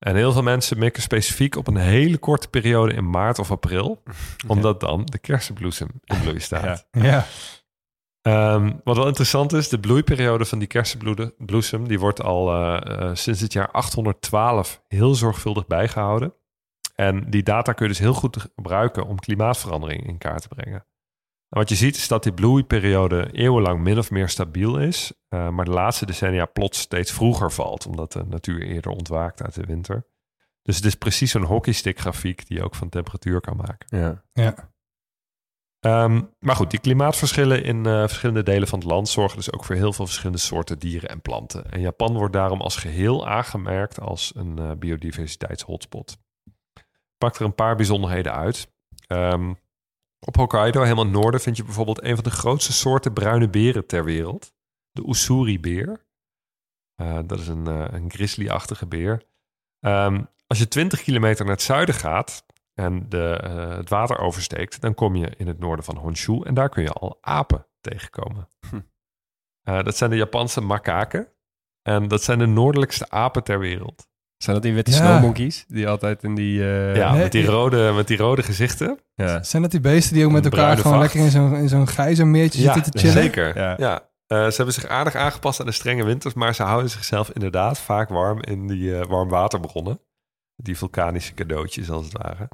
[0.00, 4.02] En heel veel mensen mikken specifiek op een hele korte periode in maart of april.
[4.46, 6.86] Omdat dan de kersenbloesem in bloei staat.
[6.90, 7.02] Ja.
[7.02, 7.26] Ja.
[8.22, 11.88] Ehm, wat wel interessant is, de bloeiperiode van die kersenbloesem...
[11.88, 16.34] die wordt al eh, eh, sinds het jaar 812 heel zorgvuldig bijgehouden.
[16.94, 20.86] En die data kun je dus heel goed gebruiken om klimaatverandering in kaart te brengen.
[21.50, 25.48] En wat je ziet is dat die bloeiperiode eeuwenlang min of meer stabiel is, uh,
[25.48, 29.64] maar de laatste decennia plots steeds vroeger valt, omdat de natuur eerder ontwaakt uit de
[29.64, 30.06] winter.
[30.62, 33.98] Dus het is precies zo'n hockeystick grafiek die je ook van temperatuur kan maken.
[33.98, 34.22] Ja.
[34.32, 34.72] Ja.
[36.04, 39.64] Um, maar goed, die klimaatverschillen in uh, verschillende delen van het land zorgen dus ook
[39.64, 41.70] voor heel veel verschillende soorten dieren en planten.
[41.70, 46.18] En Japan wordt daarom als geheel aangemerkt als een uh, biodiversiteitshotspot.
[46.74, 46.84] Ik
[47.18, 48.72] pak er een paar bijzonderheden uit.
[49.08, 49.58] Um,
[50.20, 54.04] op Hokkaido, helemaal noorden, vind je bijvoorbeeld een van de grootste soorten bruine beren ter
[54.04, 54.52] wereld.
[54.90, 56.06] De Usuri-beer.
[57.02, 59.22] Uh, dat is een, een grizzly-achtige beer.
[59.80, 62.44] Um, als je 20 kilometer naar het zuiden gaat,
[62.74, 66.54] en de, uh, het water oversteekt, dan kom je in het noorden van Honshu en
[66.54, 68.48] daar kun je al apen tegenkomen.
[68.68, 68.80] Hm.
[69.62, 71.28] Dat zijn de Japanse makaken
[71.82, 74.08] en dat zijn de noordelijkste apen ter wereld.
[74.42, 74.96] Zijn dat die witte ja.
[74.96, 76.58] snowmonkeys die altijd in die...
[76.58, 76.96] Uh...
[76.96, 78.98] Ja, nee, met, die rode, met die rode gezichten.
[79.14, 79.42] Ja.
[79.42, 81.14] Zijn dat die beesten die ook met elkaar gewoon vacht.
[81.14, 83.14] lekker in zo'n, in zo'n gijzermeertje ja, zitten te chillen?
[83.14, 83.74] Zeker, ja.
[83.78, 84.02] ja.
[84.50, 88.08] ze hebben zich aardig aangepast aan de strenge winters, maar ze houden zichzelf inderdaad vaak
[88.08, 90.00] warm in die warmwaterbronnen
[90.62, 92.48] die vulkanische cadeautjes als het ware.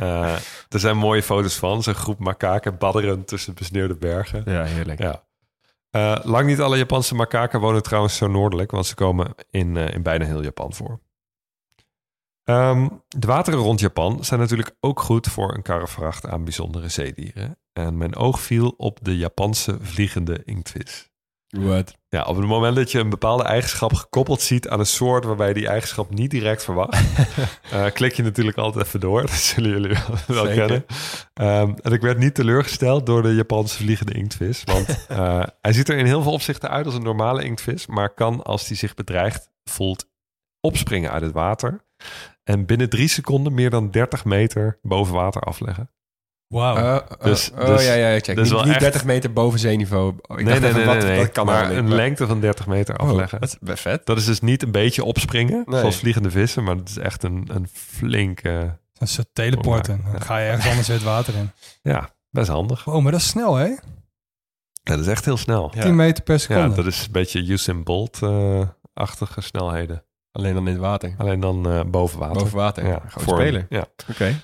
[0.00, 0.34] uh,
[0.74, 1.82] er zijn mooie foto's van.
[1.82, 4.42] Zo'n groep makaken badderend tussen besneeuwde bergen.
[4.46, 4.98] Ja, heerlijk.
[4.98, 5.26] Ja.
[5.90, 9.94] Uh, lang niet alle Japanse makaken wonen trouwens zo noordelijk, want ze komen in, uh,
[9.94, 11.00] in bijna heel Japan voor.
[12.50, 17.58] Um, de wateren rond Japan zijn natuurlijk ook goed voor een karrevracht aan bijzondere zeedieren.
[17.72, 21.10] En mijn oog viel op de Japanse vliegende inktvis.
[21.48, 21.96] What?
[22.08, 25.48] Ja, op het moment dat je een bepaalde eigenschap gekoppeld ziet aan een soort waarbij
[25.48, 27.02] je die eigenschap niet direct verwacht,
[27.72, 29.20] uh, klik je natuurlijk altijd even door.
[29.26, 30.84] Dat zullen jullie wel, kennen.
[31.34, 35.88] Um, en ik werd niet teleurgesteld door de Japanse vliegende inktvis, want uh, hij ziet
[35.88, 38.94] er in heel veel opzichten uit als een normale inktvis, maar kan als hij zich
[38.94, 40.06] bedreigd voelt
[40.60, 41.86] opspringen uit het water
[42.48, 45.90] en binnen drie seconden meer dan 30 meter boven water afleggen.
[46.46, 46.76] Wauw.
[46.76, 48.36] Uh, dus, uh, dus, oh ja, ja, check.
[48.36, 50.14] Dus niet, niet 30 meter boven zeeniveau.
[50.14, 53.42] Ik nee, nee, nee, wat, nee, Dat kan maar een lengte van 30 meter afleggen.
[53.42, 54.06] Oh, dat is vet.
[54.06, 55.80] Dat is dus niet een beetje opspringen, nee.
[55.80, 58.78] zoals vliegende vissen, maar het is echt een, een flinke...
[58.98, 60.04] Een soort teleporten.
[60.12, 61.50] Dan ga je ergens anders weer het water in.
[61.82, 62.86] Ja, best handig.
[62.86, 63.66] Oh, maar dat is snel, hè?
[63.66, 63.78] Ja,
[64.82, 65.70] dat is echt heel snel.
[65.80, 66.68] 10 meter per seconde.
[66.68, 70.02] Ja, dat is een beetje Usain Bolt-achtige snelheden.
[70.32, 71.14] Alleen dan in het water.
[71.18, 72.42] Alleen dan uh, boven water.
[72.42, 72.86] Boven water.
[72.86, 73.66] Ja, gewoon spelen.
[73.68, 73.80] Ja.
[73.80, 74.10] Oké.
[74.10, 74.40] Okay.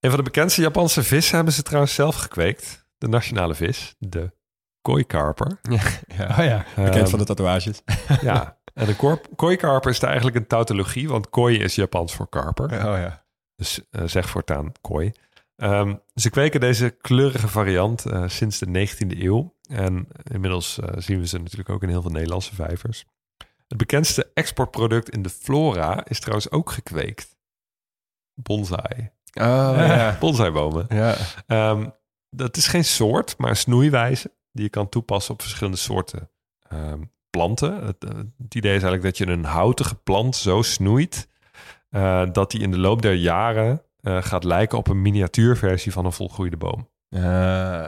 [0.00, 2.86] Een van de bekendste Japanse vissen hebben ze trouwens zelf gekweekt.
[2.98, 4.32] De nationale vis, de
[4.80, 5.58] kooikarper.
[5.62, 5.82] Ja,
[6.18, 6.28] ja.
[6.38, 6.64] Oh ja.
[6.76, 7.82] bekend um, van de tatoeages.
[8.20, 12.72] ja, en de kooikarper is eigenlijk een tautologie, want kooi is Japans voor karper.
[12.72, 13.24] Oh ja.
[13.56, 15.12] Dus uh, zeg voortaan kooi.
[15.56, 19.54] Um, ze kweken deze kleurige variant uh, sinds de 19e eeuw.
[19.68, 23.04] En inmiddels uh, zien we ze natuurlijk ook in heel veel Nederlandse vijvers.
[23.68, 27.36] Het bekendste exportproduct in de flora is trouwens ook gekweekt.
[28.34, 29.10] Bonsai.
[29.32, 30.16] Oh, ja.
[30.20, 30.86] Bonsaibomen.
[30.88, 31.16] Ja.
[31.70, 31.94] Um,
[32.30, 36.30] dat is geen soort, maar een snoeiwijze die je kan toepassen op verschillende soorten
[36.72, 37.84] um, planten.
[37.86, 38.02] Het,
[38.38, 41.28] het, idee is eigenlijk dat je een houtige plant zo snoeit
[41.90, 46.04] uh, dat die in de loop der jaren uh, gaat lijken op een miniatuurversie van
[46.04, 46.88] een volgroeide boom.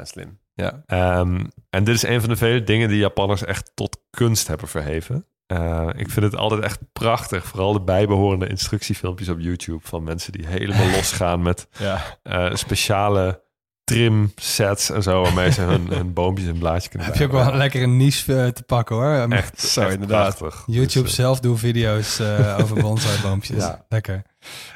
[0.02, 0.38] Slim.
[0.54, 0.82] Ja.
[1.20, 4.68] Um, en dit is een van de vele dingen die Japanners echt tot kunst hebben
[4.68, 5.26] verheven.
[5.52, 7.44] Uh, ik vind het altijd echt prachtig.
[7.44, 12.18] Vooral de bijbehorende instructiefilmpjes op YouTube van mensen die helemaal losgaan met ja.
[12.22, 13.42] uh, speciale
[13.84, 17.32] trim sets en zo, waarmee ze hun, hun boompjes en blaadjes kunnen Heb je ook
[17.32, 19.32] wel lekker een niche te pakken hoor.
[19.32, 20.38] Echt, zo echt inderdaad.
[20.38, 20.62] Prachtig.
[20.66, 23.64] YouTube dus, zelf doe video's uh, over bonsai-boompjes.
[23.64, 23.84] ja.
[23.88, 24.22] Lekker.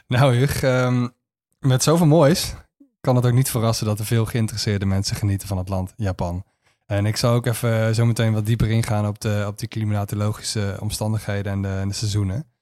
[0.07, 1.15] Nou Hug, um,
[1.59, 2.55] met zoveel moois
[3.01, 6.45] kan het ook niet verrassen dat er veel geïnteresseerde mensen genieten van het land Japan.
[6.93, 10.77] En ik zal ook even zo meteen wat dieper ingaan op de, op de klimatologische
[10.81, 12.53] omstandigheden en de, en de seizoenen.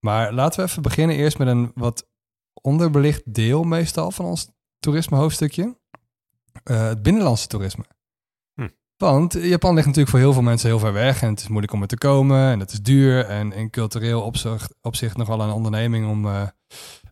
[0.00, 2.08] Maar laten we even beginnen eerst met een wat
[2.62, 5.78] onderbelicht deel meestal van ons toerisme hoofdstukje.
[6.64, 7.84] Uh, het binnenlandse toerisme.
[8.54, 8.68] Hm.
[8.96, 11.72] Want Japan ligt natuurlijk voor heel veel mensen heel ver weg en het is moeilijk
[11.72, 15.50] om er te komen en het is duur en in cultureel opzicht, opzicht nogal een
[15.50, 16.42] onderneming om, uh,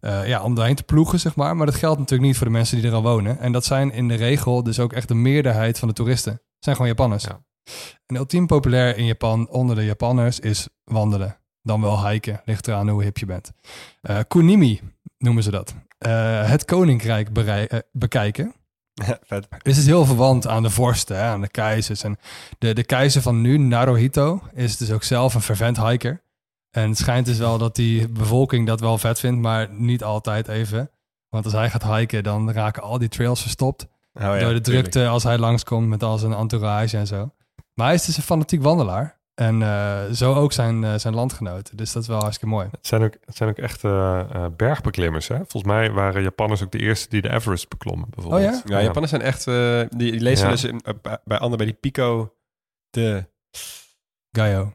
[0.01, 1.57] uh, ja, om daarheen te ploegen, zeg maar.
[1.57, 3.39] Maar dat geldt natuurlijk niet voor de mensen die er al wonen.
[3.39, 6.77] En dat zijn in de regel dus ook echt de meerderheid van de toeristen zijn
[6.77, 7.25] gewoon Japanners.
[7.25, 7.45] Ja.
[8.07, 11.37] En ultiem populair in Japan onder de Japanners is wandelen.
[11.63, 13.53] Dan wel hiken, ligt eraan hoe hip je bent.
[14.03, 14.81] Uh, kunimi
[15.19, 15.75] noemen ze dat.
[16.07, 18.55] Uh, het koninkrijk uh, bekijken.
[19.07, 19.49] Ja, vet.
[19.63, 22.03] Is het heel verwant aan de vorsten, hè, aan de keizers.
[22.03, 22.19] En
[22.59, 26.23] de, de keizer van nu, Naruhito, is dus ook zelf een fervent hiker.
[26.71, 30.49] En het schijnt dus wel dat die bevolking dat wel vet vindt, maar niet altijd
[30.49, 30.91] even.
[31.29, 33.87] Want als hij gaat hiken, dan raken al die trails verstopt.
[34.15, 35.13] Oh ja, door de drukte tuurlijk.
[35.13, 37.31] als hij langskomt met al zijn entourage en zo.
[37.75, 39.23] Maar hij is dus een fanatiek wandelaar.
[39.35, 41.77] En eh, zo ook zijn, eh, zijn landgenoten.
[41.77, 42.69] Dus dat is wel hartstikke mooi.
[42.71, 45.29] Het zijn ook, het zijn ook echt eh, eh, bergbeklimmers.
[45.29, 45.37] Hè?
[45.37, 48.09] Volgens mij waren Japanners ook de eerste die de Everest beklommen.
[48.11, 48.55] Bijvoorbeeld.
[48.55, 48.77] Oh ja?
[48.77, 49.45] Ja, Japanners zijn echt...
[49.45, 50.51] die, die lezen Ja.
[50.53, 52.35] dus in- bij- bij anderen bij die Pico
[52.91, 53.27] de...
[54.31, 54.73] Gaio.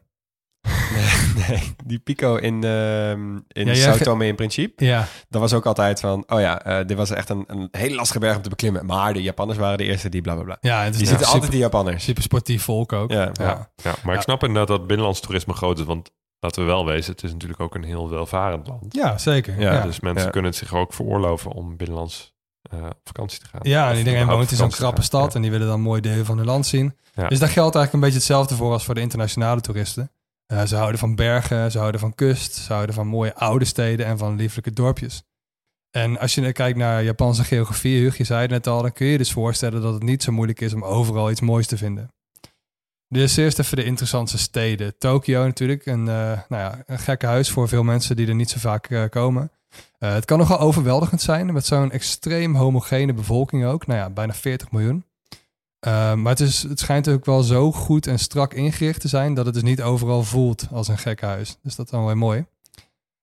[0.96, 4.86] Nee, nee, die Pico in, ehm in Ja, Sao Tome in Principe.
[4.86, 7.96] Ja, Dat was ook altijd van, oh ja, eh, dit was echt een, een hele
[7.96, 8.86] lastige berg om te beklimmen.
[8.86, 10.58] Maar de Japanners waren de eerste die bla bla bla.
[10.62, 12.04] ja het is Die ja, zitten altijd super, die Japanners.
[12.04, 13.12] super sportief volk ook.
[13.12, 15.86] Ja, Ja, ja, maar ik snap inderdaad dat binnenlands toerisme groot is.
[15.86, 18.94] Want laten we wel wezen, het is natuurlijk ook een heel welvarend land.
[18.96, 19.60] Ja, zeker.
[19.62, 20.32] Ja, Ja, Dus mensen Ja.
[20.32, 22.38] kunnen het zich ook veroorloven om binnenlands
[22.72, 23.60] eh, op vakantie te gaan.
[23.64, 26.38] Ja, en iedereen woont in zo'n krappe stad en die willen dan mooi deel van
[26.38, 26.96] hun land zien.
[27.14, 27.28] Ja.
[27.28, 30.12] Dus daar geldt eigenlijk een beetje hetzelfde voor als voor de internationale toeristen.
[30.54, 34.06] Eh, ze houden van bergen, ze houden van kust, ze houden van mooie oude steden
[34.06, 35.24] en van lieflijke dorpjes.
[35.92, 38.94] En als je nu kijkt naar Japanse geografie, Hug, je zei het net al, dan
[38.94, 41.68] kun je je dus voorstellen dat het niet zo moeilijk is om overal iets moois
[41.68, 42.14] te vinden.
[43.08, 44.98] Dus eerst even de interessantste steden.
[44.98, 48.50] Tokio natuurlijk, een, eh, nou ja, een gekke huis voor veel mensen die er niet
[48.50, 49.52] zo vaak eh, komen.
[49.98, 53.88] Het kan nogal overweldigend zijn met zo'n extreem homogene bevolking ook.
[53.88, 55.04] Nou ja, bijna 40 miljoen.
[55.80, 59.34] Eh, maar het, is, het schijnt ook wel zo goed en strak ingericht te zijn
[59.34, 61.58] dat het dus niet overal voelt als een gek huis.
[61.64, 62.46] Dus dat is dan wel mooi.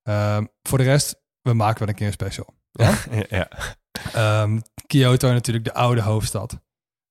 [0.03, 2.55] Eh, voor de rest, we maken wel een keer een special.
[2.73, 2.95] Ja?
[3.29, 3.49] ja.
[4.13, 6.61] Ehm, Kyoto natuurlijk de oude hoofdstad.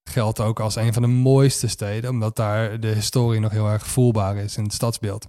[0.09, 3.87] Geldt ook als een van de mooiste steden, omdat daar de historie nog heel erg
[3.87, 5.27] voelbaar is in het stadsbeeld.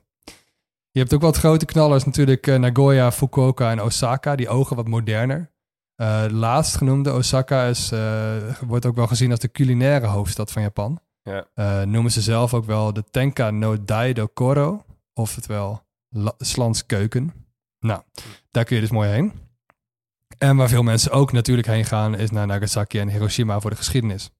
[0.90, 4.88] Je hebt ook wat grote knallers natuurlijk eh, Nagoya, Fukuoka en Osaka, die ogen wat
[4.88, 5.50] moderner.
[5.96, 10.62] Eh laatst genoemde Osaka is, eh, wordt ook wel gezien als de culinaire hoofdstad van
[10.62, 11.00] Japan.
[11.22, 11.46] Ja.
[11.54, 17.32] Eh, noemen ze zelf ook wel de Tenka no Daido Koro, oftewel La- Slans keuken.
[17.78, 18.02] Nou,
[18.50, 19.32] daar kun je dus mooi heen.
[20.38, 23.76] En waar veel mensen ook natuurlijk heen gaan, is naar Nagasaki en Hiroshima voor de
[23.76, 24.30] geschiedenis.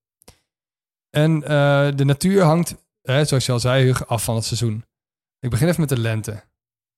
[1.11, 1.41] En
[1.97, 4.85] de natuur hangt, hè, zoals je al zei, af van het seizoen.
[5.41, 6.43] Ik begin even met de lente.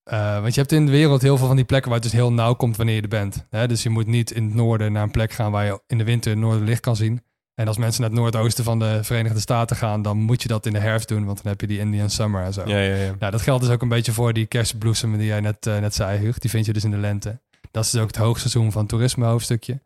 [0.09, 2.19] Eh, want je hebt in de wereld heel veel van die plekken waar het dus
[2.19, 3.47] heel nauw komt wanneer je er bent.
[3.51, 3.69] Hè?
[3.69, 6.05] Dus je moet niet in het noorden naar een plek gaan waar je in de
[6.05, 7.23] winter het noorderlicht kan zien.
[7.55, 10.67] En als mensen naar het noordoosten van de Verenigde Staten gaan, dan moet je dat
[10.67, 12.63] in de herfst doen, want dan heb je die Indian Summer en zo.
[12.67, 13.15] Ja, ja, ja.
[13.19, 15.95] Nou, dat geldt dus ook een beetje voor die kerstbloesemen die jij net, eh, net
[15.95, 16.39] zei, Huug.
[16.39, 17.41] Die vind je dus in de lente.
[17.71, 19.81] Dat is dus ook het hoogseizoen van toerisme hoofdstukje.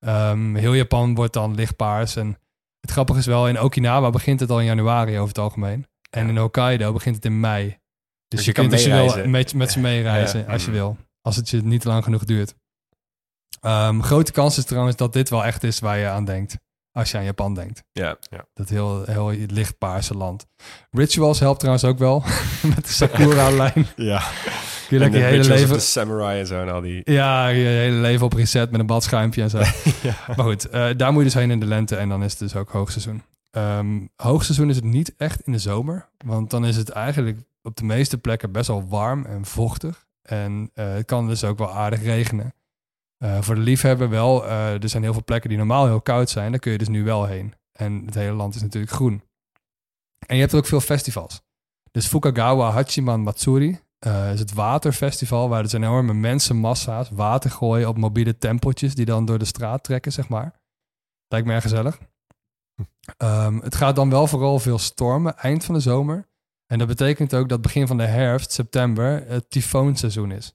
[0.00, 2.16] Ehm, heel Japan wordt dan lichtpaars.
[2.16, 2.38] En
[2.80, 5.86] het grappige is wel, in Okinawa begint het al in januari over het algemeen.
[6.10, 7.78] En in Hokkaido begint het in mei.
[8.36, 9.30] Dus, Dus je, je kan kunt dus wel meereizen.
[9.30, 10.52] met, met ze meereizen Ja.
[10.52, 10.96] als je wil.
[11.22, 12.54] Als het je niet lang genoeg duurt.
[13.60, 16.56] Ehm, grote kans is trouwens dat dit wel echt is waar je aan denkt.
[16.92, 17.82] Als je aan Japan denkt.
[17.92, 18.16] Ja.
[18.54, 20.46] Dat heel, heel lichtpaarse land.
[20.90, 22.20] Rituals helpt trouwens ook wel.
[22.74, 23.86] met de Sakura-lijn.
[23.96, 24.18] ja.
[24.88, 25.74] Kun je lekker je hele leven...
[25.74, 27.00] De samurai en zo en al die...
[27.12, 29.58] Ja, je hele leven op reset met een badschuimpje en zo.
[30.36, 32.38] Maar goed, eh, daar moet je dus heen in de lente en dan is het
[32.40, 33.22] dus ook hoogseizoen.
[33.50, 37.76] Ehm hoogseizoen is het niet echt in de zomer, want dan is het eigenlijk op
[37.76, 40.06] de meeste plekken best wel warm en vochtig.
[40.22, 42.54] En eh, het kan dus ook wel aardig regenen.
[43.16, 46.30] Eh, voor de liefhebber wel, eh, er zijn heel veel plekken die normaal heel koud
[46.30, 47.54] zijn, daar kun je dus nu wel heen.
[47.72, 49.22] En het hele land is natuurlijk groen.
[50.26, 51.42] En je hebt er ook veel festivals.
[51.90, 53.80] Dus Fukagawa Hachiman Matsuri
[54.32, 59.38] is het waterfestival, waar dus enorme mensenmassa's water gooien op mobiele tempeltjes die dan door
[59.38, 60.60] de straat trekken, zeg maar.
[61.28, 61.98] Lijkt me erg gezellig.
[63.16, 66.28] Ehm, het gaat dan wel vooral veel stormen eind van de zomer.
[66.66, 70.54] En dat betekent ook dat begin van de herfst, september, het tyfoonseizoen is.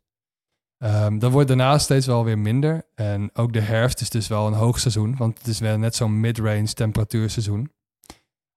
[0.77, 2.86] Ehm dat wordt daarna steeds wel weer minder.
[2.95, 6.19] En ook de herfst is dus wel een hoogseizoen, want het is wel net zo'n
[6.19, 7.72] mid-range temperatuurseizoen.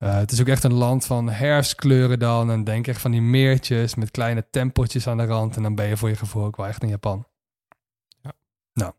[0.03, 2.51] Eh, het is ook echt een land van herfstkleuren dan.
[2.51, 5.57] En denk echt van die meertjes met kleine tempeltjes aan de rand.
[5.57, 7.27] En dan ben je voor je gevoel ook wel echt in Japan.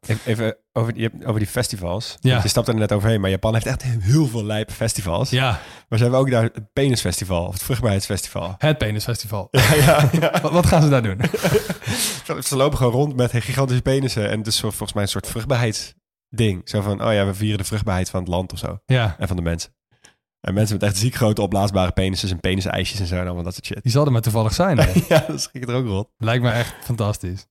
[0.08, 2.18] Even- Even over die, over die festivals.
[2.20, 2.40] Ja.
[2.44, 5.30] Je stapt er net overheen, maar Japan heeft echt heel veel lijpe festivals.
[5.30, 5.60] Ja,
[5.90, 8.56] Maar ze hebben ook daar het penisfestival, of het vruchtbaarheidsfestival.
[8.58, 9.48] het penisfestival.
[9.52, 10.32] Ja, ja, ja.
[10.42, 11.20] Wat, wat gaan ze daar doen?
[12.44, 16.62] Ze lopen gewoon rond met gigantische penissen en het is volgens mij een soort vruchtbaarheidsding.
[16.70, 18.78] Zo van, oh ja, we vieren de vruchtbaarheid van het land of zo.
[18.86, 19.72] ja, En van de mensen.
[20.48, 23.54] En mensen met echt ziek grote opblaasbare penissen en penisijsjes en zo en allemaal dat
[23.54, 23.84] soort shit.
[23.84, 24.78] die zal er maar toevallig zijn.
[24.78, 24.92] hè?
[25.16, 26.10] Ja, dat schrik ik er ook rot.
[26.18, 27.48] Lijkt me echt fantastisch.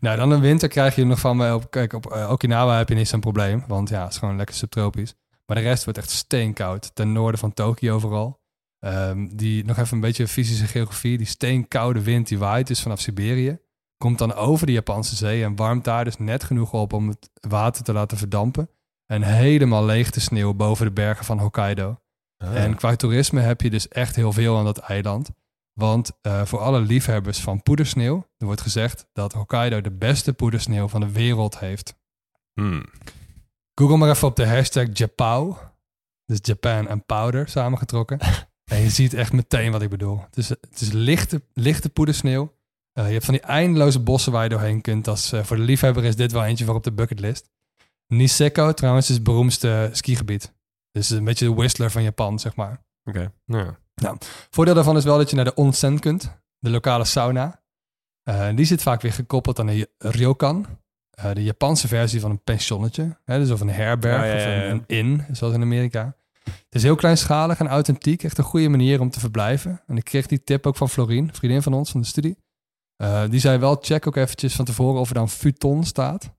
[0.00, 1.70] Nou, dan in winter krijg je nog van me op.
[1.70, 3.64] Kijk, op eh, Okinawa heb je niet zo'n probleem.
[3.66, 5.14] Want ja, het is gewoon lekker subtropisch.
[5.46, 6.94] Maar de rest wordt echt steenkoud.
[6.94, 8.40] Ten noorden van Tokio vooral.
[8.78, 11.18] Ehm, die, nog even een beetje fysische geografie.
[11.18, 13.58] Die steenkoude wind die waait dus vanaf Siberië.
[13.98, 17.30] Komt dan over de Japanse zee en warmt daar dus net genoeg op om het
[17.40, 18.70] water te laten verdampen.
[19.06, 21.98] En helemaal leeg te sneeuw boven de bergen van Hokkaido.
[22.36, 25.30] En qua toerisme heb je dus echt heel veel aan dat eiland.
[25.72, 30.88] Want eh, voor alle liefhebbers van poedersneeuw, er wordt gezegd dat Hokkaido de beste poedersneeuw
[30.88, 31.94] van de wereld heeft.
[32.52, 32.84] Hmm.
[33.74, 35.58] Google maar even op de hashtag Japao.
[36.24, 38.18] Dus Japan en powder samengetrokken.
[38.66, 40.20] En je ziet echt meteen wat ik bedoel.
[40.20, 42.54] Het is, het is lichte, lichte poedersneeuw.
[42.92, 45.04] Eh, je hebt van die eindeloze bossen waar je doorheen kunt.
[45.04, 47.50] Dat is, eh, voor de liefhebber is dit wel eentje voor op de bucketlist.
[48.06, 50.54] Niseko trouwens is het beroemdste skigebied.
[50.96, 52.84] Dus een beetje de Whistler van Japan, zeg maar.
[53.04, 53.32] Oké.
[53.44, 53.78] Ja.
[54.50, 56.38] Voordeel daarvan is wel dat je naar de onsen kunt.
[56.58, 57.62] De lokale sauna.
[58.22, 60.66] Eh, die zit vaak weer gekoppeld aan een ryokan.
[61.10, 63.18] Eh, de Japanse versie van een pensionnetje.
[63.24, 66.16] Hè, dus of een herberg ja, of ja, een, een inn, zoals in Amerika.
[66.44, 68.22] Het is heel kleinschalig en authentiek.
[68.22, 69.82] Echt een goede manier om te verblijven.
[69.86, 72.38] En ik kreeg die tip ook van Florien, vriendin van ons van de studie.
[72.96, 76.34] Eh, die zei wel, check ook eventjes van tevoren of er dan futon staat.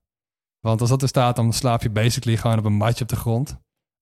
[0.60, 3.16] Want als dat er staat, dan slaap je basically gewoon op een matje op de
[3.16, 3.58] grond.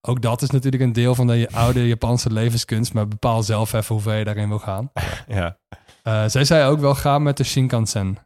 [0.08, 2.92] Ook dat is natuurlijk een deel van de oude Japanse levenskunst.
[2.92, 4.90] Maar bepaal zelf even hoe ver je daarin wil gaan.
[5.28, 5.58] Ja.
[6.02, 8.16] Eh, zij zei ook wel, ga met de Shinkansen.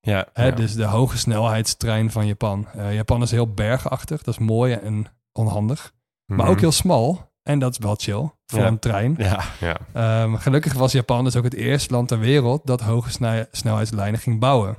[0.00, 0.26] Ja.
[0.32, 0.50] Hè, ja.
[0.50, 2.66] Dus de hoge snelheidstrein van Japan.
[2.72, 5.92] Eh, Japan is heel bergachtig, dat is mooi en onhandig.
[6.26, 6.48] Maar Mhm.
[6.48, 7.28] ook heel smal.
[7.42, 8.66] En dat is wel chill voor Ja.
[8.66, 9.14] een trein.
[9.18, 9.40] Ja.
[9.60, 9.76] Ja.
[9.92, 13.10] Ehm, gelukkig was Japan dus ook het eerste land ter wereld dat hoge
[13.50, 14.76] snelheidslijnen ging bouwen.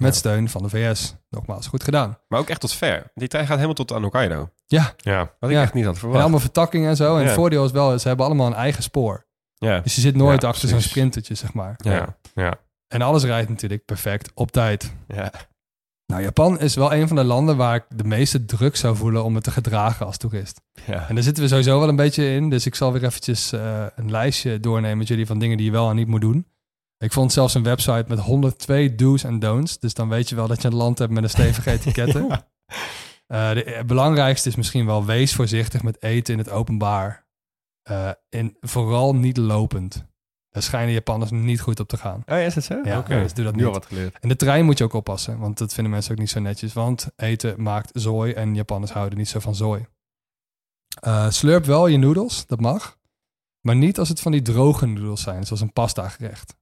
[0.00, 1.14] Met steun van de VS.
[1.30, 2.18] Nogmaals, goed gedaan.
[2.28, 3.10] Maar ook echt tot ver.
[3.14, 4.48] Die trein gaat helemaal tot aan Hokkaido.
[4.70, 5.32] Ja, Ja.
[5.40, 5.62] Wat ik Ja.
[5.62, 6.20] echt niet had en verwacht.
[6.22, 7.14] allemaal vertakkingen en zo.
[7.14, 7.26] En Ja.
[7.26, 9.26] het voordeel is wel, ze hebben allemaal een eigen spoor.
[9.54, 9.80] Ja.
[9.80, 11.74] Dus je zit nooit Ja, achter zo'n sprintertje, zeg maar.
[11.76, 11.92] Ja.
[11.92, 12.16] Ja.
[12.34, 12.54] Ja.
[12.88, 14.92] En alles rijdt natuurlijk perfect op tijd.
[15.08, 15.30] Ja.
[16.06, 19.24] Nou, Japan is wel een van de landen waar ik de meeste druk zou voelen
[19.24, 20.60] om me te gedragen als toerist.
[20.86, 21.08] Ja.
[21.08, 22.50] En daar zitten we sowieso wel een beetje in.
[22.50, 25.72] Dus ik zal weer eventjes eh, een lijstje doornemen met jullie van dingen die je
[25.72, 26.46] wel en niet moet doen.
[26.98, 29.78] Ik vond zelfs een website met 102 do's en don'ts.
[29.78, 32.30] Dus dan weet je wel dat je een land hebt met een stevige etiketten.
[32.30, 32.36] Eh,
[33.28, 37.26] de eh, belangrijkste is misschien wel wees voorzichtig met eten in het openbaar.
[37.82, 40.06] Eh, en vooral niet lopend.
[40.50, 42.16] Daar schijnen Japanners niet goed op te gaan.
[42.18, 42.80] Oh ja, is dat zo?
[42.84, 43.22] Ja, Oké.
[43.22, 43.78] dus doe dat Nu al niet.
[43.78, 44.18] wat geleerd.
[44.18, 46.72] En de trein moet je ook oppassen, want dat vinden mensen ook niet zo netjes.
[46.72, 49.86] Want eten maakt zooi en Japanners houden niet zo van zooi.
[51.00, 52.98] Eh, slurp wel je noedels, dat mag.
[53.60, 56.56] Maar niet als het van die droge noedels zijn, zoals een pasta gerecht.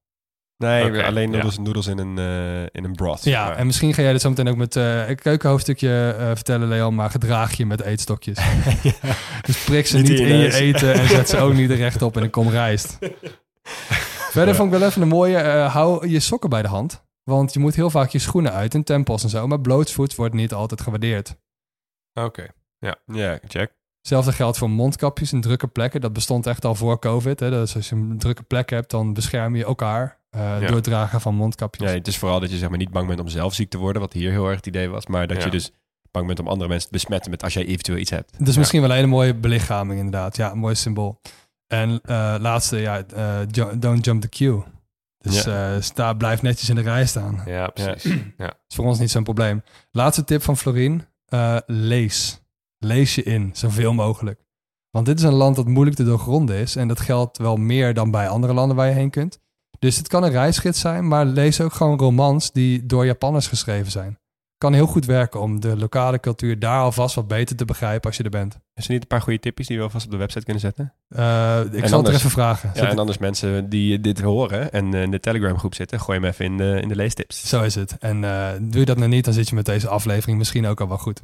[0.58, 1.44] Nee, alleen ja.
[1.60, 3.24] noedels, in, een, eh, in een broth.
[3.24, 6.26] Ja, Maar- en misschien ga jij dit zo meteen ook met eh, een keukenhoofdstukje eh,
[6.26, 8.38] vertellen, Leon, maar gedraag je met eetstokjes.
[9.46, 10.54] Dus prik ze Niet niet in je in je neus.
[10.54, 12.98] eten en zet ze ook niet rechtop in een kom rijst.
[14.36, 17.04] Verder vond ik wel even een mooie, eh, hou je sokken bij de hand.
[17.24, 20.34] Want je moet heel vaak je schoenen uit in tempels en zo, maar blootsvoet wordt
[20.34, 21.36] niet altijd gewaardeerd.
[22.14, 22.46] Oké.
[23.06, 23.72] Ja, check.
[23.98, 26.00] Hetzelfde geldt voor mondkapjes in drukke plekken.
[26.00, 27.40] Dat bestond echt al voor COVID.
[27.40, 27.50] Hè?
[27.50, 30.58] Dus als je een drukke plek hebt, dan bescherm je elkaar eh, Ja.
[30.66, 31.88] door het dragen van mondkapjes.
[31.90, 33.78] Ja, het is vooral dat je zeg maar, niet bang bent om zelf ziek te
[33.78, 35.06] worden, wat hier heel erg het idee was.
[35.06, 35.44] Maar dat Ja.
[35.44, 35.72] je dus
[36.10, 38.38] bang bent om andere mensen te besmetten met als jij eventueel iets hebt.
[38.44, 38.58] Dus Ja.
[38.58, 40.36] misschien wel een hele mooie belichaming inderdaad.
[40.36, 41.20] Ja, een mooi symbool.
[41.66, 43.38] En eh, laatste, ja, eh,
[43.78, 44.62] don't jump the queue.
[45.18, 47.42] Dus eh, sta, blijf netjes in de rij staan.
[47.46, 48.12] Ja, precies.
[48.36, 48.52] Ja.
[48.68, 49.62] is voor ons niet zo'n probleem.
[49.90, 51.06] Laatste tip van Florien.
[51.26, 52.40] eh, lees.
[52.78, 54.44] Lees je in, zoveel mogelijk.
[54.90, 56.76] Want dit is een land dat moeilijk te doorgronden is.
[56.76, 59.38] En dat geldt wel meer dan bij andere landen waar je heen kunt.
[59.78, 63.92] Dus het kan een reisgids zijn, maar lees ook gewoon romans die door Japanners geschreven
[63.92, 64.18] zijn.
[64.58, 68.16] Kan heel goed werken om de lokale cultuur daar alvast wat beter te begrijpen als
[68.16, 68.58] je er bent.
[68.74, 70.94] Is er niet een paar goede tipjes die we alvast op de website kunnen zetten?
[71.08, 72.70] Eh, ik zal het er even vragen.
[72.74, 76.00] Ja, Zet- en anders mensen die dit horen en eh, in de Telegram groep zitten,
[76.00, 77.48] gooi hem even in de, in de leestips.
[77.48, 77.96] Zo is het.
[77.98, 80.80] En eh, doe je dat nou niet, dan zit je met deze aflevering misschien ook
[80.80, 81.22] al wel goed.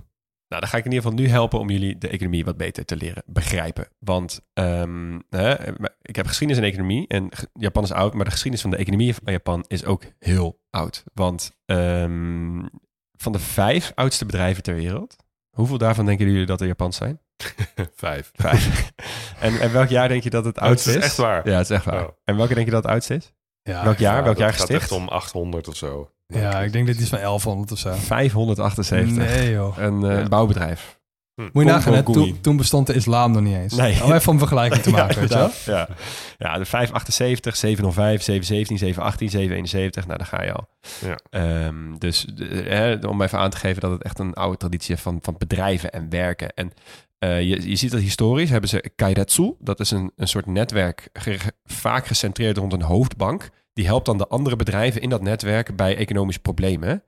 [0.52, 2.84] Nou, dan ga ik in ieder geval nu helpen om jullie de economie wat beter
[2.84, 3.88] te leren begrijpen.
[3.98, 5.54] Want ehm, hè,
[6.02, 9.14] ik heb geschiedenis en economie en Japan is oud, maar de geschiedenis van de economie
[9.14, 11.04] van Japan is ook heel oud.
[11.14, 12.62] Want ehm,
[13.16, 15.16] van de vijf oudste bedrijven ter wereld,
[15.50, 17.20] hoeveel daarvan denken jullie dat er Japans zijn?
[17.94, 18.30] Vijf.
[18.34, 18.92] Vijf.
[19.40, 21.02] en, en welk jaar denk je dat het het oudste is is?
[21.02, 21.48] echt waar?
[21.48, 22.06] Ja, het is echt waar.
[22.06, 22.16] Oh.
[22.24, 23.32] En welke denk je dat het oudste is?
[23.62, 24.16] Ja, welk jaar?
[24.16, 24.82] Ja, welk jaar gaat gesticht?
[24.82, 26.10] echt om 800 of zo.
[26.32, 27.92] Ja ik denk dat die is van 1100 of zo.
[27.92, 29.16] 578.
[29.16, 29.78] Nee joh.
[29.78, 30.28] Een eh, Ja.
[30.28, 31.00] bouwbedrijf.
[31.52, 33.74] Moet je nagaan, hè, toen, toen bestond de islam nog niet eens.
[33.74, 34.02] Nee.
[34.02, 35.50] Oh, even om vergelijking te maken, weet je wel?
[35.64, 35.88] Ja.
[36.38, 40.06] ja, de 578, 705, 717, 718, 771.
[40.06, 40.68] Nou, daar ga je al.
[41.00, 41.18] Ja.
[41.30, 44.94] Ehm, dus de- hè, om even aan te geven dat het echt een oude traditie
[44.94, 46.54] is van, van bedrijven en werken.
[46.54, 46.72] En
[47.18, 49.54] eh, je, je ziet dat historisch hebben ze Kairetsu.
[49.59, 53.48] Dat is een, een soort netwerk ge- vaak gecentreerd rond een hoofdbank.
[53.73, 57.03] Die helpt dan de andere bedrijven in dat netwerk bij economische problemen.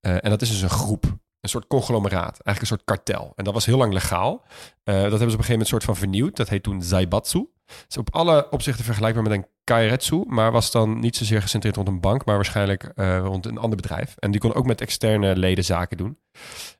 [0.00, 1.04] Eh, en dat is dus een groep.
[1.40, 3.32] Een soort conglomeraat, eigenlijk een soort kartel.
[3.36, 4.42] En dat was heel lang legaal.
[4.84, 6.36] Eh, dat hebben ze op een gegeven moment soort van vernieuwd.
[6.36, 7.48] Dat heet toen Zaibatsu.
[7.66, 11.76] Het is op alle opzichten vergelijkbaar met een Kairetsu, maar was dan niet zozeer gecentreerd
[11.76, 14.14] rond een bank, maar waarschijnlijk eh, rond een ander bedrijf.
[14.18, 16.18] En die kon ook met externe leden zaken doen.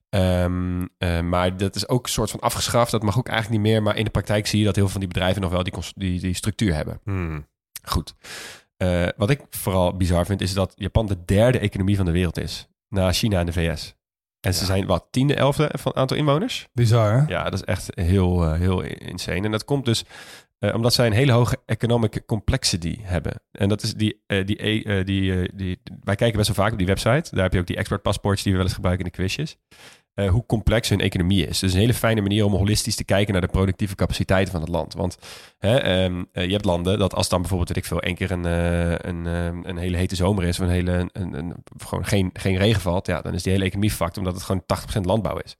[0.08, 2.90] Ehm, eh, maar dat is ook een soort van afgeschaft.
[2.90, 3.82] Dat mag ook eigenlijk niet meer.
[3.82, 5.74] Maar in de praktijk zie je dat heel veel van die bedrijven nog wel die,
[5.94, 7.00] die, die structuur hebben.
[7.04, 7.46] Hmm.
[7.82, 8.14] Goed.
[8.80, 12.38] Eh, wat ik vooral bizar vind, is dat Japan de derde economie van de wereld
[12.38, 12.68] is.
[12.88, 13.94] Na China en de VS.
[14.40, 14.66] En ze Ja.
[14.66, 16.68] zijn wat, tiende, elfde van aantal inwoners?
[16.72, 17.26] Bizar, hè?
[17.26, 19.40] Ja, dat is echt heel, eh, heel insane.
[19.44, 20.04] En dat komt dus
[20.60, 23.32] Eh, omdat zij een hele hoge economic complexity hebben.
[23.52, 26.86] En dat is die, die, eh, die, die, wij kijken best wel vaak op die
[26.86, 27.34] website.
[27.34, 29.56] Daar heb je ook die expert paspoorts die we wel eens gebruiken in de quizjes.
[30.14, 31.58] Eh, hoe complex hun economie is.
[31.58, 34.70] Dus een hele fijne manier om holistisch te kijken naar de productieve capaciteiten van het
[34.70, 34.94] land.
[34.94, 35.18] Want
[35.58, 38.30] hè, ehm, eh, je hebt landen dat als dan bijvoorbeeld, weet ik veel, één keer
[38.30, 42.04] een, eh, een, ehm, een hele hete zomer is, of een hele, een, een, gewoon
[42.04, 45.04] geen, geen regen valt, ja, dan is die hele economie fucked, omdat het gewoon 80%
[45.04, 45.56] landbouw is.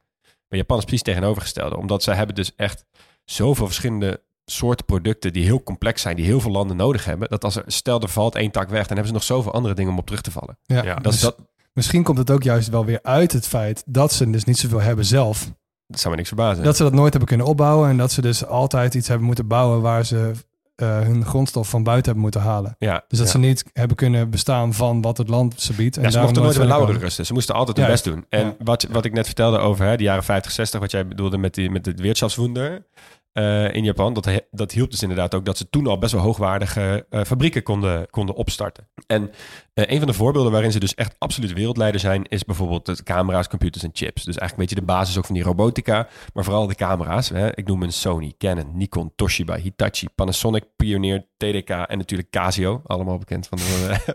[0.48, 2.84] Maar Japan is precies tegenovergestelde, omdat zij hebben dus echt
[3.24, 7.44] zoveel verschillende soorten producten die heel complex zijn, die heel veel landen nodig hebben, dat
[7.44, 9.92] als er, stel er valt één tak weg, dan hebben ze nog zoveel andere dingen
[9.92, 10.58] om op terug te vallen.
[10.62, 13.46] Ja, Ja, Dat is dus dat, Misschien komt het ook juist wel weer uit het
[13.46, 15.52] feit dat ze dus niet zoveel hebben zelf.
[15.86, 16.64] dat zou me niks verbazen.
[16.64, 19.46] Dat ze dat nooit hebben kunnen opbouwen en dat ze dus altijd iets hebben moeten
[19.46, 20.32] bouwen waar ze
[20.74, 22.76] eh, hun grondstof van buiten hebben moeten halen.
[22.78, 23.32] ja, Dus dat ja.
[23.32, 25.96] ze niet hebben kunnen bestaan van wat het land ze biedt.
[25.96, 27.26] En Ja, ze mochten nooit lauweren rusten.
[27.26, 28.24] Ze moesten altijd hun best doen.
[28.28, 31.38] En wat, wat ik net vertelde over hè, de jaren 50, 60, wat jij bedoelde
[31.38, 32.86] met, die, met het Wirtschaftswunder
[33.32, 36.22] eh, in Japan, dat, dat hielp dus inderdaad ook dat ze toen al best wel
[36.22, 38.88] hoogwaardige eh, fabrieken konden, konden opstarten.
[39.06, 39.30] En
[39.74, 43.02] eh, een van de voorbeelden waarin ze dus echt absoluut wereldleider zijn, is bijvoorbeeld de
[43.02, 44.24] camera's, computers en chips.
[44.24, 47.28] Dus eigenlijk een beetje de basis ook van die robotica, maar vooral de camera's.
[47.28, 47.56] Hè.
[47.56, 52.82] Ik noem een Sony, Canon, Nikon, Toshiba, Hitachi, Panasonic, Pioneer, TDK en natuurlijk Casio.
[52.86, 53.64] Allemaal bekend van de,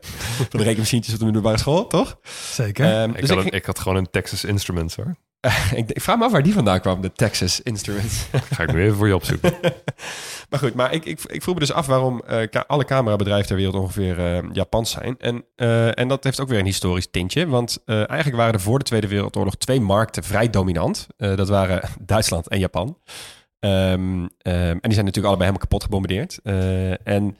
[0.50, 2.20] van de rekenmachientjes op de middelbare school, toch?
[2.52, 2.86] Zeker.
[2.86, 5.16] Ehm, Ik, dus had, ik, een- ik had gewoon een Texas Instruments hoor.
[5.76, 8.26] Ik, ik vraag me af waar die vandaan kwam, de Texas Instruments.
[8.54, 9.54] Ga ik nu even voor je opzoeken.
[10.50, 13.48] maar goed, maar ik, ik, ik vroeg me dus af waarom eh, ka- alle camerabedrijven
[13.48, 15.16] ter wereld ongeveer eh, Japans zijn.
[15.20, 17.48] En, eh, en dat heeft ook weer een historisch tintje.
[17.48, 21.08] Want eh, eigenlijk waren er voor de Tweede Wereldoorlog twee markten vrij dominant.
[21.18, 22.98] Eh, dat waren Duitsland en Japan.
[23.60, 26.40] Ehm, ehm, en die zijn natuurlijk allebei helemaal kapot gebombardeerd.
[26.44, 27.38] Eh, en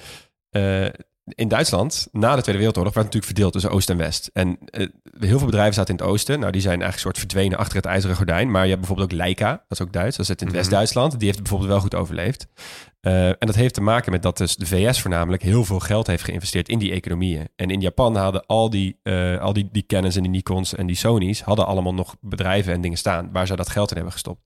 [0.50, 0.86] eh,
[1.26, 4.30] in Duitsland, na de Tweede Wereldoorlog, werd het natuurlijk verdeeld tussen Oost en West.
[4.34, 4.88] En eh,
[5.20, 6.40] heel veel bedrijven zaten in het oosten.
[6.40, 8.52] Nou, die zijn eigenlijk soort verdwenen achter het ijzeren gordijn.
[8.52, 10.18] Maar je hebt bijvoorbeeld ook Leica, dat is ook Duits.
[10.18, 10.56] Dat zit in Mhm.
[10.56, 11.20] West-Duitsland.
[11.20, 12.48] Die heeft bijvoorbeeld wel goed overleefd.
[13.02, 16.08] Eh, en dat heeft te maken met dat dus de VS voornamelijk heel veel geld
[16.08, 17.48] heeft geïnvesteerd in die economieën.
[17.56, 20.88] En in Japan hadden al die, eh, al die, die Canons en die Nikons en
[20.88, 24.14] die Sony's hadden allemaal nog bedrijven en dingen staan waar ze dat geld in hebben
[24.14, 24.42] gestopt.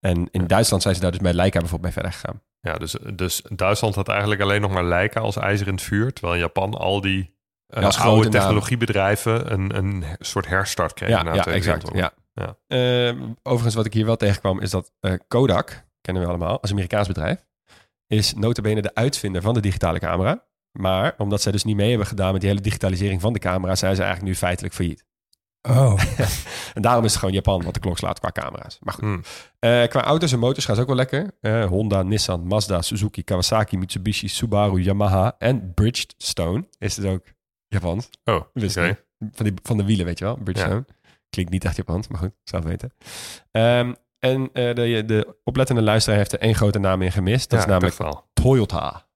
[0.00, 2.42] En in Duitsland zijn ze daar dus bij Leica bijvoorbeeld bij verder gegaan.
[2.60, 6.12] Ja, dus, dus Duitsland had eigenlijk alleen nog maar Leica als ijzer in het vuur.
[6.12, 7.34] Terwijl in Japan al die
[7.66, 11.16] Ja, als oude technologiebedrijven een, een soort herstart kregen.
[11.16, 11.90] Ja, na ja exact.
[11.92, 12.12] Ja.
[12.34, 12.56] Ja.
[12.66, 16.70] Eh, overigens, wat ik hier wel tegenkwam, is dat eh, Kodak, kennen we allemaal, als
[16.70, 17.46] Amerikaans bedrijf,
[18.06, 20.48] is notabene de uitvinder van de digitale camera.
[20.78, 23.74] Maar omdat zij dus niet mee hebben gedaan met die hele digitalisering van de camera,
[23.74, 25.04] zijn ze eigenlijk nu feitelijk failliet.
[25.68, 26.00] Oh,
[26.74, 28.78] En daarom is het gewoon Japan wat de klok slaat qua camera's.
[28.80, 29.22] Maar goed, Hmm.
[29.58, 31.30] Eh, qua auto's en motors gaan ze ook wel lekker.
[31.40, 37.22] Eh, Honda, Nissan, Mazda, Suzuki, Kawasaki, Mitsubishi, Subaru, Yamaha en Bridgestone is het ook
[37.68, 38.08] Japans.
[38.24, 39.04] Oh, Wist niet.
[39.32, 40.84] Van, die, van de wielen, weet je wel, Bridgestone.
[41.30, 42.92] Klinkt niet echt Japans, maar goed, zelf weten.
[43.50, 47.50] Ehm, en eh, de, de oplettende luisteraar heeft er één grote naam in gemist.
[47.50, 47.94] Dat Ja, is namelijk.
[48.32, 49.08] Toyota.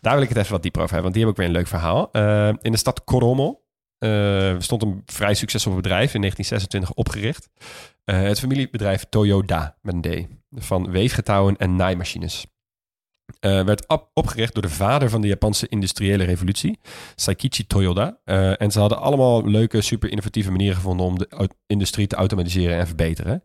[0.00, 1.60] Daar wil ik het even wat dieper over hebben, want die heb ik weer een
[1.60, 2.08] leuk verhaal.
[2.12, 3.61] Eh, in de stad Koromo
[4.02, 7.48] eh, stond een vrij succesvol bedrijf in 1926 opgericht.
[8.04, 10.08] Eh, het familiebedrijf Toyota met D.
[10.50, 12.46] Van weefgetouwen en naaimachines.
[13.40, 16.78] Eh, werd op- opgericht door de vader van de Japanse industriële revolutie,
[17.14, 18.20] Saikichi Toyoda.
[18.56, 22.86] En ze hadden allemaal leuke, super innovatieve manieren gevonden om de industrie te automatiseren en
[22.86, 23.44] verbeteren.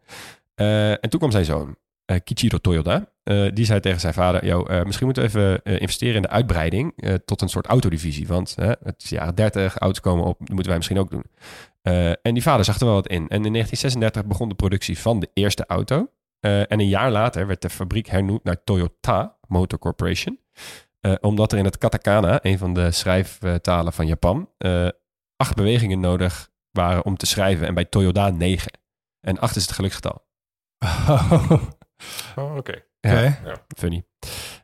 [0.56, 1.76] En toen kwam zijn zoon,
[2.08, 3.12] eh, Kichiro Toyoda.
[3.24, 6.30] Eh, die zei tegen zijn vader, Yo, eh, misschien moeten we even investeren in de
[6.30, 6.94] uitbreiding
[7.26, 8.28] tot een soort autodivisie.
[8.28, 11.26] Want het is jaren 30, auto's komen op, dat moeten wij misschien ook doen.
[12.22, 13.28] En die vader zag er wel wat in.
[13.28, 16.12] En in 1936 begon de productie van de eerste auto.
[16.40, 20.40] En een jaar later werd de fabriek hernoemd naar Toyota Motor Corporation.
[21.22, 24.50] Omdat er in het katakana, een van de schrijftalen van Japan,
[25.36, 27.68] acht bewegingen nodig waren om te schrijven.
[27.68, 28.72] En bij Toyota negen.
[29.20, 30.26] En acht is het geluksgetal.
[30.80, 31.52] Oh,
[32.36, 32.84] oké.
[33.02, 33.38] Oké.
[33.78, 34.06] Funny.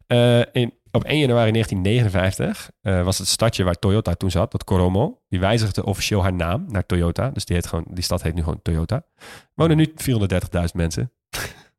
[0.07, 4.63] Eh, in, op 1 januari 1959 eh, was het stadje waar Toyota toen zat, dat
[4.63, 7.29] Koromo, die wijzigde officieel haar naam naar Toyota.
[7.29, 9.05] Dus die, heet gewoon, die stad heet nu gewoon Toyota.
[9.53, 11.11] Wonen nu 430.000 mensen.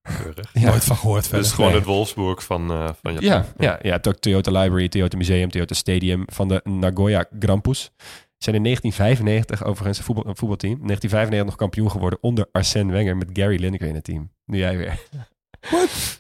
[0.03, 0.51] Keurig.
[0.53, 0.69] Ja.
[0.69, 1.51] Nooit van gehoord Dus verder.
[1.51, 1.79] gewoon Nee.
[1.79, 3.29] het Wolfsburg van, eh van Japan.
[3.29, 7.93] Ja, ja, ja, Toyota Library, Toyota Museum, Toyota Stadium van de Nagoya Grampus.
[8.39, 10.73] Zijn in 1995 overigens een, voetbal, een voetbalteam.
[10.73, 14.31] In 1995 nog kampioen geworden onder Arsène Wenger met Gary Lineker in het team.
[14.45, 14.99] Nu jij weer.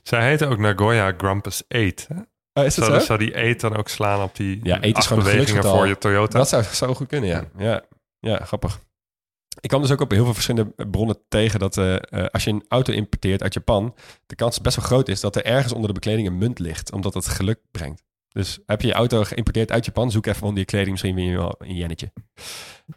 [0.02, 2.08] Zij heette ook Nagoya Grampus 8.
[2.08, 2.14] Hè?
[2.60, 3.06] Oh, is dat Zou, zo?
[3.06, 6.38] zou die 8 dan ook slaan op die Ja, is gewoon bewegingen voor je Toyota?
[6.38, 7.44] Dat zou, zou goed kunnen, ja.
[7.56, 7.82] ja.
[8.18, 8.80] Ja, grappig.
[9.60, 12.50] Ik kwam dus ook op heel veel verschillende bronnen tegen dat eh, eh, als je
[12.50, 13.94] een auto importeert uit Japan,
[14.26, 16.92] de kans best wel groot is dat er ergens onder de bekleding een munt ligt,
[16.92, 18.02] omdat het geluk brengt.
[18.28, 21.24] Dus heb je je auto geïmporteerd uit Japan, zoek even onder je kleding, misschien win
[21.24, 22.12] je wel een jennetje.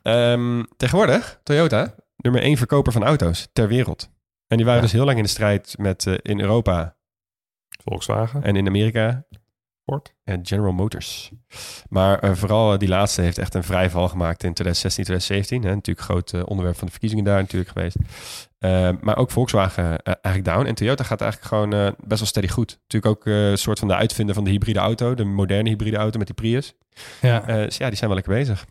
[0.02, 4.10] Ehm, tegenwoordig, Toyota, nummer één verkoper van auto's ter wereld.
[4.48, 4.86] En die waren Ja.
[4.86, 6.95] dus heel lang in de strijd met eh, in Europa
[7.84, 8.44] Volkswagen.
[8.44, 9.26] en in Amerika
[9.86, 10.15] Ford.
[10.24, 11.32] en General Motors.
[11.90, 15.64] Maar eh, vooral eh, die laatste heeft echt een vrij val gemaakt in 2016, 2017.
[15.69, 15.76] Hè.
[15.76, 17.95] Natuurlijk groot onderwerp van de verkiezingen daar natuurlijk geweest.
[19.03, 20.65] Maar ook Volkswagen eigenlijk down.
[20.68, 22.80] En Toyota gaat eigenlijk gewoon best wel steady goed.
[22.82, 25.14] Natuurlijk ook een soort van de uitvinder van de hybride auto.
[25.14, 26.74] De moderne hybride auto met die Prius.
[27.22, 27.40] Ja.
[27.40, 28.65] Dus ja, die zijn wel lekker bezig.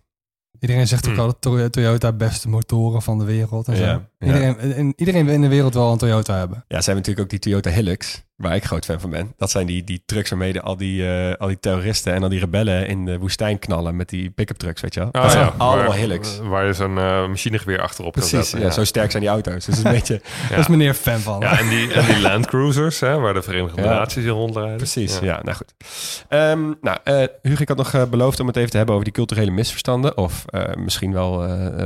[0.66, 1.20] Iedereen zegt ook Hmm.
[1.20, 3.68] al dat Toy- Toyota beste motoren van de wereld.
[3.68, 3.82] En zo.
[3.82, 4.26] Ja, ja.
[4.26, 6.56] Iedereen, en iedereen wil in de wereld wel een Toyota hebben.
[6.56, 9.32] Ja, ze hebben natuurlijk ook die Toyota Hilux, waar ik groot fan van ben.
[9.36, 12.28] Dat zijn die, die trucks waarmee de, al, die, eh, al die terroristen en al
[12.28, 15.08] die rebellen in de woestijn knallen met die pick-up trucks, weet je wel.
[15.12, 16.38] Ah, dat zijn ja, allemaal waar, Hilux.
[16.38, 18.68] Waar je zo'n eh, machinegeweer achterop kan Precies, zetten.
[18.68, 19.64] ja, zo sterk zijn die auto's.
[19.64, 20.20] Dus een beetje...
[20.50, 21.40] Daar is meneer fan van.
[21.40, 23.88] Ja, en die, en die Land Cruisers, hè, waar de Verenigde Ja.
[23.88, 24.76] Naties in rondrijden.
[24.76, 25.24] Precies, Ja.
[25.24, 25.74] ja, nou goed.
[26.28, 29.14] Ehm, nou, eh Hugo, ik had nog beloofd om het even te hebben over die
[29.16, 30.16] culturele misverstanden.
[30.16, 31.38] Of eh, misschien wel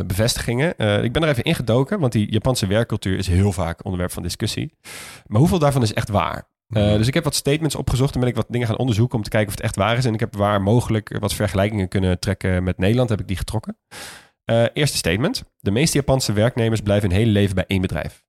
[0.06, 0.78] bevestigingen.
[0.78, 4.22] Eh, ik ben er even ingedoken, want die Japanse werkcultuur is heel vaak onderwerp van
[4.22, 4.72] discussie.
[5.26, 6.39] Maar hoeveel daarvan is echt waar?
[6.70, 9.24] Eh, dus ik heb wat statements opgezocht en ben ik wat dingen gaan onderzoeken om
[9.24, 10.04] te kijken of het echt waar is.
[10.04, 13.76] En ik heb waar mogelijk wat vergelijkingen kunnen trekken met Nederland, heb ik die getrokken.
[14.44, 15.44] Eh, eerste statement.
[15.58, 18.24] De meeste Japanse werknemers blijven hun hele leven bij één bedrijf.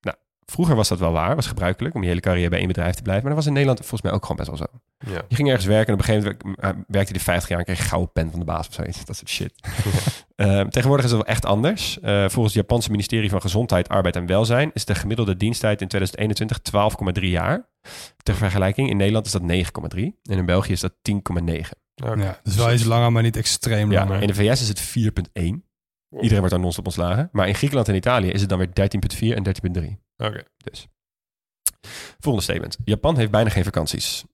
[0.00, 2.94] Nou, vroeger was dat wel waar, was gebruikelijk om je hele carrière bij één bedrijf
[2.94, 3.24] te blijven.
[3.24, 4.80] Maar dat was in Nederland volgens mij ook gewoon best wel zo.
[5.06, 5.22] Ja.
[5.28, 7.64] Je ging ergens werken en op een gegeven moment eh, werkte hij 50 jaar en
[7.64, 9.04] kreeg een gouden pen van de baas of zoiets.
[9.04, 9.52] Dat soort shit.
[10.40, 12.00] Eh, tegenwoordig is het wel echt anders.
[12.00, 15.88] Eh, volgens het Japanse ministerie van Gezondheid, Arbeid en Welzijn is de gemiddelde diensttijd in
[15.88, 16.58] 2021
[17.22, 17.68] 12,3 jaar.
[18.22, 21.16] Ter vergelijking, in Nederland is dat 9,3 en in België is dat 10,9.
[22.04, 22.22] Oké.
[22.22, 24.20] Ja, dus wel iets langer, maar niet extreem Ja, langer.
[24.20, 25.64] in de VS is het 4,1.
[26.12, 27.28] Iedereen wordt daar non-stop ontslagen.
[27.32, 29.96] Maar in Griekenland en Italië is het dan weer 13,4 en 13,3.
[30.16, 30.42] Oké.
[30.56, 30.88] Dus.
[32.18, 32.76] Volgende statement.
[32.84, 34.24] Japan heeft bijna geen vakanties.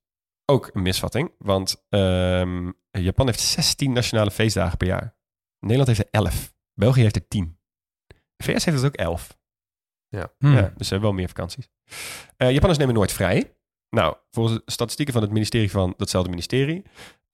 [0.46, 5.16] Ook een misvatting, want ehm, Japan heeft 16 nationale feestdagen per jaar.
[5.58, 6.54] Nederland heeft er 11.
[6.74, 7.58] België heeft er 10.
[8.06, 9.38] De VS heeft het ook 11.
[10.38, 10.54] Hmm.
[10.54, 11.68] Ja, dus ze hebben wel meer vakanties.
[12.36, 13.56] Eh Japanners nemen nooit vrij.
[13.90, 16.82] Nou, volgens de statistieken van het ministerie van datzelfde ministerie...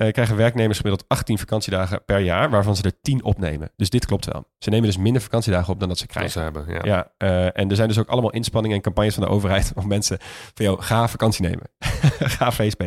[0.07, 2.51] eh, krijgen werknemers gemiddeld 18 vakantiedagen per jaar...
[2.51, 3.71] waarvan ze er 10 opnemen.
[3.77, 4.47] Dus dit klopt wel.
[4.59, 6.33] Ze nemen dus minder vakantiedagen op dan dat ze Dat krijgen.
[6.33, 6.81] ze hebben, ja.
[6.83, 9.87] Ja, eh, en er zijn dus ook allemaal inspanningen en campagnes van de overheid om
[9.87, 10.19] mensen
[10.55, 11.71] van, joh, ga vakantie nemen.
[12.39, 12.83] ga VSP.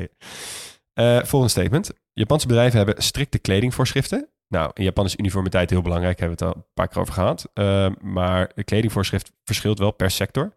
[0.93, 1.91] Eh volgende statement.
[2.13, 4.29] Japanse bedrijven hebben strikte kledingvoorschriften.
[4.47, 7.13] Nou, in Japan is uniformiteit heel belangrijk, hebben we het al een paar keer over
[7.13, 7.49] gehad.
[7.53, 10.53] Eh, maar de kledingvoorschrift verschilt wel per sector.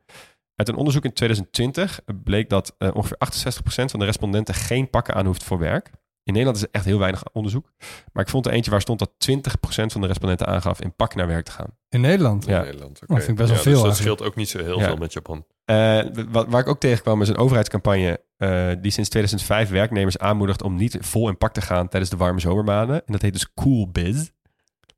[0.55, 5.27] Uit een onderzoek in 2020 bleek dat ongeveer 68% van de respondenten geen pakken aan
[5.27, 5.91] hoeft voor werk.
[6.29, 7.71] In Nederland is er echt heel weinig onderzoek.
[8.13, 11.15] Maar ik vond er eentje waar stond dat 20% van de respondenten aangaf in pak
[11.15, 11.77] naar werk te gaan.
[11.89, 12.47] In Nederland?
[12.47, 12.63] In Ja.
[12.63, 13.03] Nederland.
[13.03, 13.15] oké.
[13.15, 14.85] Dat vind ik best wel Ja, veel Dus dat scheelt ook niet zo heel Ja.
[14.87, 15.45] veel met Japan.
[15.65, 16.01] Eh,
[16.31, 20.77] wat, waar ik ook tegenkwam is een overheidscampagne eh, die sinds 2005 werknemers aanmoedigt om
[20.77, 22.97] niet vol in pak te gaan tijdens de warme zomermaanden.
[23.07, 24.29] En dat heet dus Cool Biz.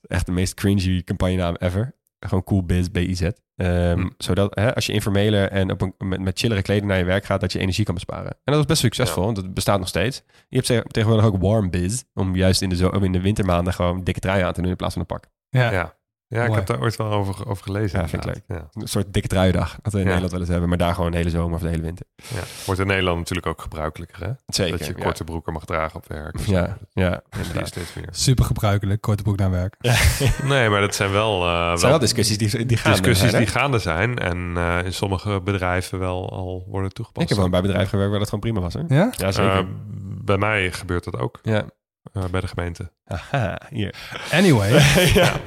[0.03, 1.95] Echt de meest cringy campagnenaam ever.
[2.21, 3.21] Gewoon Cool Biz, B-I-Z.
[3.57, 4.09] Ehm, Hm.
[4.19, 7.25] Zodat hè, als je informeler en op een, met, met chillere kleding naar je werk
[7.25, 8.31] gaat, dat je energie kan besparen.
[8.31, 10.23] En dat was best succesvol, want dat bestaat nog steeds.
[10.49, 14.05] Je hebt tegenwoordig ook Warm Biz, om juist in de, zo, in de wintermaanden gewoon
[14.05, 15.25] dikke trui aan te doen in plaats van een pak.
[15.49, 15.73] Ja.
[15.73, 15.99] Ja.
[16.33, 18.01] Ja, ik heb daar ooit wel over, over gelezen.
[18.01, 18.69] Ja, vind ik inderdaad.
[18.75, 18.81] Ja.
[18.83, 20.05] Een soort dikke truidag, wat we in Ja.
[20.05, 22.07] Nederland wel eens hebben, maar daar gewoon de hele zomer of de hele winter.
[22.17, 22.41] Ja.
[22.67, 24.31] Wordt in Nederland natuurlijk ook gebruikelijker, hè?
[24.47, 24.79] Zeker.
[24.79, 25.03] dat je ja.
[25.03, 26.39] korte broeken mag dragen op werk.
[26.47, 27.67] Ja, ja, Dat zie je inderdaad.
[27.69, 28.09] steeds meer.
[28.11, 29.77] Super gebruikelijk, korte broek naar werk.
[30.45, 32.93] Nee, maar dat zijn wel, eh, Het zijn wel discussies die, die gaan.
[32.93, 34.19] discussies die gaande zijn.
[34.19, 37.23] En eh, in sommige bedrijven wel al worden toegepast.
[37.23, 38.75] Ik heb wel bij bedrijven gewerkt waar dat gewoon prima was.
[38.75, 38.81] Hè?
[38.89, 39.11] Ja?
[39.17, 39.53] Ja, zeker.
[39.57, 39.65] Eh,
[40.25, 41.39] bij mij gebeurt dat ook.
[41.43, 41.65] ja.
[42.13, 42.93] Eh, bij de gemeente.
[43.05, 43.95] Aha, hier.
[44.33, 44.71] Anyway.
[45.21, 45.41] ja.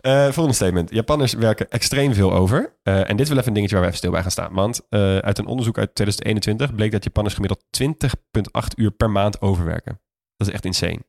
[0.00, 0.90] Eh, volgende statement.
[0.90, 2.76] Japanners werken extreem veel over.
[2.82, 4.52] Eh, en dit is wel even een dingetje waar we even stil bij gaan staan.
[4.52, 4.80] Want
[5.24, 10.00] uit een onderzoek uit 2021 bleek dat Japanners gemiddeld 20,8 uur per maand overwerken.
[10.36, 11.00] Dat is echt insane.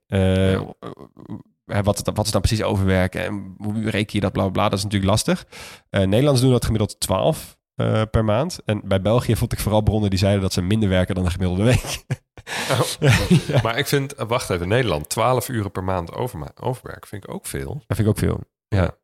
[1.65, 1.83] Ja.
[1.83, 4.69] wat, wat is dan precies overwerken en hoe reken je dat, bla bla bla.
[4.69, 5.45] Dat is natuurlijk lastig.
[5.89, 8.59] Nederlanders doen dat gemiddeld 12 eh, per maand.
[8.65, 11.29] En bij België vond ik vooral bronnen die zeiden dat ze minder werken dan de
[11.29, 12.03] gemiddelde week.
[13.47, 13.61] ja.
[13.63, 17.33] Maar ik vind, eh, wacht even, Nederland, 12 uren per maand overma- overwerk vind ik
[17.33, 17.73] ook veel.
[17.73, 18.39] Dat vind ik ook veel.
[18.67, 18.97] Ja.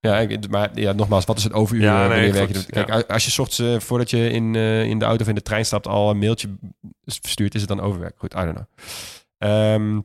[0.00, 1.82] Ja, ik- maar ja, nogmaals, wat is het overuur?
[1.82, 2.66] Ja, nee, wanneer werk je?
[2.66, 3.00] Kijk, ja.
[3.14, 5.86] als je ochtends, eh, voordat je in, in de auto of in de trein stapt,
[5.86, 6.48] al een mailtje
[7.04, 8.18] verstuurt, is het dan overwerk.
[8.18, 8.66] Goed, I don't know.
[9.38, 10.00] Ehm,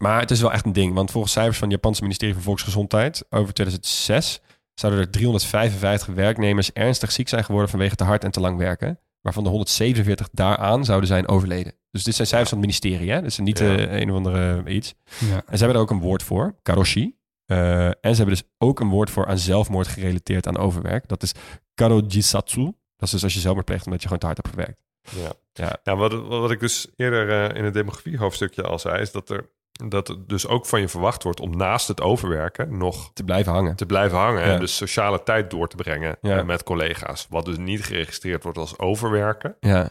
[0.00, 2.42] maar het is wel echt een ding, want volgens cijfers van het Japanse ministerie van
[2.42, 4.40] Volksgezondheid over 2006
[4.78, 9.00] zouden er 355 werknemers ernstig ziek zijn geworden vanwege te hard en te lang werken,
[9.20, 11.72] waarvan de 147 daaraan zouden zijn overleden.
[11.90, 13.24] Dus dit zijn cijfers van het ministerie, hè?
[13.24, 13.76] Is niet Ja.
[13.76, 14.94] eh, een of andere iets.
[15.18, 15.42] Ja.
[15.46, 17.16] En ze hebben er ook een woord voor, karoshi.
[17.46, 21.08] Eh, en ze hebben dus ook een woord voor aan zelfmoord gerelateerd aan overwerk.
[21.08, 21.32] Dat is
[21.74, 22.62] karojisatsu.
[22.96, 24.80] Dat is dus als je zelfmoord pleegt omdat je gewoon te hard hebt gewerkt.
[25.22, 25.32] Ja.
[25.52, 25.78] Ja.
[25.84, 29.30] Nou, wat, wat ik dus eerder eh, in het demografie hoofdstukje al zei, is dat
[29.30, 29.50] er
[29.86, 33.52] dat er dus ook van je verwacht wordt om naast het overwerken nog Te blijven
[33.52, 33.76] hangen.
[33.76, 34.52] te blijven hangen Ja.
[34.54, 36.42] en dus sociale tijd door te brengen Ja.
[36.42, 37.26] met collega's.
[37.30, 39.56] Wat dus niet geregistreerd wordt als overwerken.
[39.60, 39.88] Ja,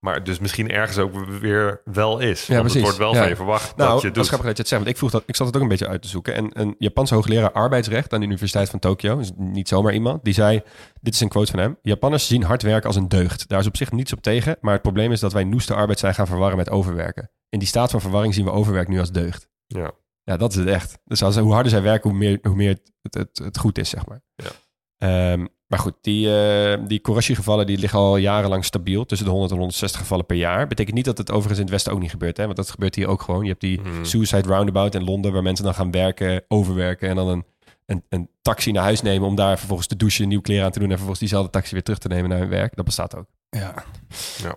[0.00, 2.46] Maar dus misschien ergens ook weer wel is.
[2.46, 2.74] Ja, precies.
[2.74, 3.18] het wordt wel Ja.
[3.20, 4.24] van je verwacht Nou, dat je dat doet.
[4.24, 4.70] is dat je het zegt.
[4.82, 6.34] Want ik vroeg dat, ik zat het ook een beetje uit te zoeken.
[6.34, 10.34] En een Japanse hoogleraar arbeidsrecht aan de Universiteit van Tokio, dus niet zomaar iemand, die
[10.34, 10.62] zei:
[11.00, 11.78] Dit is een quote van hem.
[11.82, 13.48] Japanners zien hard werken als een deugd.
[13.48, 14.56] Daar is op zich niets op tegen.
[14.60, 17.30] Maar het probleem is dat wij noeste arbeid zijn gaan verwarren met overwerken.
[17.48, 19.48] In die staat van verwarring zien we overwerk nu als deugd.
[19.66, 19.90] Ja.
[20.22, 20.98] Ja, dat is het echt.
[21.04, 23.88] Dus als, hoe harder zij werken, hoe meer, hoe meer het, het, het goed is,
[23.88, 24.20] zeg maar.
[24.34, 24.50] Ja.
[24.98, 29.04] Ehm, maar goed, die, eh die Kurashi-gevallen die liggen al jarenlang stabiel.
[29.04, 30.66] Tussen de 100 en 160 gevallen per jaar.
[30.66, 32.36] Betekent niet dat het overigens in het Westen ook niet gebeurt.
[32.36, 32.44] Hè?
[32.44, 33.42] Want dat gebeurt hier ook gewoon.
[33.42, 34.04] Je hebt die Hmm.
[34.04, 35.32] Suicide Roundabout in Londen...
[35.32, 37.08] waar mensen dan gaan werken, overwerken...
[37.08, 37.44] en dan een,
[37.86, 39.28] een, een taxi naar huis nemen...
[39.28, 40.88] om daar vervolgens te douchen, nieuw kleren aan te doen...
[40.88, 42.76] en vervolgens diezelfde taxi weer terug te nemen naar hun werk.
[42.76, 43.26] Dat bestaat ook.
[43.50, 43.74] Ja.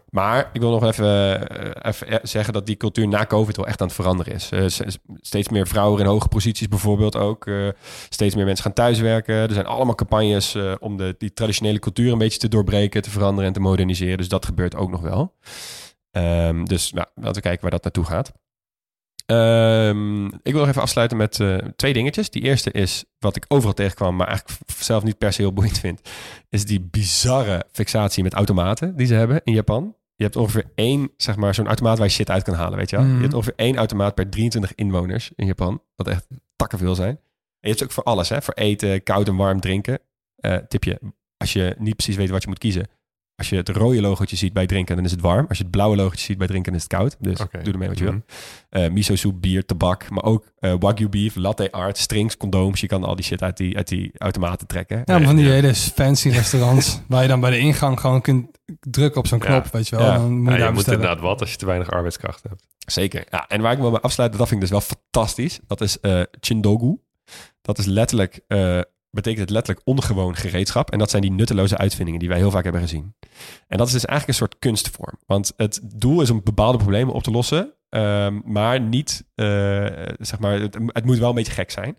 [0.10, 3.82] Maar ik wil nog even, eh, even zeggen dat die cultuur na COVID wel echt
[3.82, 4.52] aan het veranderen is.
[4.52, 4.66] Eh,
[5.22, 7.48] steeds meer vrouwen in hoge posities bijvoorbeeld ook.
[7.48, 7.68] Eh,
[8.10, 9.36] steeds meer mensen gaan thuiswerken.
[9.36, 13.10] Er zijn allemaal campagnes eh, om de, die traditionele cultuur een beetje te doorbreken, te
[13.10, 14.18] veranderen en te moderniseren.
[14.18, 15.36] Dus dat gebeurt ook nog wel.
[16.12, 18.32] Ehm, dus nou, laten we kijken waar dat naartoe gaat.
[19.26, 22.30] Ehm, ik wil nog even afsluiten met eh, twee dingetjes.
[22.30, 25.80] Die eerste is wat ik overal tegenkwam, maar eigenlijk zelf niet per se heel boeiend
[25.80, 26.02] vind
[26.50, 29.96] is die bizarre fixatie met automaten die ze hebben in Japan.
[30.16, 32.90] Je hebt ongeveer één, zeg maar, zo'n automaat waar je shit uit kan halen, weet
[32.90, 33.06] je wel.
[33.06, 33.16] Mhm.
[33.16, 35.82] Je hebt ongeveer één automaat per 23 inwoners in Japan.
[35.96, 37.10] Wat echt takken veel zijn.
[37.10, 37.20] En
[37.60, 38.42] je hebt ze ook voor alles, hè.
[38.42, 40.00] Voor eten, koud en warm drinken.
[40.36, 41.00] Eh, tipje,
[41.38, 42.88] als je niet precies weet wat je moet kiezen.
[43.42, 45.46] Als je het rode logootje ziet bij drinken, dan is het warm.
[45.48, 47.16] Als je het blauwe logootje ziet bij drinken, dan is het koud.
[47.20, 48.14] Dus doe ermee wat je Mhm.
[48.70, 48.84] wil.
[48.84, 52.80] Eh miso soep, bier, tabak, maar ook eh, wagyu beef, latte art, strings, condooms.
[52.82, 55.02] Je kan al die shit uit die, uit die automaten trekken.
[55.06, 55.52] Ja, maar van die Ja.
[55.52, 58.48] hele fancy restaurants waar je dan bij de ingang gewoon kunt
[58.80, 59.46] drukken op zo'n Ja.
[59.46, 60.06] knop, weet je wel.
[60.06, 60.16] Ja.
[60.18, 62.68] Dan moet Ja, je je moet inderdaad wat als je te weinig arbeidskracht hebt.
[62.78, 63.26] Zeker.
[63.30, 65.60] Ja, en waar ik wil mee afsluiten, dat vind ik dus wel fantastisch.
[65.68, 66.98] Dat is eh chindogu.
[67.62, 68.80] Dat is letterlijk, eh,
[69.12, 70.92] betekent het letterlijk ongewoon gereedschap.
[70.92, 73.16] En dat zijn die nutteloze uitvindingen die wij heel vaak hebben gezien.
[73.68, 75.18] En dat is dus eigenlijk een soort kunstvorm.
[75.26, 77.74] Want het doel is om bepaalde problemen op te lossen.
[77.90, 79.46] ehm, maar niet, eh,
[80.20, 81.98] zeg maar, het, het moet wel een beetje gek zijn.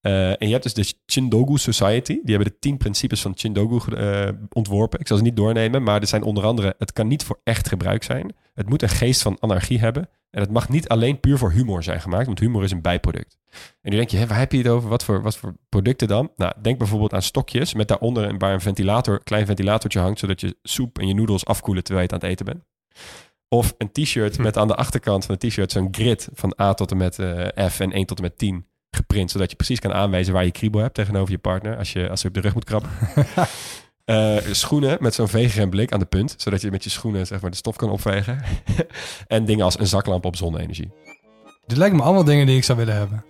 [0.00, 2.20] Eh, en je hebt dus de Chindogu Society.
[2.22, 5.00] Die hebben de tien principes van Chindogu eh, ontworpen.
[5.00, 6.74] Ik zal ze niet doornemen, maar er zijn onder andere...
[6.78, 8.34] het kan niet voor echt gebruik zijn.
[8.54, 10.08] Het moet een geest van anarchie hebben.
[10.30, 13.38] En het mag niet alleen puur voor humor zijn gemaakt, want humor is een bijproduct.
[13.80, 14.88] En nu denk je, hè, waar heb je het over?
[14.88, 16.32] Wat voor, wat voor producten dan?
[16.36, 20.40] Nou, denk bijvoorbeeld aan stokjes met daaronder een, waar een ventilator, klein ventilatortje hangt, zodat
[20.40, 22.64] je soep en je noedels afkoelen terwijl je het aan het eten bent.
[23.48, 24.42] Of een t-shirt Hm.
[24.42, 27.68] met aan de achterkant van het t-shirt zo'n grid van A tot en met eh,
[27.68, 28.66] F en 1 tot en met 10
[29.00, 32.08] geprint, zodat je precies kan aanwijzen waar je kriebel hebt tegenover je partner als je,
[32.08, 32.90] als je op de rug moet krabben.
[34.04, 37.50] Eh, schoenen met zo'n vegeremblik aan de punt, zodat je met je schoenen zeg maar,
[37.50, 38.42] de stof kan opvegen.
[39.26, 40.90] en dingen als een zaklamp op zonne-energie.
[41.66, 43.24] Dit lijken me allemaal dingen die ik zou willen hebben.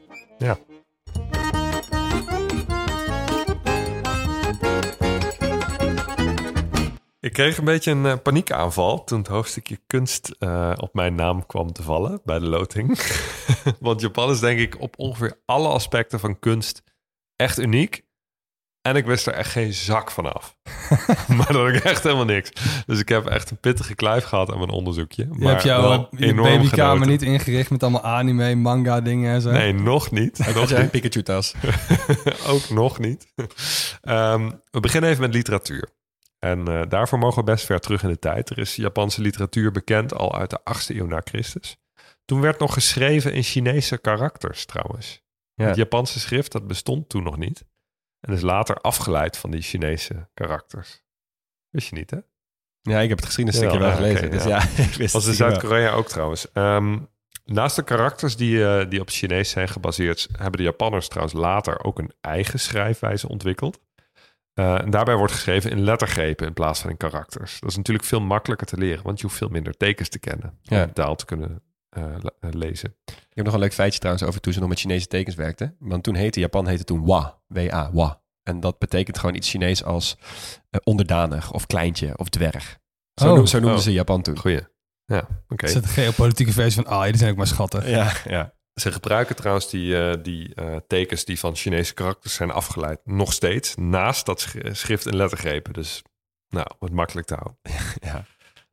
[7.20, 11.46] Ik kreeg een beetje een eh, paniekaanval toen het hoofdstukje kunst eh, op mijn naam
[11.46, 13.00] kwam te vallen bij de loting.
[13.80, 16.82] Want Japan is denk ik op ongeveer alle aspecten van kunst
[17.36, 18.08] echt uniek.
[18.82, 20.56] En ik wist er echt geen zak van af.
[21.36, 22.50] maar dat ik echt helemaal niks.
[22.86, 25.22] Dus ik heb echt een pittige kluif gehad aan mijn onderzoekje.
[25.22, 27.08] Je maar hebt jouw eh, je enorm babykamer genoten.
[27.08, 29.50] niet ingericht met allemaal anime, manga dingen en zo.
[29.50, 30.38] Nee, nog niet.
[30.38, 30.90] Had Nog een.
[30.90, 31.54] Pikachu-tas?
[32.52, 33.32] Ook nog niet.
[34.00, 35.98] Ehm, we beginnen even met literatuur.
[36.40, 38.50] En eh, daarvoor mogen we best ver terug in de tijd.
[38.50, 41.76] Er is Japanse literatuur bekend al uit de 8e eeuw na Christus.
[42.24, 45.22] Toen werd nog geschreven in Chinese karakters trouwens.
[45.54, 45.66] Ja.
[45.66, 47.64] Het Japanse schrift dat bestond toen nog niet.
[48.20, 51.02] En is later afgeleid van die Chinese karakters.
[51.70, 52.18] Wist je niet, hè?
[52.82, 54.26] Ja, ik heb het geschiedenisstukje Ja, wel gelezen.
[54.26, 54.48] oké, dus ja.
[54.76, 55.34] ja, ik wist Was in.
[55.34, 56.52] Zuid-Korea ook trouwens.
[56.52, 56.98] Ehm,
[57.44, 61.84] naast de karakters die, eh, die op Chinees zijn gebaseerd, hebben de Japanners trouwens later
[61.84, 63.80] ook een eigen schrijfwijze ontwikkeld.
[64.54, 67.60] Eh, en daarbij wordt geschreven in lettergrepen in plaats van in karakters.
[67.60, 70.58] Dat is natuurlijk veel makkelijker te leren, want je hoeft veel minder tekens te kennen
[70.62, 70.80] Ja.
[70.80, 72.94] om de taal te kunnen eh, eh, lezen.
[73.04, 75.76] Ik heb nog een leuk feitje trouwens over toen ze nog met Chinese tekens werkten.
[75.78, 78.22] Want toen heette Japan heette toen Wa, W-A, Wa.
[78.42, 80.16] En dat betekent gewoon iets Chinees als
[80.84, 82.78] onderdanig of kleintje of dwerg.
[83.14, 83.34] Zo, Oh.
[83.34, 83.82] noem- zo noemden Oh.
[83.84, 84.38] ze Japan toen.
[84.38, 84.60] Goeie.
[85.04, 85.66] Ja, oké.
[85.66, 87.88] Is het een geopolitieke versie van, ah, die zijn ook maar schattig.
[87.88, 88.54] Ja, ja.
[88.80, 93.32] Ze gebruiken trouwens die, eh, die eh, tekens die van Chinese karakters zijn afgeleid nog
[93.32, 93.74] steeds.
[93.76, 95.72] Naast dat sch- schrift en lettergrepen.
[95.72, 96.02] Dus
[96.48, 97.58] nou, wat makkelijk te houden.
[98.12, 98.24] ja.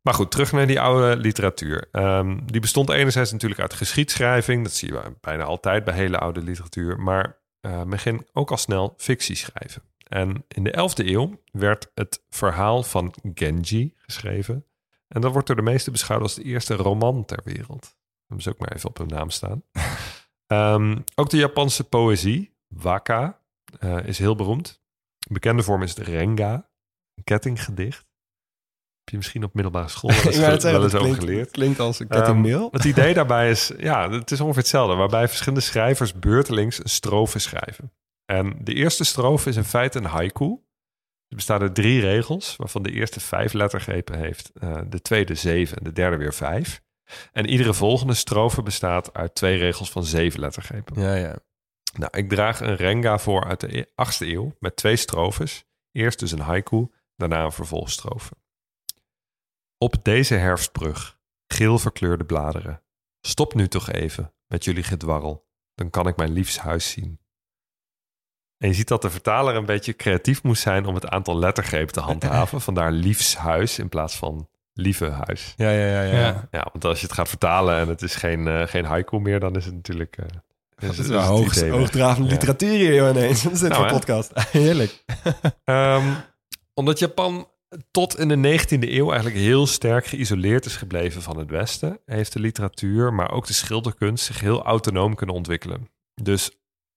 [0.01, 1.87] Maar goed, terug naar die oude literatuur.
[1.91, 4.63] Ehm, die bestond enerzijds natuurlijk uit geschiedschrijving.
[4.63, 6.99] Dat zie je bijna altijd bij hele oude literatuur.
[6.99, 9.81] Maar eh, men ging ook al snel fictie schrijven.
[10.07, 14.65] En in de 11e eeuw werd het verhaal van Genji geschreven.
[15.07, 17.95] En dat wordt door de meesten beschouwd als de eerste roman ter wereld.
[18.27, 19.63] Hebben ze ook maar even op hun naam staan.
[20.47, 23.41] Ehm, ook de Japanse poëzie, waka,
[23.79, 24.81] eh, is heel beroemd.
[25.19, 26.69] Een bekende vorm is het renga,
[27.15, 27.97] een kettinggedicht.
[28.99, 31.51] Heb je misschien op middelbare school wel eens, wel eens over klinkt, geleerd.
[31.51, 32.67] klinkt als een Ehm, kettingmail.
[32.71, 34.95] het idee daarbij is, ja, het is ongeveer hetzelfde.
[34.95, 37.91] Waarbij verschillende schrijvers beurtelings een strofe schrijven.
[38.25, 40.49] En de eerste strofe is in feite een haiku.
[41.27, 44.51] Het bestaat uit drie regels, waarvan de eerste vijf lettergrepen heeft.
[44.53, 46.81] eh, de tweede zeven en de derde weer vijf.
[47.31, 51.01] En iedere volgende strofe bestaat uit twee regels van zeven lettergrepen.
[51.01, 51.35] ja, ja.
[51.93, 55.65] Nou, ik draag een renga voor uit de e- 8e eeuw met twee strofes.
[55.91, 58.33] Eerst dus een haiku, daarna een vervolgstrofe.
[59.77, 62.83] Op deze herfstbrug, geel verkleurde bladeren.
[63.21, 67.19] Stop nu toch even met jullie gedwarrel, dan kan ik mijn liefshuis zien.
[68.57, 71.93] En je ziet dat de vertaler een beetje creatief moest zijn om het aantal lettergrepen
[71.93, 72.61] te handhaven.
[72.69, 75.53] Vandaar liefshuis in plaats van lieve huis.
[75.57, 76.01] Ja, ja, ja.
[76.01, 76.19] ja.
[76.19, 76.47] Ja.
[76.51, 79.39] Ja, want als je het gaat vertalen en het is geen, eh, geen haiku meer,
[79.39, 80.17] dan is het natuurlijk...
[80.17, 80.25] eh,
[80.75, 81.69] Dat is het wel weg.
[81.69, 82.33] hoogdravende Ja.
[82.33, 83.43] literatuur hier joh, ineens.
[83.43, 83.97] Wat is dit Nou, voor hè?
[83.97, 84.31] podcast?
[84.51, 85.03] Heerlijk.
[85.63, 86.13] Ehm,
[86.73, 87.47] omdat Japan
[87.91, 92.33] tot in de 19e eeuw eigenlijk heel sterk geïsoleerd is gebleven van het Westen, heeft
[92.33, 95.89] de literatuur, maar ook de schilderkunst zich heel autonoom kunnen ontwikkelen.
[96.21, 96.51] Dus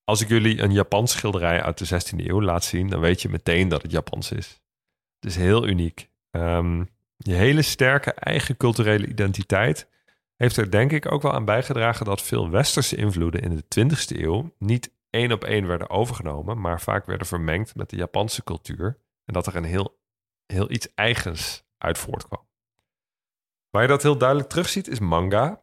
[0.05, 3.28] als ik jullie een Japans schilderij uit de 16e eeuw laat zien, dan weet je
[3.28, 4.61] meteen dat het Japans is.
[5.20, 6.09] Het is heel uniek.
[6.31, 6.85] Ehm,
[7.23, 9.89] je hele sterke eigen culturele identiteit
[10.37, 14.21] heeft er denk ik ook wel aan bijgedragen dat veel westerse invloeden in de 20e
[14.21, 18.99] eeuw niet één op één werden overgenomen, maar vaak werden vermengd met de Japanse cultuur.
[19.25, 19.99] En dat er een heel,
[20.47, 22.49] heel iets eigens uit voortkwam.
[23.71, 25.63] Waar je dat heel duidelijk terugziet is manga.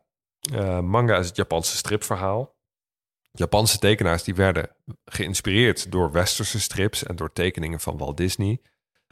[0.52, 2.56] Eh, manga is het Japanse stripverhaal.
[3.32, 4.70] Japanse tekenaars die werden
[5.06, 8.62] geïnspireerd door westerse strips en door tekeningen van Walt Disney,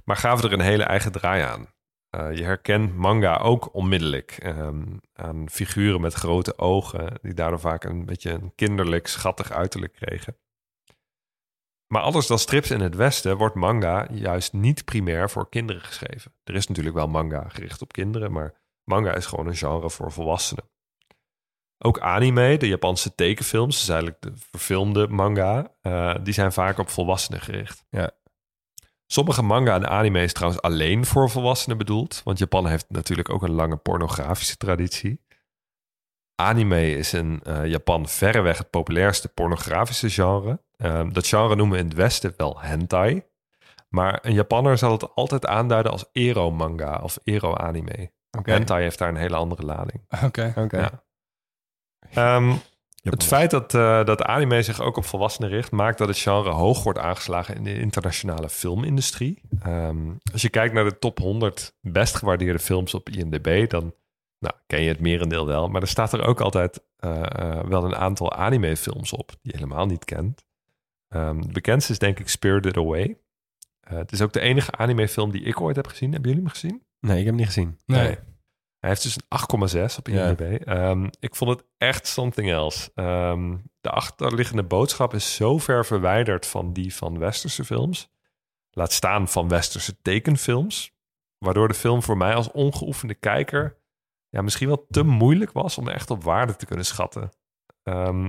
[0.04, 1.74] maar gaven er een hele eigen draai aan.
[2.16, 4.84] Eh, je herkent manga ook onmiddellijk ehm,
[5.14, 10.38] aan figuren met grote ogen, die daardoor vaak een beetje een kinderlijk, schattig uiterlijk kregen.
[11.88, 16.34] Maar anders dan strips in het Westen wordt manga juist niet primair voor kinderen geschreven.
[16.44, 20.12] Er is natuurlijk wel manga gericht op kinderen, maar manga is gewoon een genre voor
[20.12, 20.70] volwassenen.
[21.78, 26.90] Ook anime, de Japanse tekenfilms, dus eigenlijk de verfilmde manga, eh, die zijn vaak op
[26.90, 27.86] volwassenen gericht.
[27.90, 28.12] Ja.
[29.08, 33.44] Sommige manga en anime is trouwens alleen voor volwassenen bedoeld, want Japan heeft natuurlijk ook
[33.44, 35.24] een lange pornografische traditie.
[36.36, 40.64] Anime is in eh, Japan verreweg het populairste pornografische genre.
[40.78, 43.24] Ehm, dat genre noemen we in het Westen wel hentai.
[43.90, 48.12] Maar een Japanner zal het altijd aanduiden als ero-manga of ero-anime.
[48.44, 50.06] Hentai heeft daar een hele andere lading.
[50.24, 50.54] Oké.
[50.56, 50.78] Oké.
[50.78, 51.04] Ja.
[52.14, 52.54] Ehm.
[53.12, 56.50] Het feit dat, eh, dat anime zich ook op volwassenen richt, maakt dat het genre
[56.50, 59.42] hoog wordt aangeslagen in de internationale filmindustrie.
[59.62, 59.98] Ehm,
[60.32, 63.94] als je kijkt naar de top 100 best gewaardeerde films op IMDb, dan
[64.40, 65.68] nou, ken je het merendeel wel.
[65.70, 69.58] Maar er staat er ook altijd eh, eh, wel een aantal animefilms op die je
[69.58, 70.46] helemaal niet kent.
[71.08, 73.18] Ehm, de bekendste is denk ik Spirited Away.
[73.80, 76.12] Eh, het is ook de enige animefilm die ik ooit heb gezien.
[76.12, 76.84] Hebben jullie hem gezien?
[77.00, 77.80] Nee, ik heb hem niet gezien.
[77.86, 78.18] Nee.
[78.86, 79.24] Hij heeft dus een
[79.92, 80.28] 8,6 op Ja.
[80.28, 80.62] IMDb.
[80.68, 82.92] Ehm, ik vond het echt something else.
[82.96, 88.10] Ehm, de achterliggende boodschap is zo ver verwijderd van die van westerse films.
[88.72, 90.94] Laat staan van westerse tekenfilms.
[91.38, 93.78] Waardoor de film voor mij als ongeoefende kijker...
[94.30, 97.30] Ja, misschien wel te moeilijk was om echt op waarde te kunnen schatten.
[97.84, 98.26] Ehm,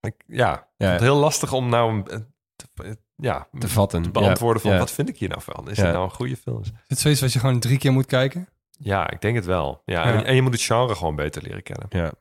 [0.00, 0.86] ik, ja, ik Ja.
[0.86, 4.02] vond het heel lastig om nou een, een- te, ja, Te vatten.
[4.02, 4.78] te beantwoorden van Ja.
[4.78, 5.70] wat vind ik hier nou van?
[5.70, 5.84] Is Ja.
[5.84, 6.60] het nou een goede film?
[6.62, 8.48] Is het zoiets wat je gewoon drie keer moet kijken?
[8.78, 9.82] Ja, ik denk het wel.
[9.84, 10.12] Ja, Ja.
[10.14, 11.86] En, en je moet het genre gewoon beter leren kennen.
[11.90, 12.12] Ja.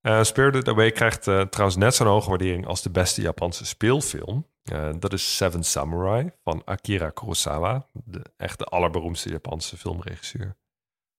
[0.00, 4.46] Eh, Spirited Away krijgt eh, trouwens net zo'n hoge waardering als de beste Japanse speelfilm.
[4.62, 7.86] Eh, dat is Seven Samurai van Akira Kurosawa.
[7.92, 10.56] De echt de allerberoemdste Japanse filmregisseur.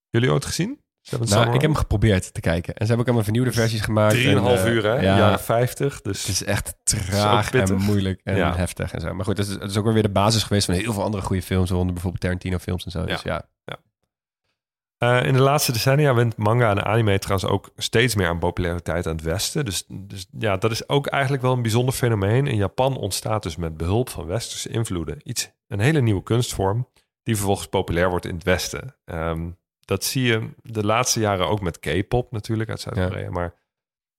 [0.10, 0.82] Jullie ooit gezien?
[1.02, 1.56] Seven Nou, Samurai?
[1.56, 2.74] ik heb hem geprobeerd te kijken.
[2.74, 4.14] En ze hebben ook allemaal vernieuwde versies gemaakt.
[4.14, 4.94] Drieënhalf En, eh, uur, hè?
[4.94, 6.02] Ja, Jaren 50.
[6.02, 8.56] Dus het is echt traag en moeilijk en Ja.
[8.56, 9.14] heftig en zo.
[9.14, 11.42] Maar goed, dat is, ook weer weer de basis geweest van heel veel andere goede
[11.42, 11.68] films.
[11.70, 13.06] Waaronder bijvoorbeeld Tarantino films en zo.
[13.06, 13.46] Dus ja.
[15.04, 19.08] Eh, in de laatste decennia wint manga en anime trouwens ook steeds meer aan populariteit
[19.08, 19.66] aan het Westen.
[19.66, 22.48] Dus, dus ja, dat is ook eigenlijk wel een bijzonder fenomeen.
[22.48, 26.90] In Japan ontstaat dus met behulp van westerse invloeden iets, een hele nieuwe kunstvorm,
[27.24, 28.96] die vervolgens populair wordt in het Westen.
[29.06, 33.30] Ehm, dat zie je de laatste jaren ook met K-pop natuurlijk uit Zuid-Korea.
[33.30, 33.54] Maar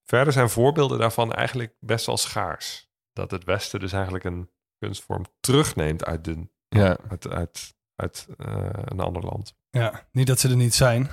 [0.03, 2.89] verder zijn voorbeelden daarvan eigenlijk best wel schaars.
[3.13, 6.99] Dat het Westen dus eigenlijk een kunstvorm terugneemt uit, de, ja.
[7.09, 9.55] uit, uit, uit eh, een ander land.
[9.75, 11.09] Ja, niet dat ze er niet zijn.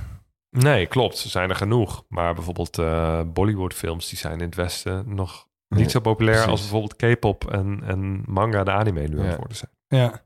[0.49, 1.17] Nee, klopt.
[1.17, 2.03] Ze zijn er genoeg.
[2.09, 6.51] Maar bijvoorbeeld eh Bollywood-films, die zijn in het Westen nog niet Nee, zo populair precies.
[6.51, 9.29] als bijvoorbeeld K-pop en, en manga en anime nu aan Ja.
[9.29, 9.71] het worden zijn.
[9.88, 10.25] Ja.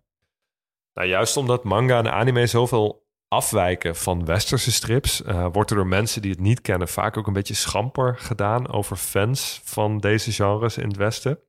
[0.93, 5.87] Nou, juist omdat manga en anime zoveel afwijken van westerse strips, eh, wordt er door
[5.87, 10.31] mensen die het niet kennen vaak ook een beetje schamper gedaan over fans van deze
[10.31, 11.39] genres in het Westen.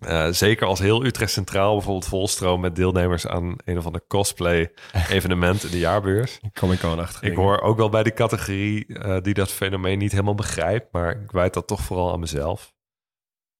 [0.00, 4.72] Eh, zeker als heel Utrecht Centraal bijvoorbeeld volstroom met deelnemers aan een of ander cosplay
[5.08, 6.40] evenement in de jaarbeurs.
[6.52, 7.22] Comic-Con-achtig.
[7.22, 11.22] Ik hoor ook wel bij die categorie eh, die dat fenomeen niet helemaal begrijpt, maar
[11.22, 12.74] ik wijt dat toch vooral aan mezelf.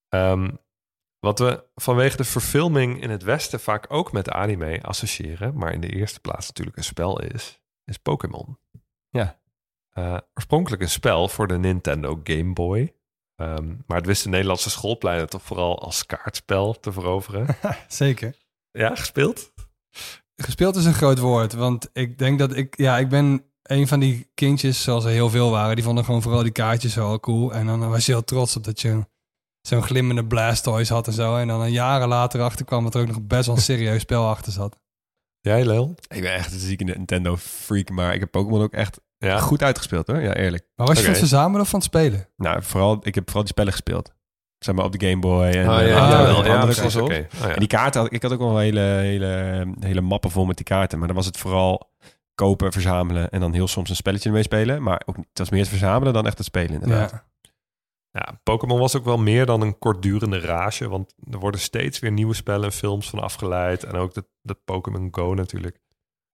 [0.09, 0.51] Ehm,
[1.19, 5.81] wat we vanwege de verfilming in het Westen vaak ook met anime associëren, maar in
[5.81, 8.59] de eerste plaats natuurlijk een spel is, is Pokémon.
[9.09, 9.41] Ja.
[9.91, 12.95] Eh, oorspronkelijk een spel voor de Nintendo Game Boy.
[13.39, 17.47] Ehm, maar het wist de Nederlandse schoolpleinen toch vooral als kaartspel te veroveren.
[17.89, 18.35] Zeker.
[18.71, 19.53] ja, gespeeld?
[20.37, 24.01] Gespeeld is een groot woord, want ik denk dat ik, ja, ik ben een van
[24.01, 27.53] die kindjes, zoals er heel veel waren, die vonden gewoon vooral die kaartjes wel cool.
[27.53, 29.07] En dan was je heel trots op dat je
[29.61, 31.37] zo'n glimmende Blastoise had en zo.
[31.37, 34.01] En dan een jaren later achter kwam dat er ook nog best wel een serieus
[34.01, 34.79] spel achter zat.
[35.41, 35.95] Jij, Leel?
[36.09, 39.39] Ik ben echt een zieke Nintendo-freak, maar ik heb Pokémon ook echt Ja.
[39.39, 40.21] goed uitgespeeld hoor.
[40.21, 40.67] Ja, eerlijk.
[40.77, 42.29] Maar was je van het verzamelen of van het spelen?
[42.37, 44.13] Nou, vooral, ik heb vooral die spellen gespeeld.
[44.59, 46.67] Zeg maar op de Game Boy en eh, ja, Ah, ja, wel.
[46.67, 47.27] dat was oké.
[47.35, 47.49] Oh, ja.
[47.53, 50.57] En die kaarten, had, ik had ook wel een hele, hele, hele mappen vol met
[50.57, 50.99] die kaarten.
[50.99, 51.91] Maar dan was het vooral
[52.35, 54.83] kopen, verzamelen en dan heel soms een spelletje ermee spelen.
[54.83, 57.11] Maar ook, het was meer het verzamelen dan echt het spelen inderdaad.
[57.11, 57.27] Ja.
[58.11, 60.89] Ja, Pokémon was ook wel meer dan een kortdurende rage.
[60.89, 63.85] Want er worden steeds weer nieuwe spellen en films van afgeleid.
[63.85, 65.79] En ook de, de Pokémon Go natuurlijk.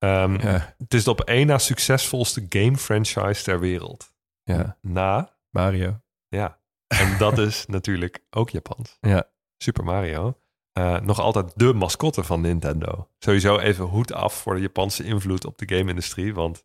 [0.05, 4.13] Ehm, Ja, Het is de op één na succesvolste game franchise ter wereld.
[4.43, 4.77] ja.
[4.81, 6.01] Na, Mario.
[6.29, 6.59] ja.
[6.87, 8.97] En dat is natuurlijk ook Japans.
[9.01, 9.29] Ja.
[9.57, 10.39] Super Mario.
[10.73, 13.09] Eh, nog altijd de mascotte van Nintendo.
[13.19, 16.35] Sowieso even hoed af voor de Japanse invloed op de game-industrie.
[16.35, 16.65] Want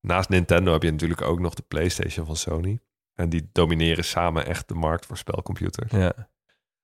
[0.00, 2.80] naast Nintendo heb je natuurlijk ook nog de PlayStation van Sony.
[3.14, 5.90] En die domineren samen echt de markt voor spelcomputers.
[5.92, 6.12] Ja.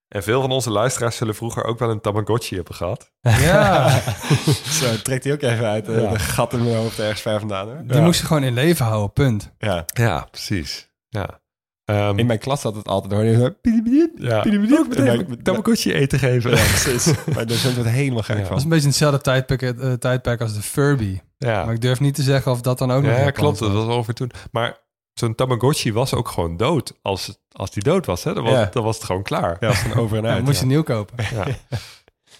[0.08, 3.10] En veel van onze luisteraars zullen vroeger ook wel een Tamagotchi hebben gehad.
[3.20, 3.88] Ja,
[4.80, 6.10] Zo, trekt hij ook even uit eh, Ja.
[6.10, 7.66] de gat in mijn hoofd ergens ver vandaan.
[7.68, 7.82] Hoor.
[7.86, 9.52] die moest je gewoon in leven houden, punt.
[9.58, 9.84] Ja.
[9.94, 10.90] Ja, precies.
[11.08, 11.42] Ja.
[11.84, 13.34] Ehm, In mijn klas had het altijd hoor.
[13.34, 13.50] zo,
[14.16, 14.44] ja.
[15.42, 16.50] Tamagotchi eten geven.
[16.50, 17.12] Ja, precies.
[17.34, 18.42] Mijn docent wordt helemaal gek Ja.
[18.42, 18.62] Dat is van.
[18.62, 21.20] een beetje hetzelfde tijdperk, eh, tijdperk als de Furby.
[21.38, 23.58] Ja, Maar ik durf niet te zeggen of dat dan ook nog ja klopt.
[23.58, 23.84] Dat was.
[23.84, 24.30] was over toen.
[24.52, 24.76] Maar
[25.14, 26.98] zo'n Tamagotchi was ook gewoon dood.
[27.02, 28.64] Als, het- als die dood was, hè, dan, was, Ja.
[28.72, 29.56] dan was het gewoon klaar.
[29.60, 30.44] Ja, van over en Ja, uit.
[30.44, 30.70] moest je ja.
[30.70, 31.24] nieuw kopen.
[31.34, 31.46] Ja.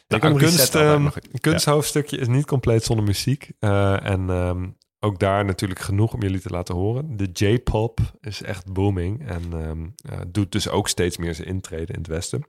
[0.09, 1.09] Nou, een kunst, ehm,
[1.41, 3.51] kunsthoofdstukje is niet compleet zonder muziek.
[3.59, 4.69] Eh, en ehm,
[5.01, 7.17] ook daar natuurlijk genoeg om jullie te laten horen.
[7.17, 11.93] De J-pop is echt booming en ehm, eh, doet dus ook steeds meer zijn intrede
[11.93, 12.47] in het Westen.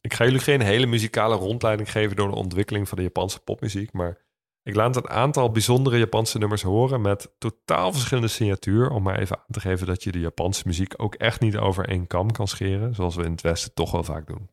[0.00, 3.92] Ik ga jullie geen hele muzikale rondleiding geven door de ontwikkeling van de Japanse popmuziek,
[3.92, 4.23] maar
[4.64, 9.36] ik laat een aantal bijzondere Japanse nummers horen met totaal verschillende signatuur, om maar even
[9.36, 12.48] aan te geven dat je de Japanse muziek ook echt niet over één kam kan
[12.48, 14.50] scheren, zoals we in het Westen toch wel vaak doen.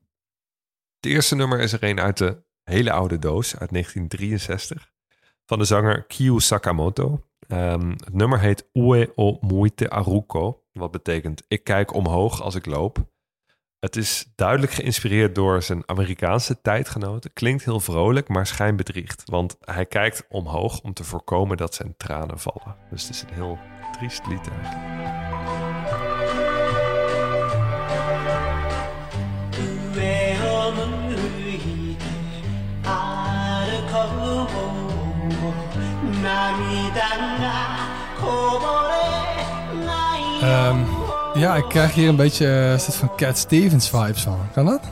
[1.00, 4.92] Het eerste nummer is er een uit de hele oude doos uit 1963
[5.46, 7.26] van de zanger Kyu Sakamoto.
[7.48, 12.66] Ehm, het nummer heet Ue o Muite Aruko, wat betekent ik kijk omhoog als ik
[12.66, 13.11] loop.
[13.82, 17.34] Het is duidelijk geïnspireerd door zijn Amerikaanse tijdgenoten.
[17.34, 19.24] Klinkt heel vrolijk, maar schijnbedriegt.
[19.26, 22.76] Want hij kijkt omhoog om te voorkomen dat zijn tranen vallen.
[22.90, 23.60] Dus het is een heel
[23.92, 24.92] triest lied eigenlijk.
[40.42, 41.01] 上
[41.34, 44.50] ja, ik krijg hier een beetje eh, een soort van Cat Stevens vibes van.
[44.54, 44.92] Kan dat?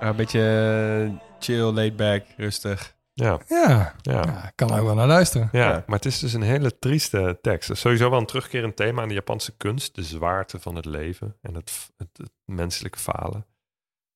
[0.00, 2.96] Een beetje eh, chill, laid back, rustig.
[3.12, 3.38] Ja.
[3.46, 3.94] Ja.
[4.00, 4.52] ja.
[4.54, 5.48] kan ook wel naar luisteren.
[5.52, 7.76] Ja, maar het is dus een hele trieste tekst.
[7.76, 9.94] sowieso wel een terugkerend thema aan de Japanse kunst.
[9.94, 13.46] De zwaarte van het leven en het, het, falen.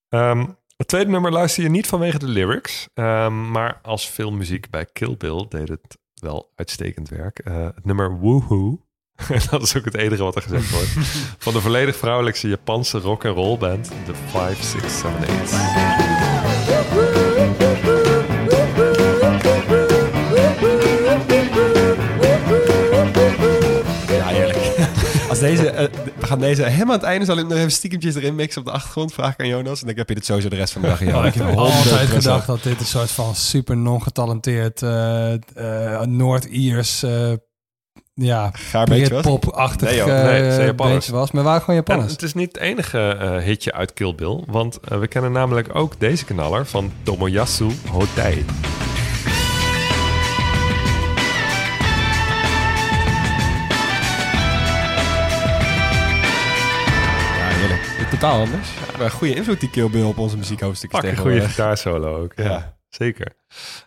[0.09, 0.47] Ehm,
[0.77, 2.89] het tweede nummer luister je niet vanwege de lyrics.
[2.95, 7.39] Ehm, maar als filmmuziek bij Kill Bill deed het wel uitstekend werk.
[7.39, 8.81] Eh, het nummer Woohoo
[9.51, 10.89] dat is ook het enige wat er gezegd wordt.
[11.39, 13.91] van de volledig vrouwelijkse Japanse rock and roll band.
[14.07, 16.63] De 5678.
[24.09, 24.59] Ja, eerlijk.
[25.29, 25.89] Als deze, eh,
[26.19, 28.67] we gaan deze helemaal aan het einde, zal ik nog even stiekemtjes erin mixen op
[28.67, 29.13] de achtergrond.
[29.13, 29.81] Vraag ik aan Jonas.
[29.81, 31.01] En dan heb je dit sowieso de rest van de dag.
[31.01, 32.13] in je Oh, ik heb altijd 100%.
[32.13, 37.33] gedacht dat dit een soort van super non-getalenteerd eh eh, Noord-Iers eh
[38.15, 38.51] ja,
[38.85, 39.09] beetje.
[39.09, 40.77] Britpop-achtig Nee, eh, Nee, het zijn Japanners.
[40.77, 41.31] bandje was.
[41.31, 42.13] Maar we waren gewoon En Japanners.
[42.13, 45.75] het is niet het enige eh, hitje uit Kill Bill, want eh, we kennen namelijk
[45.75, 48.45] ook deze knaller van Tomoyasu Hotei.
[57.39, 58.11] Ja, heerlijk.
[58.11, 58.69] Totaal anders.
[58.99, 62.33] Ja, goede invloed die Kill Bill op onze muziekhoofdstukjes Pak een goede gitaarsolo ook.
[62.37, 62.77] Ja, Ja.
[62.89, 63.33] zeker.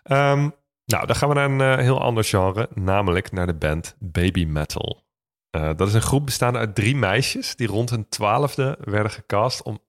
[0.04, 0.50] Ehm,
[0.86, 4.46] nou, dan gaan we naar een eh, heel ander genre, namelijk naar de band Baby
[4.46, 5.04] Metal.
[5.50, 9.64] Eh, dat is een groep bestaande uit drie meisjes die rond hun twaalfde werden gecast
[9.64, 9.80] om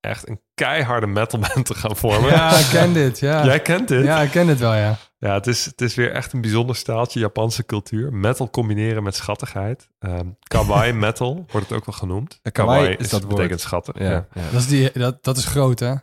[0.00, 2.30] echt een keiharde metalband te gaan vormen.
[2.30, 3.18] Ja, ik ken dit.
[3.18, 4.04] Ja, Jij kent dit?
[4.04, 4.96] ja ik ken dit wel, ja.
[5.18, 8.12] Ja, het is, het is weer echt een bijzonder staaltje Japanse cultuur.
[8.12, 9.88] Metal combineren met schattigheid.
[9.98, 12.38] Ehm, kawaii metal wordt het ook wel genoemd.
[12.42, 13.34] Eh, kawaii is dat woord.
[13.34, 13.98] betekent schattig.
[13.98, 14.26] Ja, Ja.
[14.32, 14.42] ja.
[14.52, 15.94] Dat is, die, dat, dat is groot, hè?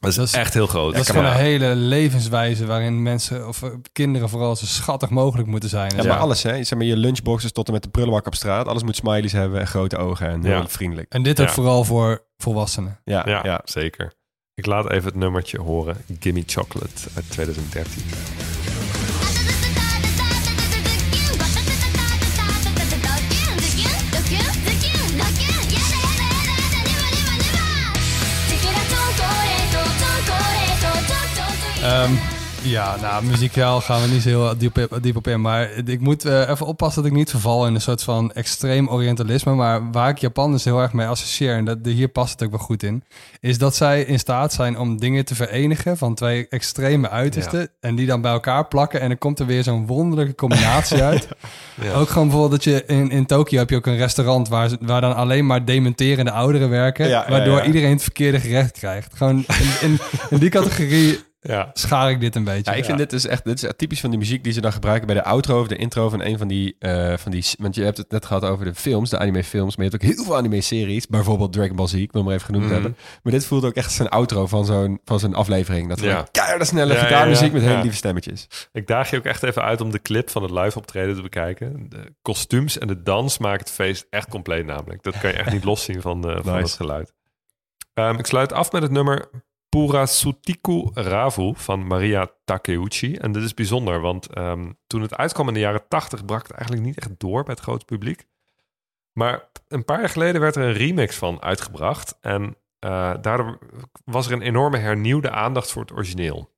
[0.00, 0.92] Dat is, Dat is- echt heel groot.
[0.92, 5.48] Dat is gewoon een hele levenswijze waarin mensen, of eh, kinderen vooral zo schattig mogelijk
[5.48, 5.90] moeten zijn.
[5.96, 6.08] Ja, Ja.
[6.08, 6.64] maar alles, hè?
[6.64, 8.66] Zeg maar, je lunchboxes tot en met de prullenbak op straat.
[8.68, 10.68] Alles moet smileys hebben en grote ogen en heel Ja.
[10.68, 11.12] vriendelijk.
[11.12, 11.52] En dit ook Ja.
[11.52, 13.00] vooral voor volwassenen.
[13.04, 13.60] Ja, Ja, ja.
[13.64, 14.12] zeker.
[14.54, 15.96] Ik laat even het nummertje horen.
[16.20, 18.02] Gimme Chocolate uit 2013.
[31.84, 32.12] Ehm,
[32.62, 35.40] ja, nou, muzikaal gaan we niet zo heel diep, diep op in.
[35.40, 38.88] Maar ik moet eh, even oppassen dat ik niet verval in een soort van extreem
[38.88, 39.54] orientalisme.
[39.54, 42.50] Maar waar ik Japan dus heel erg mee associeer, en dat, hier past het ook
[42.50, 43.04] wel goed in,
[43.40, 47.68] is dat zij in staat zijn om dingen te verenigen van twee extreme uitersten.
[47.80, 49.00] En die dan bij elkaar plakken.
[49.00, 51.28] En dan komt er weer zo'n wonderlijke combinatie uit.
[51.82, 51.92] Ja.
[51.92, 55.00] Ook gewoon bijvoorbeeld dat je in, in Tokio heb je ook een restaurant waar, waar
[55.00, 57.08] dan alleen maar dementerende ouderen werken.
[57.08, 59.14] Ja, waardoor iedereen het verkeerde gerecht krijgt.
[59.16, 59.98] Gewoon in, in,
[60.30, 62.70] in die categorie Ja, schaar ik dit een beetje.
[62.70, 64.60] Ja, ik vind dit dus echt, dit is echt typisch van die muziek die ze
[64.60, 67.44] dan gebruiken bij de outro of de intro van een van die, eh, van die,
[67.58, 70.02] want je hebt het net gehad over de films, de anime films, maar je hebt
[70.04, 72.64] ook heel veel anime series, bijvoorbeeld Dragon Ball Z, ik wil hem maar even genoemd
[72.64, 72.72] Mhm.
[72.74, 72.96] hebben.
[73.22, 75.88] Maar dit voelt ook echt als een outro van zo'n, van zo'n aflevering.
[75.88, 76.08] Dat Ja.
[76.08, 76.26] ja.
[76.30, 77.52] keiharde snelle Ja, ja, gitaarmuziek ja.
[77.52, 77.80] met hele Ja.
[77.80, 78.46] lieve stemmetjes.
[78.72, 81.22] ik daag je ook echt even uit om de clip van het live optreden te
[81.22, 81.86] bekijken.
[81.88, 85.02] De kostuums en de dans maken het feest echt compleet namelijk.
[85.02, 86.56] Dat kan je echt niet loszien van, eh, van Nice.
[86.66, 87.12] het geluid.
[87.94, 89.28] Ehm, ik sluit af met het nummer
[89.74, 93.16] Purasutiku Ravu van Maria Takeuchi.
[93.16, 96.50] En dit is bijzonder, want ehm, toen het uitkwam in de jaren 80 brak het
[96.50, 98.26] eigenlijk niet echt door bij het grote publiek.
[99.12, 102.18] Maar een paar jaar geleden werd er een remix van uitgebracht.
[102.20, 103.58] En eh, daardoor
[104.04, 106.50] was er een enorme hernieuwde aandacht voor het origineel.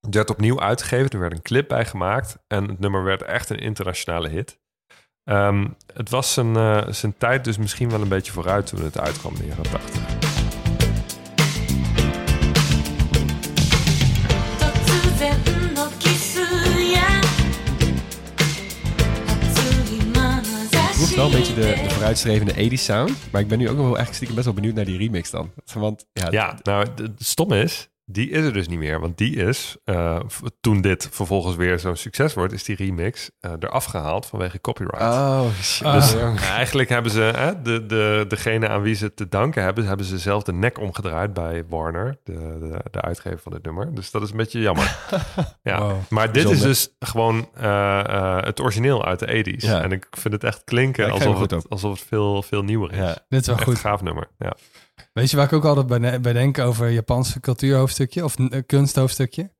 [0.00, 2.38] Het werd opnieuw uitgegeven, er werd een clip bij gemaakt.
[2.46, 4.60] En het nummer werd echt een internationale hit.
[5.24, 8.98] Ehm, het was zijn, eh, zijn tijd dus misschien wel een beetje vooruit toen het
[8.98, 10.31] uitkwam in de jaren 80.
[21.12, 23.18] is wel een beetje de, de vooruitstrevende 80 sound.
[23.30, 25.50] Maar ik ben nu ook wel eigenlijk stiekem best wel benieuwd naar die remix dan.
[25.74, 29.00] Want, ja, ja nou, het stomme is, die is er dus niet meer.
[29.00, 33.30] Want die is, eh, v- toen dit vervolgens weer zo'n succes wordt, is die remix
[33.40, 35.00] eh, eraf gehaald vanwege copyright.
[35.02, 35.86] Oh, shit.
[35.86, 35.94] Ah.
[35.94, 40.06] Dus, Ja, Eigenlijk hebben ze, de, de, degene aan wie ze te danken hebben, hebben
[40.06, 43.94] ze zelf de nek omgedraaid bij Warner, de, de, de uitgever van dit nummer.
[43.94, 44.96] Dus dat is een beetje jammer.
[45.62, 45.78] ja.
[45.80, 45.96] Wow.
[46.08, 49.26] Maar dit is dus gewoon eh, eh, het origineel uit de
[49.56, 49.56] 80s.
[49.66, 49.82] Ja.
[49.82, 52.96] En ik vind het echt klinken Ja, alsof, het, alsof het veel, veel nieuwer is.
[52.98, 53.16] ja.
[53.28, 53.74] Dit is wel Echt goed.
[53.74, 54.28] een gaaf nummer.
[54.38, 54.52] Ja.
[55.12, 58.36] Weet je waar ik ook altijd bij, denk over Japanse cultuurhoofdstukje of
[58.66, 59.52] kunsthoofdstukje?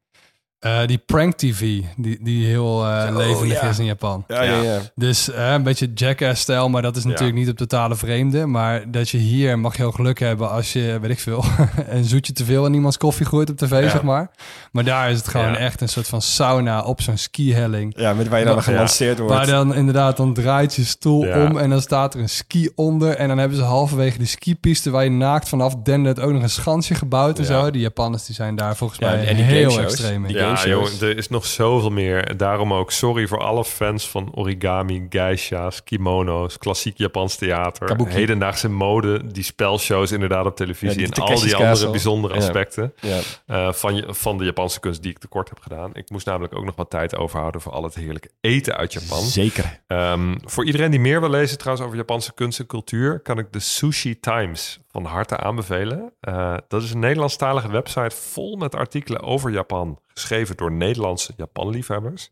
[0.63, 1.61] Eh, die prank TV,
[1.97, 3.69] die, die heel eh, Oh, levendig ja.
[3.69, 4.25] is in Japan.
[4.29, 4.79] Ja, ja, ja.
[4.95, 8.47] Dus eh, een beetje jackass-stijl, maar dat is natuurlijk niet op totale vreemde.
[8.47, 11.45] Maar dat je hier mag je heel geluk hebben als je, weet ik veel,
[11.89, 13.91] een zoetje te veel in iemands koffie gooit op tv, Ja.
[13.91, 14.31] zeg maar.
[14.73, 15.57] Maar daar is het gewoon Ja.
[15.57, 17.95] echt een soort van sauna op zo'n skihelling.
[17.99, 19.35] Ja, met waar je dan gelanceerd wordt.
[19.35, 21.45] Waar dan inderdaad, dan draait je stoel Ja.
[21.47, 23.17] om en dan staat er een ski onder.
[23.17, 26.51] En dan hebben ze halverwege die skipiste waar je naakt vanaf dendert ook nog een
[26.51, 27.51] schansje gebouwd en Ja.
[27.63, 27.71] zo.
[27.71, 30.51] Die Japanners die zijn daar volgens Ja, mij en die heel extreem in.
[30.57, 32.37] Ja, joh, er is nog zoveel meer.
[32.37, 38.11] Daarom ook sorry voor alle fans van origami, geisha's, kimono's, klassiek Japans theater, Kabuki.
[38.13, 41.91] hedendaagse mode, die spelshows inderdaad op televisie en al die andere Castle.
[41.91, 43.19] bijzondere aspecten Ja.
[43.47, 45.91] eh, van, van de Japanse kunst die ik tekort heb gedaan.
[45.95, 49.21] Ik moest namelijk ook nog wat tijd overhouden voor al het heerlijke eten uit Japan.
[49.23, 49.81] Zeker.
[49.87, 53.47] Ehm, voor iedereen die meer wil lezen trouwens over Japanse kunst en cultuur, kan ik
[53.53, 56.13] de Sushi Times van harte aanbevelen.
[56.21, 62.31] Eh, dat is een Nederlandstalige website vol met artikelen over Japan, geschreven door Nederlandse Japan-liefhebbers.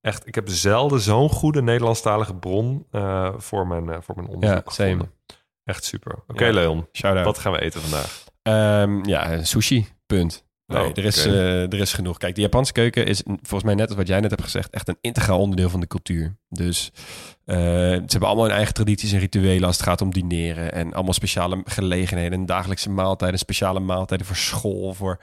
[0.00, 4.64] Echt, ik heb zelden zo'n goede Nederlandstalige bron eh, voor, mijn, eh, voor mijn onderzoek
[4.64, 5.12] Ja, gevonden.
[5.64, 6.14] Echt super.
[6.26, 6.52] Oké, Ja.
[6.52, 7.24] Leon, Shout-out.
[7.24, 8.24] wat gaan we eten vandaag?
[8.42, 9.88] Ehm, ja, sushi.
[10.06, 10.46] Punt.
[10.68, 12.18] Nee, Oh, er, is, eh, er is genoeg.
[12.18, 14.88] Kijk, de Japanse keuken is volgens mij net als wat jij net hebt gezegd, echt
[14.88, 16.36] een integraal onderdeel van de cultuur.
[16.48, 16.90] Dus
[17.44, 20.72] eh, ze hebben allemaal hun eigen tradities en rituelen als het gaat om dineren.
[20.72, 25.20] En allemaal speciale gelegenheden, dagelijkse maaltijden, speciale maaltijden voor school, voor,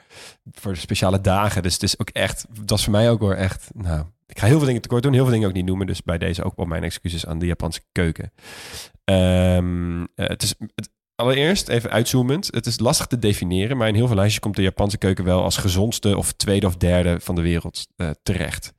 [0.52, 1.62] voor speciale dagen.
[1.62, 4.46] Dus het is ook echt, dat is voor mij ook wel echt, nou, ik ga
[4.46, 5.86] heel veel dingen tekort doen, heel veel dingen ook niet noemen.
[5.86, 8.32] Dus bij deze ook wel mijn excuses aan de Japanse keuken.
[9.04, 12.48] Ehm, eh, het is, het, Allereerst, even uitzoomend.
[12.50, 15.42] Het is lastig te definiëren, maar in heel veel lijstjes komt de Japanse keuken wel
[15.42, 18.74] als gezondste of tweede of derde van de wereld eh, terecht.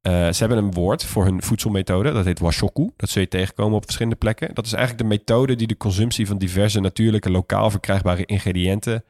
[0.00, 2.12] Eh, ze hebben een woord voor hun voedselmethode.
[2.12, 2.90] Dat heet washoku.
[2.96, 4.54] Dat zul je tegenkomen op verschillende plekken.
[4.54, 9.04] Dat is eigenlijk de methode die de consumptie van diverse natuurlijke, lokaal verkrijgbare ingrediënten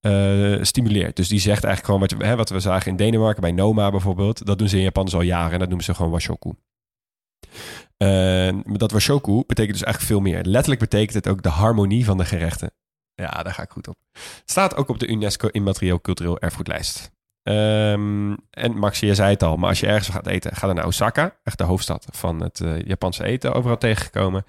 [0.00, 1.16] eh, stimuleert.
[1.16, 4.46] Dus die zegt eigenlijk gewoon wat, hè, wat we zagen in Denemarken bij Noma bijvoorbeeld.
[4.46, 6.52] Dat doen ze in Japan dus al jaren en dat noemen ze gewoon washoku.
[7.98, 10.44] Maar dat washoku betekent dus eigenlijk veel meer.
[10.44, 12.70] Letterlijk betekent het ook de harmonie van de gerechten.
[13.14, 13.96] Ja, daar ga ik goed op.
[14.44, 17.10] Staat ook op de UNESCO Immaterieel Cultureel Erfgoedlijst.
[17.42, 20.76] Ehm, en Max, je zei het al, maar als je ergens gaat eten, ga dan
[20.76, 24.44] naar Osaka, echt de hoofdstad van het eh, Japanse eten, overal tegengekomen.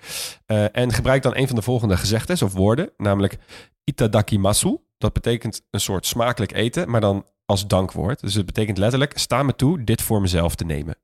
[0.46, 3.38] Eh, en gebruik dan een van de volgende gezegdes of woorden, namelijk
[3.84, 4.78] itadakimasu.
[4.98, 8.20] Dat betekent een soort smakelijk eten, maar dan als dankwoord.
[8.20, 10.98] Dus het betekent letterlijk, sta me toe dit voor mezelf te nemen.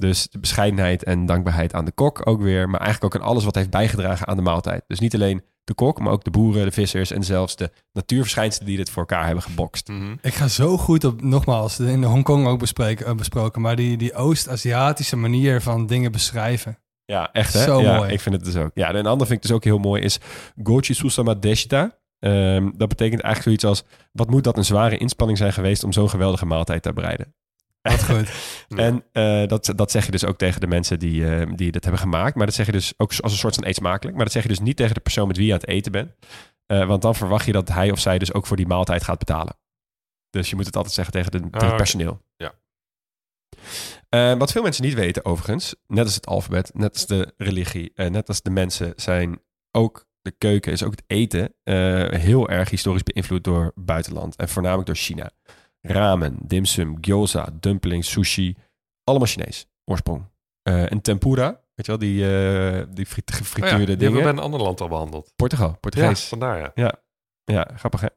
[0.00, 3.44] Dus de bescheidenheid en dankbaarheid aan de kok ook weer, maar eigenlijk ook aan alles
[3.44, 4.84] wat heeft bijgedragen aan de maaltijd.
[4.86, 8.66] Dus niet alleen de kok, maar ook de boeren, de vissers en zelfs de natuurverschijnselen
[8.66, 9.88] die dit voor elkaar hebben gebokst.
[9.88, 10.14] Mhm.
[10.22, 14.14] Ik ga zo goed op, nogmaals, in Hongkong ook bespreken, eh, besproken, maar die, die
[14.14, 16.78] Oost-Aziatische manier van dingen beschrijven.
[17.04, 17.62] Ja, echt hè?
[17.62, 18.12] Zo ja, mooi.
[18.12, 18.70] Ik vind het dus ook.
[18.74, 20.18] Ja, en een ander vind ik dus ook heel mooi is
[20.62, 21.98] Gochi Susama Deshita.
[22.18, 25.92] Ehm, dat betekent eigenlijk zoiets als, wat moet dat een zware inspanning zijn geweest om
[25.92, 27.34] zo'n geweldige maaltijd te bereiden?
[27.90, 28.30] Wat goed.
[28.78, 31.82] En eh, dat, dat zeg je dus ook tegen de mensen die, eh, die dit
[31.82, 32.34] hebben gemaakt.
[32.34, 34.16] Maar dat zeg je dus ook als een soort van eet smakelijk.
[34.16, 35.92] Maar dat zeg je dus niet tegen de persoon met wie je aan het eten
[35.92, 36.12] bent.
[36.66, 39.18] Eh, want dan verwacht je dat hij of zij dus ook voor die maaltijd gaat
[39.18, 39.56] betalen.
[40.30, 42.22] Dus je moet het altijd zeggen tegen, de, tegen Ah, het personeel.
[42.36, 42.54] Ja.
[44.36, 48.28] Wat veel mensen niet weten overigens, net als het alfabet, net als de religie, net
[48.28, 49.40] als de mensen, zijn
[49.70, 51.54] ook de keuken, is ook het eten
[52.20, 54.36] heel erg historisch beïnvloed door buitenland.
[54.36, 55.30] En voornamelijk door China.
[55.88, 58.56] Ramen, dimsum, gyoza, dumplings, sushi,
[59.04, 60.24] allemaal Chinees oorsprong.
[60.62, 63.96] Eh, en tempura, weet je wel, die, eh, die Oh ja, gefrituurde die hebben we
[63.96, 64.22] dingen.
[64.22, 65.32] bij een ander land al behandeld.
[65.36, 66.24] Portugal, Ja, Portugees.
[66.24, 66.92] vandaar ja.
[67.44, 68.08] Ja, grappig hè.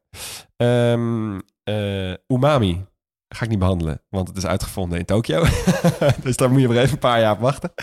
[0.57, 2.85] Ehm, eh, umami
[3.27, 5.43] ga ik niet behandelen, want het is uitgevonden in Tokio.
[6.23, 7.73] dus daar moet je maar even een paar jaar op wachten.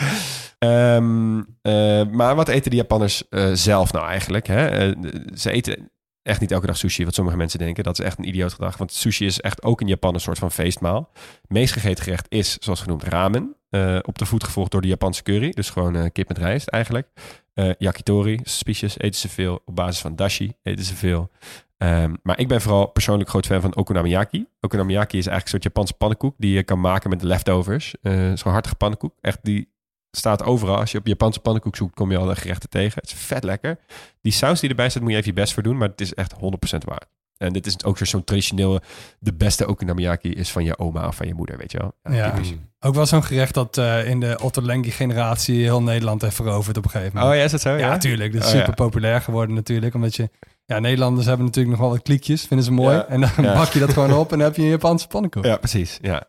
[0.58, 4.46] Ehm, eh, maar wat eten de Japanners zelf nou eigenlijk?
[4.46, 4.92] Hè?
[5.34, 5.90] Ze eten
[6.28, 7.84] echt niet elke dag sushi, wat sommige mensen denken.
[7.84, 10.38] Dat is echt een idioot gedrag, want sushi is echt ook in Japan een soort
[10.38, 11.10] van feestmaal.
[11.46, 13.56] Meest gegeten gerecht is, zoals genoemd, ramen.
[13.70, 16.68] Eh, op de voet gevolgd door de Japanse curry, dus gewoon eh, kip met rijst
[16.68, 17.08] eigenlijk.
[17.54, 19.62] Eh, yakitori, suspicious, eten ze veel.
[19.64, 21.30] Op basis van dashi eten ze veel.
[21.76, 24.46] Ehm, maar ik ben vooral persoonlijk groot fan van okonomiyaki.
[24.60, 27.94] Okonomiyaki is eigenlijk een soort Japanse pannenkoek die je kan maken met de leftovers.
[28.34, 29.14] Zo'n hartige pannenkoek.
[29.20, 29.68] Echt, die
[30.10, 30.76] staat overal.
[30.76, 33.00] Als je op Japanse pannenkoek zoekt, kom je al de gerechten tegen.
[33.00, 33.78] Het is vet lekker.
[34.20, 35.76] Die saus die erbij staat, moet je even je best voor doen.
[35.76, 36.38] Maar het is echt 100%
[36.84, 37.06] waard.
[37.38, 38.80] En dit is ook weer zo'n traditioneel...
[39.18, 42.14] De beste okonomiyaki is van je oma of van je moeder, weet je wel.
[42.16, 42.30] Ja.
[42.30, 42.52] typisch.
[42.80, 46.90] Ook wel zo'n gerecht dat eh, in de Ottolenghi-generatie heel Nederland heeft veroverd op een
[46.90, 47.32] gegeven moment.
[47.32, 47.76] Oh ja, is dat zo?
[47.76, 48.32] Ja, tuurlijk.
[48.32, 49.94] Dat is Oh, super populair geworden natuurlijk.
[49.94, 50.30] Omdat je...
[50.64, 52.44] Ja, Nederlanders hebben natuurlijk nog wel wat kliekjes.
[52.44, 52.94] Vinden ze mooi.
[52.96, 53.06] Ja.
[53.06, 55.44] En dan bak je dat gewoon op en dan heb je een Japanse pannenkoek.
[55.44, 55.98] Ja, precies.
[56.00, 56.26] Ja.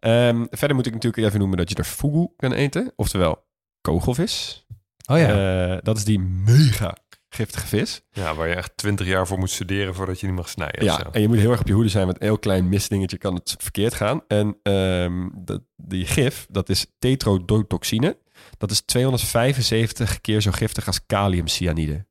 [0.00, 2.92] Ehm, verder moet ik natuurlijk even noemen dat je er fugu kan eten.
[2.96, 3.44] Oftewel
[3.80, 4.66] kogelvis.
[5.10, 5.72] Oh ja.
[5.72, 6.96] Eh, dat is die mega
[7.34, 8.02] giftige vis.
[8.10, 10.84] Ja, waar je echt twintig jaar voor moet studeren voordat je die mag snijden.
[10.84, 12.06] Ja, en je moet heel erg op je hoede zijn.
[12.06, 14.22] Want een heel klein misdingetje kan het verkeerd gaan.
[14.28, 18.18] En ehm, dat, die gif, dat is tetrodotoxine.
[18.58, 22.06] Dat is 275 keer zo giftig als kaliumcyanide.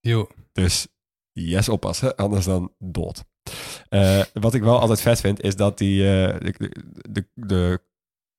[0.00, 0.30] Joh.
[0.52, 0.86] Dus
[1.32, 3.24] yes, oppassen, anders dan dood.
[3.88, 6.72] Eh, wat ik wel altijd vet vind, is dat die, eh, de,
[7.10, 7.80] de, de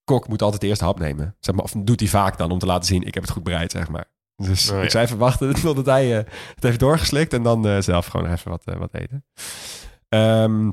[0.04, 1.36] kok moet altijd de eerste hap nemen.
[1.40, 3.44] Zeg maar, of doet hij vaak dan om te laten zien, ik heb het goed
[3.44, 4.12] bereid, zeg maar.
[4.36, 4.84] Dus Oh, ja.
[4.84, 8.32] ik zou even wachten totdat hij eh, het heeft doorgeslikt en dan eh, zelf gewoon
[8.32, 9.26] even wat, eh, wat eten.
[10.10, 10.72] Ehm,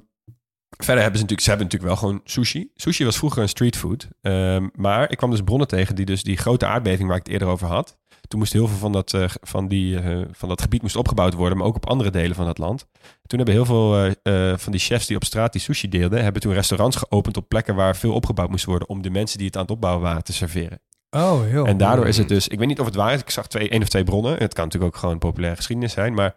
[0.76, 2.70] verder hebben ze natuurlijk, ze hebben natuurlijk wel gewoon sushi.
[2.74, 4.08] Sushi was vroeger een streetfood.
[4.20, 7.32] Ehm, maar ik kwam dus bronnen tegen die dus die grote aardbeving waar ik het
[7.32, 7.98] eerder over had.
[8.28, 9.98] Toen moest heel veel van dat, van die,
[10.30, 12.86] van dat gebied moest opgebouwd worden, maar ook op andere delen van het land.
[13.26, 14.14] Toen hebben heel veel
[14.58, 17.74] van die chefs die op straat die sushi deelden, hebben toen restaurants geopend op plekken
[17.74, 20.32] waar veel opgebouwd moest worden om de mensen die het aan het opbouwen waren te
[20.32, 20.80] serveren.
[21.10, 21.66] Oh, heel.
[21.66, 23.68] En daardoor is het dus, ik weet niet of het waar is, ik zag twee,
[23.68, 24.36] één of twee bronnen.
[24.38, 26.34] Het kan natuurlijk ook gewoon populaire geschiedenis zijn, maar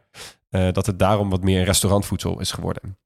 [0.49, 2.97] eh, dat het daarom wat meer restaurantvoedsel is geworden.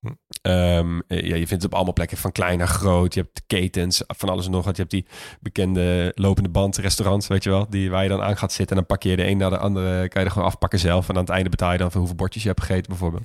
[0.00, 0.12] Hm.
[0.42, 3.14] Ehm, eh, ja, je vindt het op allemaal plekken, van klein naar groot.
[3.14, 4.76] Je hebt ketens, van alles en nog wat.
[4.76, 5.06] Je hebt die
[5.40, 8.76] bekende lopende band restaurants, weet je wel, die, waar je dan aan gaat zitten.
[8.76, 11.08] En dan pak je de een naar de andere, kan je er gewoon afpakken zelf.
[11.08, 13.24] En aan het einde betaal je dan voor hoeveel bordjes je hebt gegeten, bijvoorbeeld.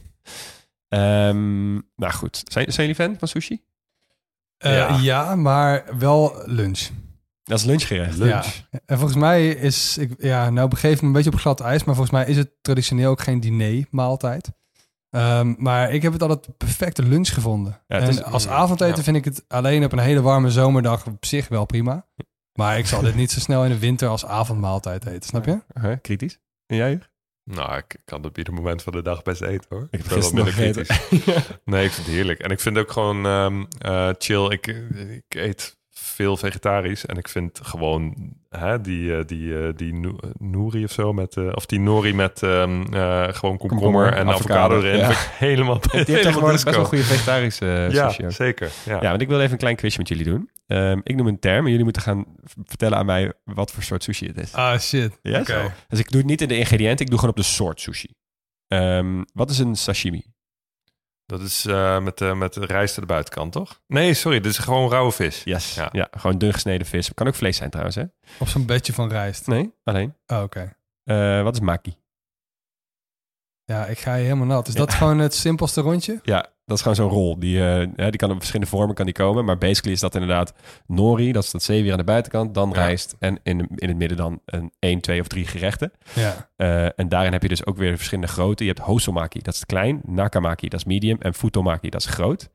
[0.87, 3.61] Ehm, nou goed, zijn, zijn jullie fan van sushi?
[4.57, 4.97] Eh, Ja.
[5.01, 5.35] ja.
[5.35, 6.89] maar wel lunch.
[7.49, 8.17] Dat is lunchgerecht.
[8.17, 8.43] Ja.
[8.85, 11.83] En volgens mij is, ik, ja, nou begeef ik me een beetje op glad ijs,
[11.83, 14.51] maar volgens mij is het traditioneel ook geen diner-maaltijd.
[15.09, 17.81] Ehm, maar ik heb het altijd perfecte lunch gevonden.
[17.87, 19.03] Ja, en is- als avondeten ja.
[19.03, 22.05] vind ik het alleen op een hele warme zomerdag op zich wel prima.
[22.53, 25.97] Maar ik zal dit niet zo snel in de winter als avondmaaltijd eten, snap je?
[26.01, 26.39] Kritisch.
[26.65, 26.99] En jij?
[27.43, 29.87] Nou, ik kan op ieder moment van de dag best eten hoor.
[29.91, 31.47] Ik heb ben wel gisteren nog minder kritisch.
[31.65, 32.39] Nee, ik vind het heerlijk.
[32.39, 34.51] En ik vind het ook gewoon ehm, eh, chill.
[34.51, 34.67] Ik,
[35.27, 35.77] ik eet
[36.19, 37.05] veel vegetarisch.
[37.05, 41.35] En ik vind gewoon hè, die, eh, die, eh, die no- nori of zo met...
[41.37, 44.97] eh, of die nori met ehm, eh, gewoon komkommer, Komkommer, en avocado, avocado, erin.
[44.99, 45.05] ja.
[45.05, 46.83] vind ik helemaal Die heeft helemaal best wel disco.
[46.87, 48.31] goede vegetarische eh, Ja, sushi ook.
[48.31, 48.71] zeker.
[48.85, 49.01] Ja.
[49.01, 50.49] Ja, want ik wil even een klein quizje met jullie doen.
[50.67, 52.25] Ehm, ik noem een term en jullie moeten gaan
[52.65, 54.53] vertellen aan mij wat voor soort sushi het is.
[54.53, 55.19] Ah, shit.
[55.23, 55.71] Zo.
[55.87, 58.13] Dus ik doe het niet in de ingrediënten, ik doe gewoon op de soort sushi.
[58.67, 60.23] Ehm, wat is een sashimi?
[61.29, 63.81] Dat is eh, met, eh, met rijst aan de buitenkant, toch?
[63.87, 64.39] Nee, sorry.
[64.39, 65.41] Dit is gewoon rauwe vis.
[65.43, 65.75] Yes.
[65.75, 65.89] Ja.
[65.91, 66.07] Ja.
[66.11, 67.13] gewoon dun gesneden vis.
[67.13, 68.03] Kan ook vlees zijn trouwens, hè?
[68.39, 69.47] Op zo'n bedje van rijst.
[69.47, 70.15] Nee, alleen.
[70.27, 70.75] Oh, Oké.
[71.03, 71.93] Eh, wat is maki?
[73.69, 74.67] Ja, ik ga je helemaal nat.
[74.67, 76.19] Is dat gewoon het simpelste rondje?
[76.23, 77.39] Ja, dat is gewoon zo'n rol.
[77.39, 79.45] Die, eh, die kan op verschillende vormen kan die komen.
[79.45, 80.53] Maar basically is dat inderdaad
[80.87, 81.31] nori.
[81.31, 82.53] Dat is dat zeewier aan de buitenkant.
[82.53, 82.75] Dan Ja.
[82.75, 83.15] rijst.
[83.19, 85.91] En in, in het midden dan een 1, 2 of 3 gerechten.
[86.13, 86.49] Ja.
[86.55, 88.63] Eh, en daarin heb je dus ook weer verschillende grootte.
[88.63, 90.01] Je hebt hosomaki, dat is klein.
[90.05, 91.17] Nakamaki, dat is medium.
[91.19, 92.49] En futomaki, dat is groot.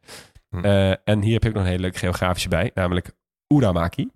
[0.51, 0.65] Hm.
[0.65, 2.71] Eh, en hier heb ik nog een hele leuke geografische bij.
[2.75, 3.11] Namelijk
[3.55, 4.09] uramaki.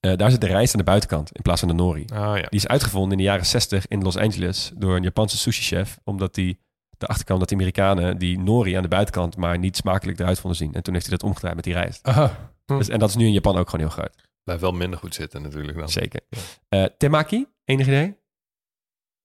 [0.00, 2.04] Eh, daar zit de rijst aan de buitenkant in plaats van de nori.
[2.12, 2.46] Ah ja.
[2.48, 5.98] Die is uitgevonden in de jaren 60 in Los Angeles door een Japanse sushi-chef.
[6.04, 6.58] Omdat hij
[6.98, 10.58] erachter kwam dat de Amerikanen die nori aan de buitenkant maar niet smakelijk eruit vonden
[10.58, 10.74] zien.
[10.74, 12.06] En toen heeft hij dat omgedraaid met die rijst.
[12.06, 12.30] Oh,
[12.66, 12.76] Hm.
[12.78, 14.14] Dus, en dat is nu in Japan ook gewoon heel groot.
[14.44, 15.88] Blijft wel minder goed zitten natuurlijk dan.
[15.88, 16.20] Zeker.
[16.68, 18.16] Eh, temaki, enig idee?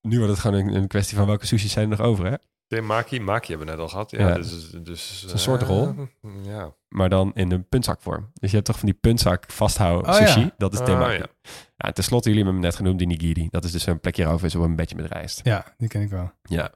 [0.00, 2.34] Nu wordt het gewoon een, een kwestie van welke sushi zijn er nog over, hè?
[2.66, 4.10] De maki, maki hebben we net al gehad.
[4.10, 4.34] Ja, Ja.
[4.34, 5.94] Dus, dus, is een soort rol.
[6.42, 6.74] Ja.
[6.88, 8.30] Maar dan in een puntzakvorm.
[8.34, 10.40] Dus je hebt toch van die puntzak vasthouden Oh, sushi.
[10.40, 10.50] ja.
[10.56, 11.12] Dat is Ah, temaki.
[11.12, 11.18] ja.
[11.76, 11.88] ja.
[11.88, 13.48] en tenslotte, jullie hebben hem net genoemd, die nigiri.
[13.50, 15.40] Dat is dus een plekje erover is op een bedje met rijst.
[15.44, 16.32] ja, die ken ik wel.
[16.42, 16.72] Ja.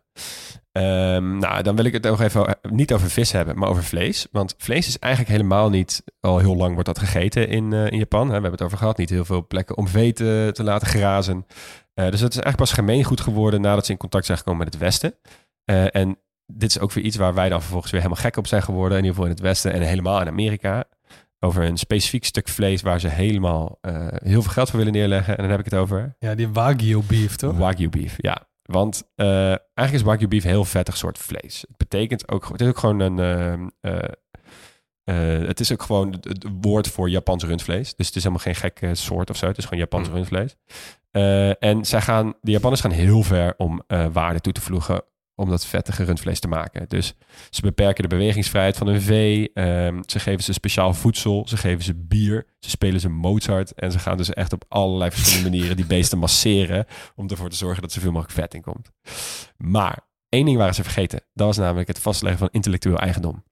[0.72, 3.84] Ehm, nou, dan wil ik het nog even eh, niet over vis hebben, maar over
[3.84, 4.26] vlees.
[4.32, 7.98] Want vlees is eigenlijk helemaal niet, al heel lang wordt dat gegeten in, eh, in
[7.98, 8.20] Japan.
[8.20, 8.26] Hè.
[8.26, 11.46] We hebben het over gehad, niet heel veel plekken om vee te, te laten grazen.
[11.94, 14.72] Eh, dus het is eigenlijk pas gemeengoed geworden nadat ze in contact zijn gekomen met
[14.74, 15.14] het Westen.
[15.68, 18.46] Eh, en dit is ook weer iets waar wij dan vervolgens weer helemaal gek op
[18.46, 18.98] zijn geworden.
[18.98, 20.84] In ieder geval in het Westen en helemaal in Amerika.
[21.40, 25.36] Over een specifiek stuk vlees waar ze helemaal eh, heel veel geld voor willen neerleggen.
[25.36, 27.56] En dan heb ik het over Ja, die Wagyu beef, toch?
[27.56, 28.48] Wagyu beef, ja.
[28.62, 31.64] Want eh, eigenlijk is Wagyu beef een heel vettig soort vlees.
[31.68, 33.72] Het betekent ook, het is ook gewoon een,
[35.46, 37.94] het is ook gewoon het, woord voor Japans rundvlees.
[37.94, 39.46] Dus het is helemaal geen gekke soort of zo.
[39.46, 40.14] Het is gewoon Japans Mm.
[40.14, 40.56] rundvlees.
[41.58, 45.02] En zij gaan, de Japanners gaan heel ver om eh, waarde toe te voegen
[45.38, 46.88] om dat vettige rundvlees te maken.
[46.88, 47.14] Dus
[47.50, 49.50] ze beperken de bewegingsvrijheid van hun vee.
[49.52, 51.48] ehm, ze geven ze speciaal voedsel.
[51.48, 52.46] Ze geven ze bier.
[52.60, 53.72] Ze spelen ze Mozart.
[53.72, 56.86] En ze gaan dus echt op allerlei verschillende manieren die beesten masseren.
[57.14, 58.90] Om ervoor te zorgen dat zoveel mogelijk vet in komt.
[59.56, 61.20] Maar één ding waren ze vergeten.
[61.34, 63.44] Dat was namelijk het vastleggen van intellectueel eigendom.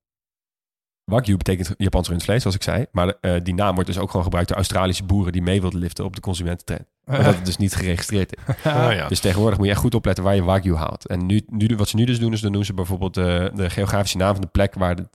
[1.04, 2.86] Wagyu betekent Japans rundvlees, zoals ik zei.
[2.92, 5.80] Maar eh, die naam wordt dus ook gewoon gebruikt door Australische boeren die mee wilden
[5.80, 6.95] liften op de consumententrend.
[7.10, 8.42] Maar dat het dus niet geregistreerd is.
[8.64, 9.08] Ah, ja.
[9.08, 11.06] Dus tegenwoordig moet je echt goed opletten waar je Wagyu haalt.
[11.06, 13.70] En nu, nu, wat ze nu dus doen, is dan doen ze bijvoorbeeld de, de
[13.70, 15.08] geografische naam van de plek waar, het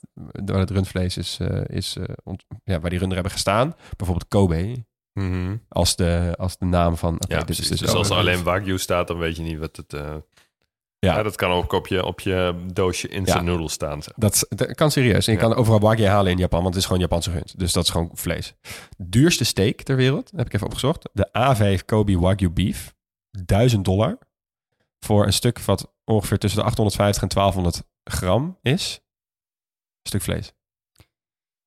[0.49, 3.75] waar het rundvlees is, eh, is eh, ont- ja, waar die runder hebben gestaan.
[3.97, 5.55] Bijvoorbeeld Kobe, Mhm.
[5.69, 7.13] als de, als de naam van...
[7.13, 9.57] oké, Ja, dit is dus dus als er alleen Wagyu staat, dan weet je niet
[9.59, 9.93] wat het...
[9.93, 10.15] eh,
[11.05, 11.15] Ja.
[11.15, 11.23] ja.
[11.23, 13.51] dat kan ook op je, op je doosje instant Ja.
[13.51, 14.03] noodles staan.
[14.03, 14.13] zeg.
[14.15, 15.27] Dat, kan serieus.
[15.27, 15.45] En je Ja.
[15.47, 17.59] kan overal Wagyu halen in Japan, want het is gewoon Japanse rund.
[17.59, 18.53] Dus dat is gewoon vlees.
[18.97, 21.09] Duurste steak ter wereld, heb ik even opgezocht.
[21.13, 21.27] De
[21.79, 22.93] A5 Kobe Wagyu Beef.
[23.31, 24.17] 1000 dollar.
[24.99, 28.99] Voor een stuk wat ongeveer tussen de 850 en 1200 gram is.
[30.01, 30.53] Een stuk vlees.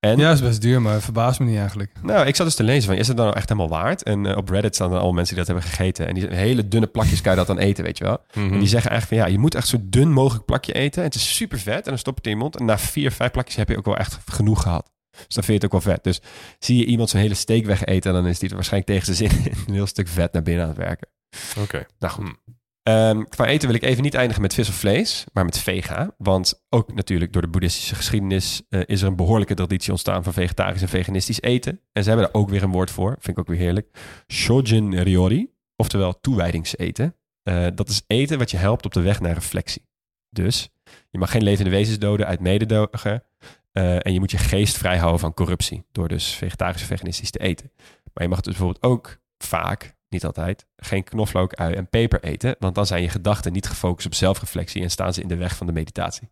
[0.04, 1.92] En Ja, is best duur, maar verbaast me niet eigenlijk.
[2.02, 4.02] nou, ik zat dus te lezen van, is het dan nou echt helemaal waard?
[4.02, 6.06] En eh, op Reddit staan dan al mensen die dat hebben gegeten.
[6.06, 8.18] En die hele dunne plakjes kan je dat dan eten, weet je wel.
[8.34, 8.52] Mhm.
[8.52, 11.02] En die zeggen eigenlijk van, ja, je moet echt zo dun mogelijk plakje eten.
[11.02, 11.84] En het is super vet.
[11.84, 12.56] En dan stop je het in je mond.
[12.56, 14.90] En na vier, vijf plakjes heb je ook wel echt genoeg gehad.
[15.10, 16.04] Dus dan vind je het ook wel vet.
[16.04, 16.20] Dus
[16.58, 19.44] zie je iemand zo'n hele steak wegeten, dan is die er waarschijnlijk tegen zijn zin
[19.44, 21.08] in een heel stuk vet naar binnen aan het werken.
[21.58, 21.86] Oké.
[21.98, 22.34] Nou goed.
[22.84, 26.14] Ehm, qua eten wil ik even niet eindigen met vis of vlees, maar met vega.
[26.18, 30.32] Want ook natuurlijk door de boeddhistische geschiedenis eh, is er een behoorlijke traditie ontstaan van
[30.32, 31.80] vegetarisch en veganistisch eten.
[31.92, 33.98] En ze hebben daar ook weer een woord voor, vind ik ook weer heerlijk.
[34.32, 37.16] Shojin ryori, oftewel toewijdingseten.
[37.42, 39.86] Eh, dat is eten wat je helpt op de weg naar reflectie.
[40.30, 40.68] Dus
[41.10, 43.22] je mag geen levende wezens doden uit mededogen.
[43.72, 45.84] eh, en je moet je geest vrijhouden van corruptie.
[45.92, 47.70] Door dus vegetarisch en veganistisch te eten.
[48.12, 52.56] Maar je mag dus bijvoorbeeld ook vaak, niet altijd, geen knoflook, ui en peper eten.
[52.58, 55.56] Want dan zijn je gedachten niet gefocust op zelfreflectie en staan ze in de weg
[55.56, 56.30] van de meditatie.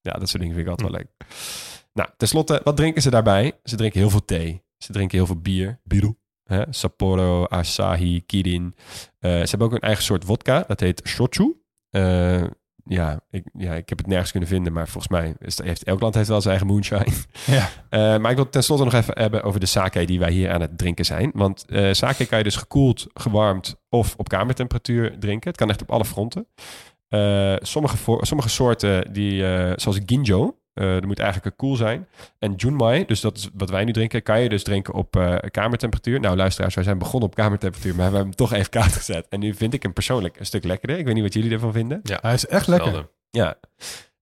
[0.00, 1.28] Ja, dat soort dingen vind ik altijd wel leuk.
[1.92, 3.52] Nou, tenslotte, wat drinken ze daarbij?
[3.64, 4.62] Ze drinken heel veel thee.
[4.76, 5.80] Ze drinken heel veel bier.
[5.84, 6.16] Biru.
[6.44, 6.64] Hè?
[6.70, 8.74] Sapporo, Asahi, Kirin.
[9.18, 10.64] Eh, ze hebben ook een eigen soort wodka.
[10.66, 11.62] Dat heet shochu.
[11.90, 12.44] Eh,
[12.88, 16.00] ja, ik, ja, ik heb het nergens kunnen vinden, maar volgens mij is, heeft elk
[16.00, 17.06] land heeft wel zijn eigen moonshine.
[17.46, 17.68] Ja.
[17.88, 20.60] Eh, maar ik wil tenslotte nog even hebben over de sake die wij hier aan
[20.60, 21.30] het drinken zijn.
[21.34, 25.48] Want eh sake kan je dus gekoeld, gewarmd of op kamertemperatuur drinken.
[25.48, 26.46] Het kan echt op alle fronten.
[27.08, 29.42] Eh, sommige, voor, sommige soorten, die,
[29.76, 32.06] zoals ginjo, Eh er moet eigenlijk een koel zijn.
[32.38, 35.36] En Junmai, dus dat is wat wij nu drinken, kan je dus drinken op eh,
[35.50, 36.20] kamertemperatuur.
[36.20, 39.26] Nou, luisteraars, wij zijn begonnen op kamertemperatuur, maar we hebben hem toch even koud gezet.
[39.28, 40.98] En nu vind ik hem persoonlijk een stuk lekkerder.
[40.98, 42.00] Ik weet niet wat jullie ervan vinden.
[42.02, 43.08] Ja, Hij is echt lekker.
[43.30, 43.54] Ja.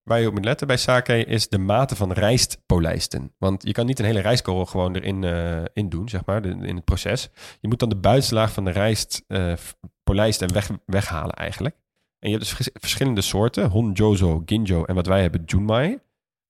[0.03, 3.33] Waar je op moet letten bij sake is de mate van rijst polijsten.
[3.37, 6.75] Want je kan niet een hele rijstkorrel gewoon erin eh, in doen, zeg maar, in
[6.75, 7.29] het proces.
[7.59, 9.53] Je moet dan de buitenste laag van de rijst eh,
[10.03, 11.75] polijsten en weg, weghalen eigenlijk.
[12.19, 13.69] En je hebt dus vers- verschillende soorten.
[13.69, 15.97] Honjozo, Ginjo en wat wij hebben, Junmai.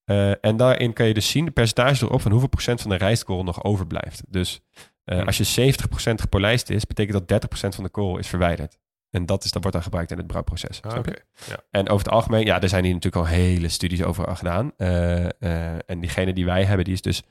[0.08, 2.98] Eh, en daarin kan je dus zien de percentage erop van hoeveel procent van de
[2.98, 4.24] rijstkorrel nog overblijft.
[4.28, 4.62] Dus
[5.04, 5.26] eh, Hm.
[5.26, 8.78] als je 70% gepolijst is, betekent dat 30% van de korrel is verwijderd.
[9.10, 10.82] En dat, is, dat wordt dan gebruikt in het brouwproces.
[10.82, 11.06] Ah.
[11.48, 11.58] Ja.
[11.72, 14.72] En over het algemeen, ja, er zijn hier natuurlijk al hele studies over gedaan.
[14.78, 17.24] Eh, en diegene die wij hebben, die is dus,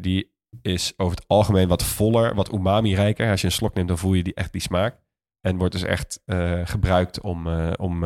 [0.00, 3.30] die is over het algemeen wat voller, wat umami-rijker.
[3.30, 4.96] Als je een slok neemt, dan voel je die echt die smaak.
[5.40, 6.20] En wordt dus echt
[6.64, 7.46] gebruikt om,
[7.76, 8.04] om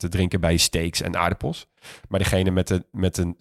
[0.00, 1.66] te drinken bij steaks en aardappels.
[2.08, 3.36] Maar degene met, de, met een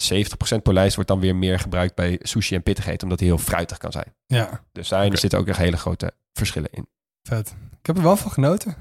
[0.57, 3.77] 70% polijst wordt dan weer meer gebruikt bij sushi en pittigheid, omdat die heel fruitig
[3.77, 4.13] kan zijn.
[4.25, 5.17] Ja, Dus daar Oké.
[5.17, 6.87] zitten ook echt hele grote verschillen in.
[7.23, 7.55] vet.
[7.79, 8.75] Ik heb er wel van genoten,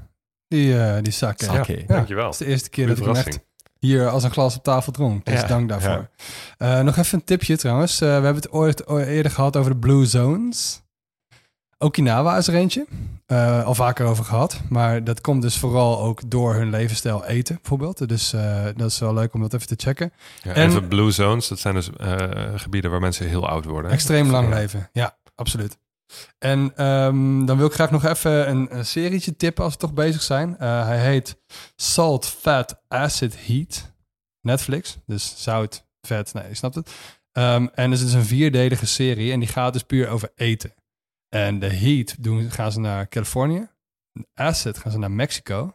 [0.47, 1.43] die, eh die sake.
[1.43, 1.77] Sake.
[1.79, 2.23] Ja, Dankjewel.
[2.25, 3.39] Het is de eerste keer Goeie dat ik echt
[3.79, 5.25] hier als een glas op tafel dronk.
[5.25, 6.09] Dus Ja, dank daarvoor.
[6.57, 7.93] Eh, nog even een tipje trouwens.
[8.01, 10.81] Eh, we hebben het ooit, ooit eerder gehad over de Blue Zones.
[11.83, 12.85] Okinawa is er eentje.
[13.25, 14.61] Eh, al vaker over gehad.
[14.69, 18.07] Maar dat komt dus vooral ook door hun levensstijl eten, bijvoorbeeld.
[18.09, 20.13] Dus eh, dat is wel leuk om dat even te checken.
[20.43, 22.15] Ja, En- even Blue Zones, dat zijn dus eh,
[22.55, 23.85] gebieden waar mensen heel oud worden.
[23.89, 23.95] hè?
[23.95, 24.89] Extreem lang leven.
[24.93, 25.77] Ja, absoluut.
[26.39, 29.93] En ehm, dan wil ik graag nog even een, een serietje tippen als we toch
[29.93, 30.55] bezig zijn.
[30.59, 31.37] Hij heet
[31.75, 33.91] Salt, Fat, Acid, Heat.
[34.41, 34.97] Netflix.
[35.05, 36.33] Dus zout, vet.
[36.33, 36.91] Nee, je snapt het.
[37.31, 40.73] Ehm, en het is een vierdelige serie en die gaat dus puur over eten.
[41.29, 43.67] En de Heat doen, gaan ze naar Californië.
[44.33, 45.73] Acid gaan ze naar Mexico.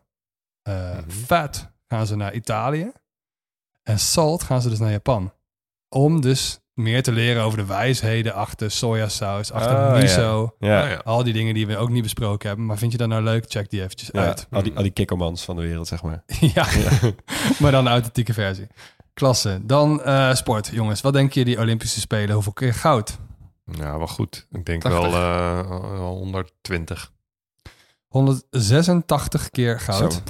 [0.62, 1.10] Eh, Mhm.
[1.10, 2.92] Fat gaan ze naar Italië.
[3.82, 5.32] En Salt gaan ze dus naar Japan.
[5.88, 10.54] Om dus meer te leren over de wijsheden achter sojasaus, achter Oh, miso.
[10.58, 10.96] Ja, Ah, ja.
[11.04, 12.66] Al die dingen die we ook niet besproken hebben.
[12.66, 13.44] Maar vind je dat nou leuk?
[13.48, 14.46] Check die eventjes Ja, uit.
[14.50, 16.22] al, die, al die kikkermans van de wereld, zeg maar.
[16.54, 16.66] ja,
[17.60, 18.66] maar dan een authentieke versie.
[19.14, 19.60] Klasse.
[19.62, 21.00] Dan eh, sport, jongens.
[21.00, 22.34] Wat denk je die Olympische Spelen?
[22.34, 23.18] Hoeveel keer goud?
[23.64, 24.46] Ja, wel goed.
[24.50, 25.12] Ik denk 80.
[25.12, 27.12] wel wel 120.
[28.06, 30.12] 186 keer goud.
[30.12, 30.20] Zo,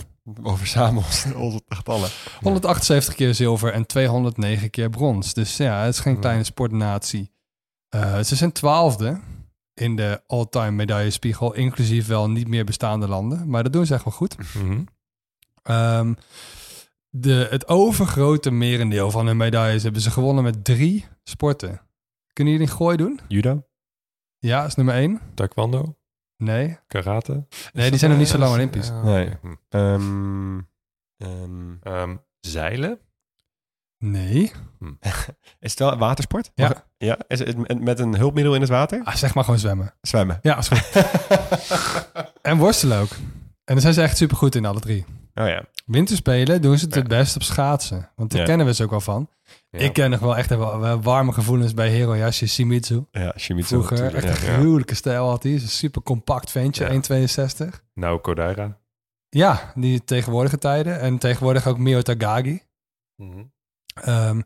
[0.43, 2.09] over onze, getallen.
[2.41, 5.35] 178 keer zilver en 209 keer brons.
[5.35, 7.31] Dus ja, het is geen kleine sportnatie.
[7.89, 9.21] Eh, ze zijn twaalfde
[9.75, 13.49] in de all-time medaillespiegel, inclusief wel niet meer bestaande landen.
[13.49, 14.37] Maar dat doen ze echt wel goed.
[14.55, 14.83] Mhm.
[15.63, 16.15] Ehm,
[17.09, 21.81] de, het overgrote merendeel van hun medailles hebben ze gewonnen met drie sporten.
[22.35, 23.21] Kunnen jullie een gooi doen?
[23.29, 23.67] Judo?
[24.39, 25.21] Ja, is nummer één.
[25.35, 25.97] Taekwondo,
[26.37, 26.79] Nee.
[26.87, 27.47] karate.
[27.73, 28.89] Nee, die zijn nog niet zo lang Olympisch.
[28.89, 29.29] Ja, Nee.
[29.41, 29.55] Hm.
[29.69, 30.59] Ehm,
[31.17, 32.99] ehm, Ehm, zeilen?
[33.99, 34.53] Nee.
[35.61, 36.51] is het wel watersport?
[36.55, 36.69] Ja.
[36.69, 37.19] Mag- ja.
[37.29, 39.01] Is het met- een hulpmiddel in het water?
[39.05, 39.95] Ah, zeg maar gewoon zwemmen.
[40.01, 40.39] Zwemmen.
[40.43, 41.05] Ja, is goed.
[42.43, 43.11] en worstelen ook.
[43.65, 45.05] En daar zijn ze echt super goed in, alle drie.
[45.35, 45.65] Oh ja.
[45.87, 47.01] Winterspelen doen ze het Ja.
[47.01, 48.11] het best op schaatsen.
[48.17, 48.47] Want daar Ja.
[48.47, 49.29] kennen we ze ook al van.
[49.79, 49.81] Ja.
[49.81, 53.05] Ik ken nog wel echt wel, warme gevoelens bij Hiroyashi Shimizu.
[53.11, 53.67] Ja, Shimizu.
[53.69, 55.53] Vroeger, echt een gruwelijke stijl had hij.
[55.53, 56.91] Is Een super compact ventje, Ja.
[56.91, 57.83] 1,62.
[57.95, 58.79] Nou, Kodaira.
[59.29, 61.01] Ja, die tegenwoordige tijden.
[61.01, 62.63] En tegenwoordig ook Mio Tagagi.
[63.17, 63.43] Mhm.
[63.95, 64.41] Ehm,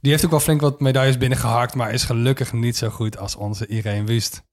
[0.00, 3.36] die heeft ook wel flink wat medailles binnengeharkt, maar is gelukkig niet zo goed als
[3.36, 4.42] onze Irene Wust.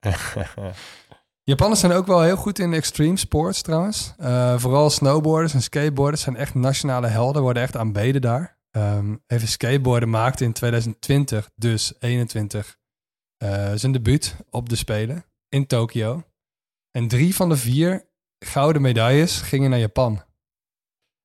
[1.42, 4.14] Japanners zijn ook wel heel goed in extreme sports trouwens.
[4.18, 8.53] Eh, vooral snowboarders en skateboarders zijn echt nationale helden, worden echt aanbeden daar.
[8.76, 12.76] Ehm, even skateboarden maakte in 2020, dus 21,
[13.36, 16.22] eh, zijn debuut op de Spelen in Tokio.
[16.90, 20.22] En drie van de vier gouden medailles gingen naar Japan.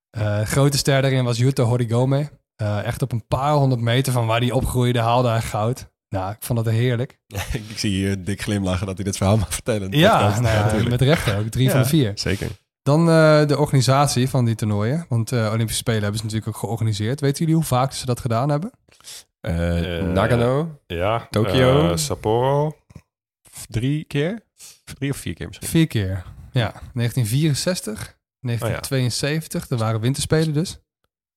[0.10, 2.30] Eh, grote ster daarin was Yuto Horigome.
[2.56, 5.92] Eh, echt op een paar honderd meter van waar hij opgroeide haalde hij goud.
[6.10, 7.20] Nou, ik vond dat heerlijk.
[7.70, 9.92] ik zie hier dik glimlachen dat hij dit verhaal mag vertellen.
[9.92, 11.48] Ja, nou ja, met recht ook.
[11.48, 11.72] Drie Ja.
[11.72, 12.12] van de vier.
[12.16, 12.52] Zeker.
[12.84, 15.06] Dan eh, de organisatie van die toernooien.
[15.10, 17.20] Want eh Olympische Spelen hebben ze natuurlijk ook georganiseerd.
[17.20, 18.72] Weten jullie hoe vaak ze dat gedaan hebben?
[19.42, 19.54] Eh,
[20.04, 21.28] Nagano, Ja.
[21.30, 21.90] Tokio.
[21.90, 22.78] eh, Sapporo.
[23.68, 24.42] drie keer?
[24.98, 25.68] Drie of vier keer misschien.
[25.68, 26.24] Vier keer.
[26.52, 30.80] Ja, 1964, 1972, dat waren winterspelen dus.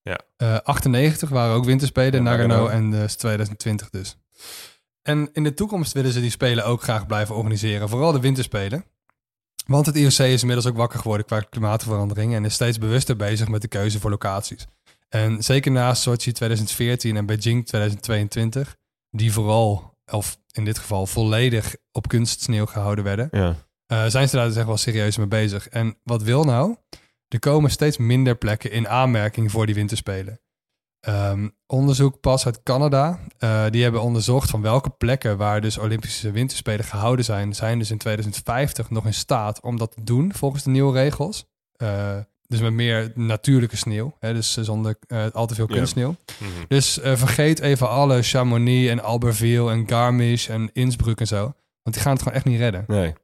[0.03, 0.19] Ja.
[0.37, 2.69] Eh, 98 waren ook winterspelen, Ja, Nagano, Nagano.
[2.69, 4.17] en dus 2020 dus.
[5.03, 7.89] En in de toekomst willen ze die spelen ook graag blijven organiseren.
[7.89, 8.85] Vooral de winterspelen.
[9.67, 13.49] Want het IOC is inmiddels ook wakker geworden qua klimaatverandering en is steeds bewuster bezig
[13.49, 14.67] met de keuze voor locaties.
[15.09, 18.77] En zeker na Sochi 2014 en Beijing 2022,
[19.11, 23.57] die vooral, of in dit geval volledig op kunstsneeuw gehouden werden, Ja.
[23.87, 25.69] eh, zijn ze daar dus echt wel serieus mee bezig.
[25.69, 26.77] En wat wil nou?
[27.29, 30.41] Er komen steeds minder plekken in aanmerking voor die winterspelen.
[31.03, 33.19] Ehm, onderzoek pas uit Canada.
[33.39, 37.91] eh, die hebben onderzocht van welke plekken waar dus Olympische Winterspelen gehouden zijn, zijn dus
[37.91, 41.45] in 2050 nog in staat om dat te doen volgens de nieuwe regels.
[41.77, 42.17] Eh,
[42.47, 46.17] dus met meer natuurlijke sneeuw, hè, dus zonder eh, al te veel kunstsneeuw.
[46.39, 46.51] Mhm.
[46.69, 51.43] Dus vergeet even alle Chamonix en Albertville en Garmisch en Innsbruck en zo.
[51.83, 52.85] Want die gaan het gewoon echt niet redden.
[52.87, 53.15] Nee.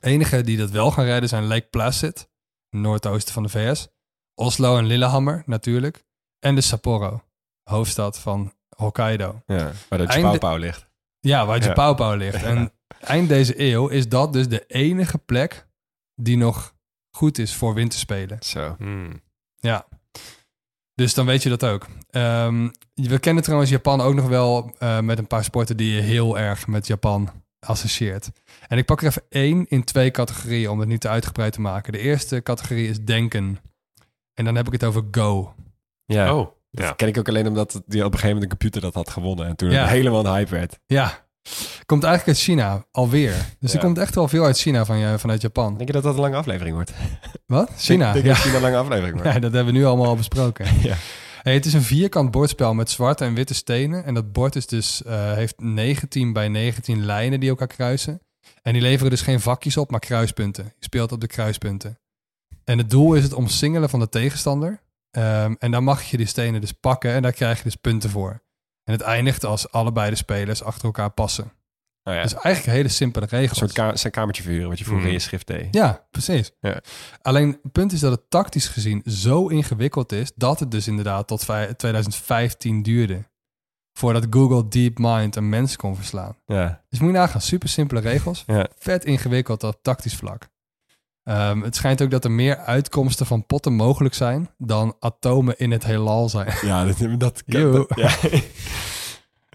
[0.00, 2.28] Enige die dat wel gaan redden zijn Lake Placid,
[2.70, 3.88] noordoosten van de VS.
[4.34, 6.04] Oslo en Lillehammer natuurlijk.
[6.44, 7.22] En de Sapporo,
[7.62, 9.42] hoofdstad van Hokkaido.
[9.46, 10.86] Ja, waar de Einde- Pauw ligt.
[11.20, 11.66] Ja, waar Ja.
[11.66, 12.42] Japauwpauw ligt.
[12.42, 15.66] En eind deze eeuw is dat dus de enige plek
[16.14, 16.74] die nog
[17.16, 18.36] goed is voor winterspelen.
[18.40, 18.74] Zo.
[18.78, 19.22] Hmm.
[19.56, 19.86] Ja.
[20.94, 21.86] Dus dan weet je dat ook.
[22.10, 26.00] Ehm, we kennen trouwens Japan ook nog wel eh, met een paar sporten die je
[26.00, 27.30] heel erg met Japan
[27.66, 28.30] associeert.
[28.68, 31.60] En ik pak er even één in twee categorieën om het niet te uitgebreid te
[31.60, 31.92] maken.
[31.92, 33.58] De eerste categorie is denken.
[34.34, 35.54] En dan heb ik het over Go.
[36.06, 36.34] Ja.
[36.34, 36.86] Oh, ja.
[36.86, 39.10] Dat ken ik ook alleen omdat die op een gegeven moment een computer dat had
[39.10, 39.46] gewonnen.
[39.46, 39.80] En toen Ja.
[39.80, 40.78] het helemaal een hype werd.
[40.86, 41.26] Ja,
[41.86, 43.34] komt eigenlijk uit China, alweer.
[43.60, 43.78] Dus Ja.
[43.78, 45.74] er komt echt wel veel uit China van, je- vanuit Japan.
[45.76, 46.92] Denk je dat dat een lange aflevering wordt?
[47.46, 47.70] Wat?
[47.76, 48.12] China?
[48.12, 48.32] Denk, denk ja.
[48.32, 49.28] dat China een lange aflevering wordt?
[49.34, 50.66] ja, dat hebben we nu allemaal al besproken.
[50.82, 50.94] Ja.
[51.42, 54.04] Hey, het is een vierkant bordspel met zwarte en witte stenen.
[54.04, 58.20] En dat bord is dus, eh, heeft 19 bij 19 lijnen die elkaar kruisen.
[58.62, 60.64] En die leveren dus geen vakjes op, maar kruispunten.
[60.64, 61.98] Je speelt op de kruispunten.
[62.64, 64.82] En het doel is het omsingelen van de tegenstander.
[65.14, 68.10] Ehm, en dan mag je die stenen dus pakken en daar krijg je dus punten
[68.10, 68.42] voor.
[68.84, 71.52] En het eindigt als allebei de spelers achter elkaar passen.
[72.02, 73.58] Nou ja, Dus eigenlijk hele simpele een regels.
[73.58, 75.10] soort ka zijn kamertje verhuren, wat je vroeger Mm.
[75.12, 75.74] in je schrift deed.
[75.74, 76.50] Ja, precies.
[76.60, 76.80] Ja.
[77.22, 81.26] Alleen het punt is dat het tactisch gezien zo ingewikkeld is dat het dus inderdaad
[81.26, 83.24] tot vij- 2015 duurde.
[83.98, 86.36] Voordat Google DeepMind een mens kon verslaan.
[86.46, 86.84] Ja.
[86.88, 88.44] Dus moet je nagaan, super simpele regels.
[88.78, 90.48] Vet ingewikkeld op tactisch vlak.
[91.24, 95.70] Ehm, het schijnt ook dat er meer uitkomsten van potten mogelijk zijn dan atomen in
[95.70, 96.54] het heelal zijn.
[96.62, 97.18] Ja, dat...
[97.18, 97.42] dat,
[97.94, 98.14] ja.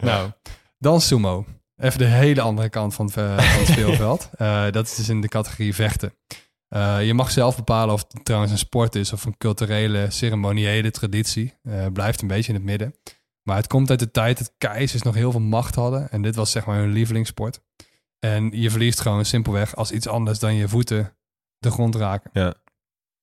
[0.02, 0.32] Nou,
[0.78, 1.46] dan sumo.
[1.78, 4.30] Even de hele andere kant van het, eh, van het speelveld.
[4.38, 6.14] Eh, dat is dus in de categorie vechten.
[6.70, 10.92] Eh, je mag zelf bepalen of het trouwens een sport is of een culturele, ceremoniële
[10.92, 11.54] traditie.
[11.64, 12.96] Eh, blijft een beetje in het midden.
[13.44, 16.12] Maar het komt uit de tijd dat keizers nog heel veel macht hadden.
[16.12, 17.62] En dit was zeg maar hun lievelingssport.
[18.20, 21.18] En je verliest gewoon simpelweg als iets anders dan je voeten
[21.60, 22.30] de grond raken.
[22.34, 22.54] Ja.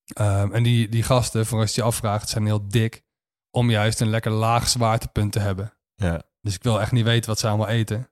[0.06, 3.04] Ehm, en die, die gasten, voor als je je afvraagt, zijn heel dik
[3.50, 5.72] om juist een lekker laag zwaartepunt te hebben.
[5.94, 6.22] Ja.
[6.40, 8.10] Dus ik wil echt niet weten wat ze allemaal eten.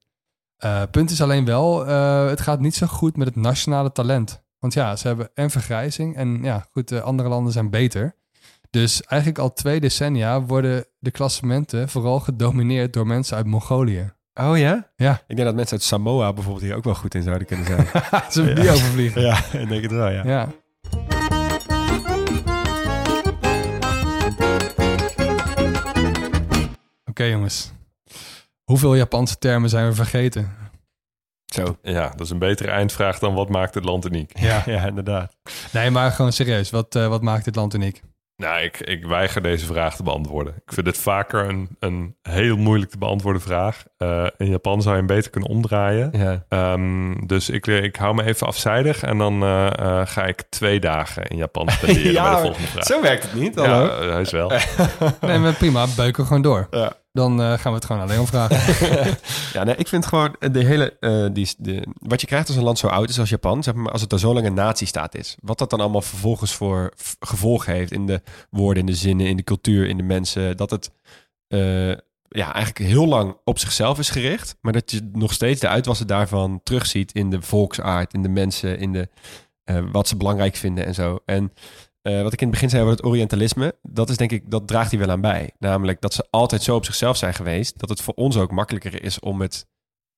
[0.56, 4.42] Eh, punt is alleen wel, eh, het gaat niet zo goed met het nationale talent.
[4.58, 8.16] Want ja, ze hebben en vergrijzing en ja, goed, de andere landen zijn beter.
[8.70, 14.12] Dus eigenlijk al twee decennia worden de klassementen vooral gedomineerd door mensen uit Mongolië.
[14.40, 14.90] Oh ja?
[14.96, 15.22] Ja.
[15.26, 17.86] Ik denk dat mensen uit Samoa bijvoorbeeld hier ook wel goed in zouden kunnen zijn.
[18.32, 19.22] Zullen we die overvliegen?
[19.22, 20.22] ja, ik denk het wel, ja.
[20.24, 20.48] Ja.
[27.04, 27.72] Oké jongens.
[28.64, 30.52] Hoeveel Japanse termen zijn we vergeten?
[31.46, 31.78] Zo.
[31.82, 34.38] Ja, dat is een betere eindvraag dan wat maakt het land uniek.
[34.38, 34.62] Ja.
[34.66, 35.36] Ja, inderdaad.
[35.72, 36.70] Nee, maar gewoon serieus.
[36.70, 38.02] Wat, eh, wat maakt dit land uniek?
[38.36, 40.54] Nou, ik, ik weiger deze vraag te beantwoorden.
[40.66, 43.84] Ik vind het vaker een, een heel moeilijk te beantwoorden vraag.
[43.96, 46.10] Eh, in Japan zou je hem beter kunnen omdraaien.
[46.12, 46.44] Ja.
[46.48, 50.80] Ehm, dus ik, ik hou me even afzijdig en dan eh, eh, ga ik twee
[50.80, 52.84] dagen in Japan spenderen Ja, bij de volgende vraag.
[52.84, 54.10] Zo werkt het niet, ja, hallo.
[54.10, 54.52] hij is wel.
[55.20, 55.86] Nee, maar prima.
[55.96, 56.66] Beuken gewoon door.
[56.70, 56.92] Ja.
[57.14, 59.16] Dan eh, gaan we het gewoon alleen om vragen.
[59.52, 60.98] Ja, nee, ik vind gewoon de hele...
[60.98, 63.62] eh, die, de, wat je krijgt als een land zo oud is als Japan...
[63.62, 65.36] Zeg maar, als het er zo lang een nazistaat is...
[65.40, 67.92] wat dat dan allemaal vervolgens voor gevolgen heeft...
[67.92, 70.56] in de woorden, in de zinnen, in de cultuur, in de mensen...
[70.56, 70.90] dat het
[71.48, 71.90] eh,
[72.28, 74.56] ja, eigenlijk heel lang op zichzelf is gericht...
[74.60, 77.12] maar dat je nog steeds de uitwassen daarvan terugziet...
[77.12, 79.08] in de volksaard, in de mensen, in de,
[79.64, 81.18] eh, wat ze belangrijk vinden en zo.
[81.24, 81.52] En
[82.04, 84.66] eh, wat ik in het begin zei over het Orientalisme, dat is denk ik, dat
[84.68, 85.50] draagt hij wel aan bij.
[85.58, 89.02] Namelijk dat ze altijd zo op zichzelf zijn geweest, dat het voor ons ook makkelijker
[89.04, 89.66] is om het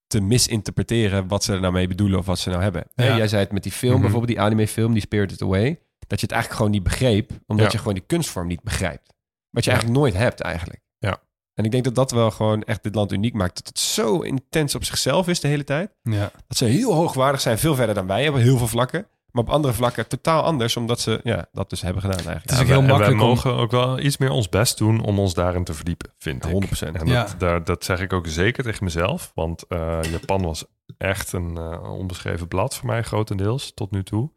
[0.07, 2.85] te misinterpreteren wat ze er nou mee bedoelen of wat ze nou hebben.
[2.95, 3.17] Ja.
[3.17, 4.01] Jij zei het met die film, Mhm.
[4.03, 7.73] bijvoorbeeld die anime-film, die Spirited Away, dat je het eigenlijk gewoon niet begreep, omdat Ja.
[7.73, 9.13] je gewoon die kunstvorm niet begrijpt.
[9.51, 9.77] Wat je Ja.
[9.77, 10.81] eigenlijk nooit hebt eigenlijk.
[10.99, 11.19] Ja.
[11.55, 13.55] En ik denk dat dat wel gewoon echt dit land uniek maakt.
[13.57, 15.91] Dat het zo intens op zichzelf is de hele tijd.
[16.03, 16.31] ja.
[16.49, 19.07] Dat ze heel hoogwaardig zijn, veel verder dan wij hebben, heel veel vlakken.
[19.37, 22.45] Maar op andere vlakken totaal anders, omdat ze ja, dat dus hebben gedaan eigenlijk.
[22.45, 25.05] Het is ook heel en makkelijk om- mogen ook wel iets meer ons best doen
[25.05, 26.51] om ons daarin te verdiepen, vind ik.
[26.53, 26.97] 100%.
[26.97, 27.23] En Ja.
[27.25, 29.33] dat, daar, dat zeg ik ook zeker tegen mezelf.
[29.35, 30.65] Want eh, Japan was
[30.99, 34.31] echt een eh, onbeschreven blad voor mij, grotendeels, tot nu toe.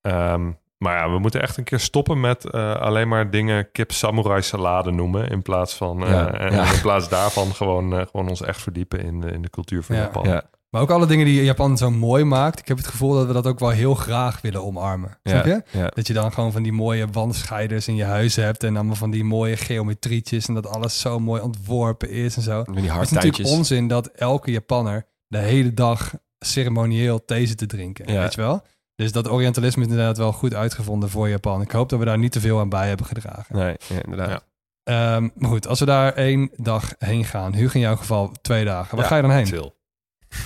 [0.00, 3.92] Ehm, maar ja, we moeten echt een keer stoppen met eh, alleen maar dingen kip
[3.92, 5.28] samurai salade noemen.
[5.30, 6.72] In plaats van, eh, Ja, en ja.
[6.72, 9.96] in plaats daarvan gewoon, eh, gewoon ons echt verdiepen in, de- in de cultuur van
[9.96, 10.02] Ja.
[10.02, 10.24] Japan.
[10.28, 10.42] Ja.
[10.70, 12.58] Maar ook alle dingen die Japan zo mooi maakt.
[12.58, 15.18] Ik heb het gevoel dat we dat ook wel heel graag willen omarmen.
[15.22, 15.62] Snap je?
[15.70, 15.86] Ja.
[15.86, 18.64] Dat je dan gewoon van die mooie wandscheiders in je huis hebt.
[18.64, 20.46] En allemaal van die mooie geometrietjes.
[20.46, 22.64] En dat alles zo mooi ontworpen is en zo.
[22.64, 27.66] Die Het is natuurlijk onzin dat elke Japanner de hele dag ceremonieel thee zit te
[27.66, 28.12] drinken.
[28.12, 28.20] Ja.
[28.20, 28.62] Weet je wel?
[28.94, 31.60] Dus dat Orientalisme is inderdaad wel goed uitgevonden voor Japan.
[31.60, 33.56] Ik hoop dat we daar niet te veel aan bij hebben gedragen.
[33.56, 34.28] Nee, ja, inderdaad.
[34.30, 34.40] Ja.
[34.82, 38.64] Ehm, maar goed, als we daar één dag heen gaan, Hugo in jouw geval twee
[38.64, 39.46] dagen, waar Ja, ga je dan heen?
[39.46, 39.72] Chill.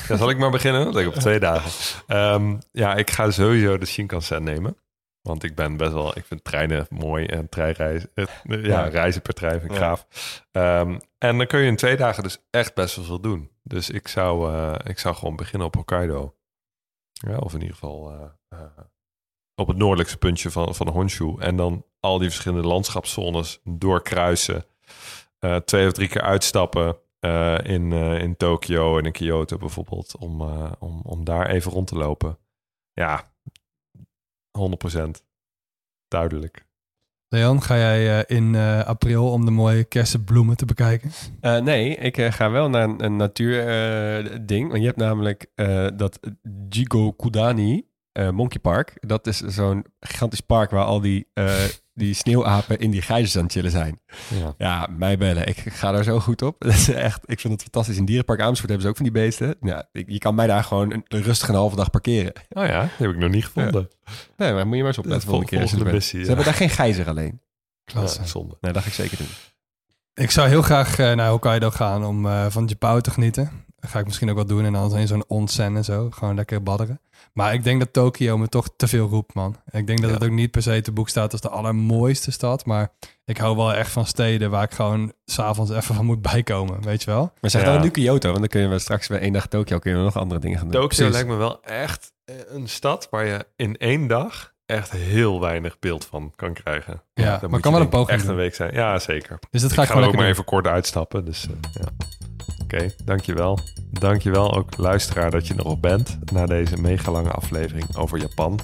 [0.09, 0.85] Ja, zal ik maar beginnen?
[0.85, 1.71] Want ik heb twee dagen.
[2.07, 4.77] Ehm, ja, ik ga sowieso de Shinkansen nemen.
[5.23, 6.17] Want ik ben best wel...
[6.19, 8.11] Ik vind treinen mooi en treinreizen...
[8.15, 8.83] eh, ja, Ja.
[8.85, 10.07] reizen per trein vind ik gaaf.
[10.53, 13.51] Ehm, en dan kun je in twee dagen dus echt best wel veel doen.
[13.63, 16.35] Dus ik zou, eh, ik zou gewoon beginnen op Hokkaido.
[17.13, 18.61] Ja, of in ieder geval eh, eh,
[19.55, 21.35] op het noordelijkste puntje van, van Honshu.
[21.39, 24.65] En dan al die verschillende landschapszones doorkruisen.
[25.39, 30.17] Eh, twee of drie keer uitstappen eh, in, eh, in Tokio en in Kyoto bijvoorbeeld.
[30.17, 32.39] Om, eh, om, om daar even rond te lopen.
[32.93, 33.33] Ja,
[34.51, 35.23] 100%
[36.09, 36.67] duidelijk.
[37.29, 41.11] Leon, ga jij eh, in eh, april om de mooie kersenbloemen te bekijken?
[41.41, 44.69] Eh, nee, ik eh, ga wel naar een, een natuurding.
[44.69, 46.21] want je hebt namelijk eh, dat
[46.69, 48.97] Jigo Kudani eh, Monkey Park.
[49.01, 51.55] Dat is zo'n gigantisch park waar al die, eh,
[51.95, 54.01] die sneeuwapen in die gijzers aan het chillen zijn.
[54.41, 54.55] Ja.
[54.59, 55.47] Ja, mij bellen.
[55.47, 56.57] Ik ga daar zo goed op.
[56.65, 57.97] Dat is echt, ik vind het fantastisch.
[57.97, 59.55] In Dierenpark Amersfoort hebben ze ook van die beesten.
[59.61, 62.33] Ja, ik- je kan mij daar gewoon een, een rustige een halve dag parkeren.
[62.51, 63.89] Oh ja, heb ik nog niet gevonden.
[64.37, 65.87] Nee, maar moet je maar eens opletten Vol- volgende keer.
[65.87, 66.27] er missie, Ze ja.
[66.27, 67.41] hebben daar geen gijzer alleen.
[67.85, 68.21] Klasse.
[68.21, 68.57] Ja, zonde.
[68.61, 69.27] Nee, dat ga ik zeker doen.
[70.15, 73.51] Ik zou heel graag eh, naar Hokkaido gaan om eh, van Japao te genieten.
[73.85, 76.09] Dat ga ik misschien ook wel doen en dan in zo'n onsen en zo.
[76.11, 77.01] Gewoon lekker badderen.
[77.33, 79.57] Maar ik denk dat Tokio me toch te veel roept, man.
[79.71, 80.15] Ik denk dat Ja.
[80.15, 82.65] het ook niet per se te boek staat als de allermooiste stad.
[82.67, 82.91] Maar
[83.25, 86.83] ik hou wel echt van steden waar ik gewoon s'avonds even van moet bijkomen.
[86.83, 87.33] Weet je wel?
[87.41, 87.73] Maar zeg Ja.
[87.73, 90.17] dan nu Kyoto, want dan kunnen we straks bij één dag Tokio kunnen we nog
[90.17, 90.81] andere dingen gaan doen.
[90.81, 91.13] Tokio Precies.
[91.15, 95.79] lijkt me wel echt eh, een stad waar je in één dag echt heel weinig
[95.79, 97.03] beeld van kan krijgen.
[97.15, 98.31] Ja, Dan maar kan je wel een poging echt doen.
[98.31, 98.75] een week zijn.
[98.75, 99.39] Ja, zeker.
[99.51, 101.25] Dus dat ga ik ga gewoon ook maar lekker even kort uitstappen.
[101.25, 101.89] Dus eh, ja.
[102.75, 103.59] Oké, dankjewel.
[103.91, 108.59] Dankjewel ook luisteraar dat je er nog bent na deze mega lange aflevering over Japan.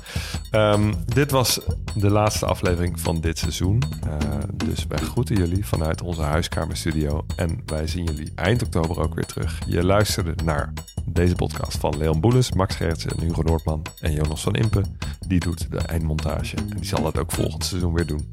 [0.51, 1.61] Ehm, dit was
[1.95, 3.83] de laatste aflevering van dit seizoen.
[4.03, 4.17] Eh,
[4.55, 7.25] dus wij groeten jullie vanuit onze huiskamerstudio.
[7.37, 9.59] En wij zien jullie eind oktober ook weer terug.
[9.67, 10.73] Je luisterde naar
[11.05, 14.99] deze podcast van Leon Boeles, Max Gerritsen en Hugo Noordman en Jonas van Impen.
[15.27, 18.31] Die doet de eindmontage en die zal dat ook volgend seizoen weer doen.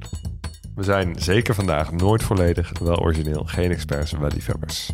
[0.78, 4.92] We zijn zeker vandaag nooit volledig, wel origineel, geen experts, wel liefhebbers.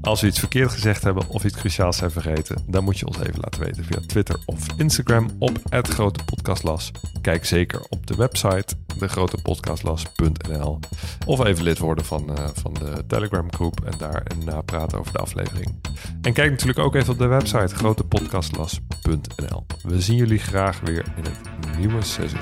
[0.00, 3.18] Als we iets verkeerd gezegd hebben of iets cruciaals zijn vergeten, dan moet je ons
[3.18, 6.90] even laten weten via Twitter of Instagram op het Grote Podcastlas.
[7.20, 10.78] Kijk zeker op de website degrotepodcastlas.nl
[11.26, 15.12] of even lid worden van, eh, van de Telegram groep en daar en napraten over
[15.12, 15.74] de aflevering.
[16.22, 19.66] En kijk natuurlijk ook even op de website grotepodcastlas.nl.
[19.82, 21.38] We zien jullie graag weer in het
[21.78, 22.40] nieuwe seizoen.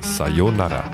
[0.00, 0.84] Sayonara.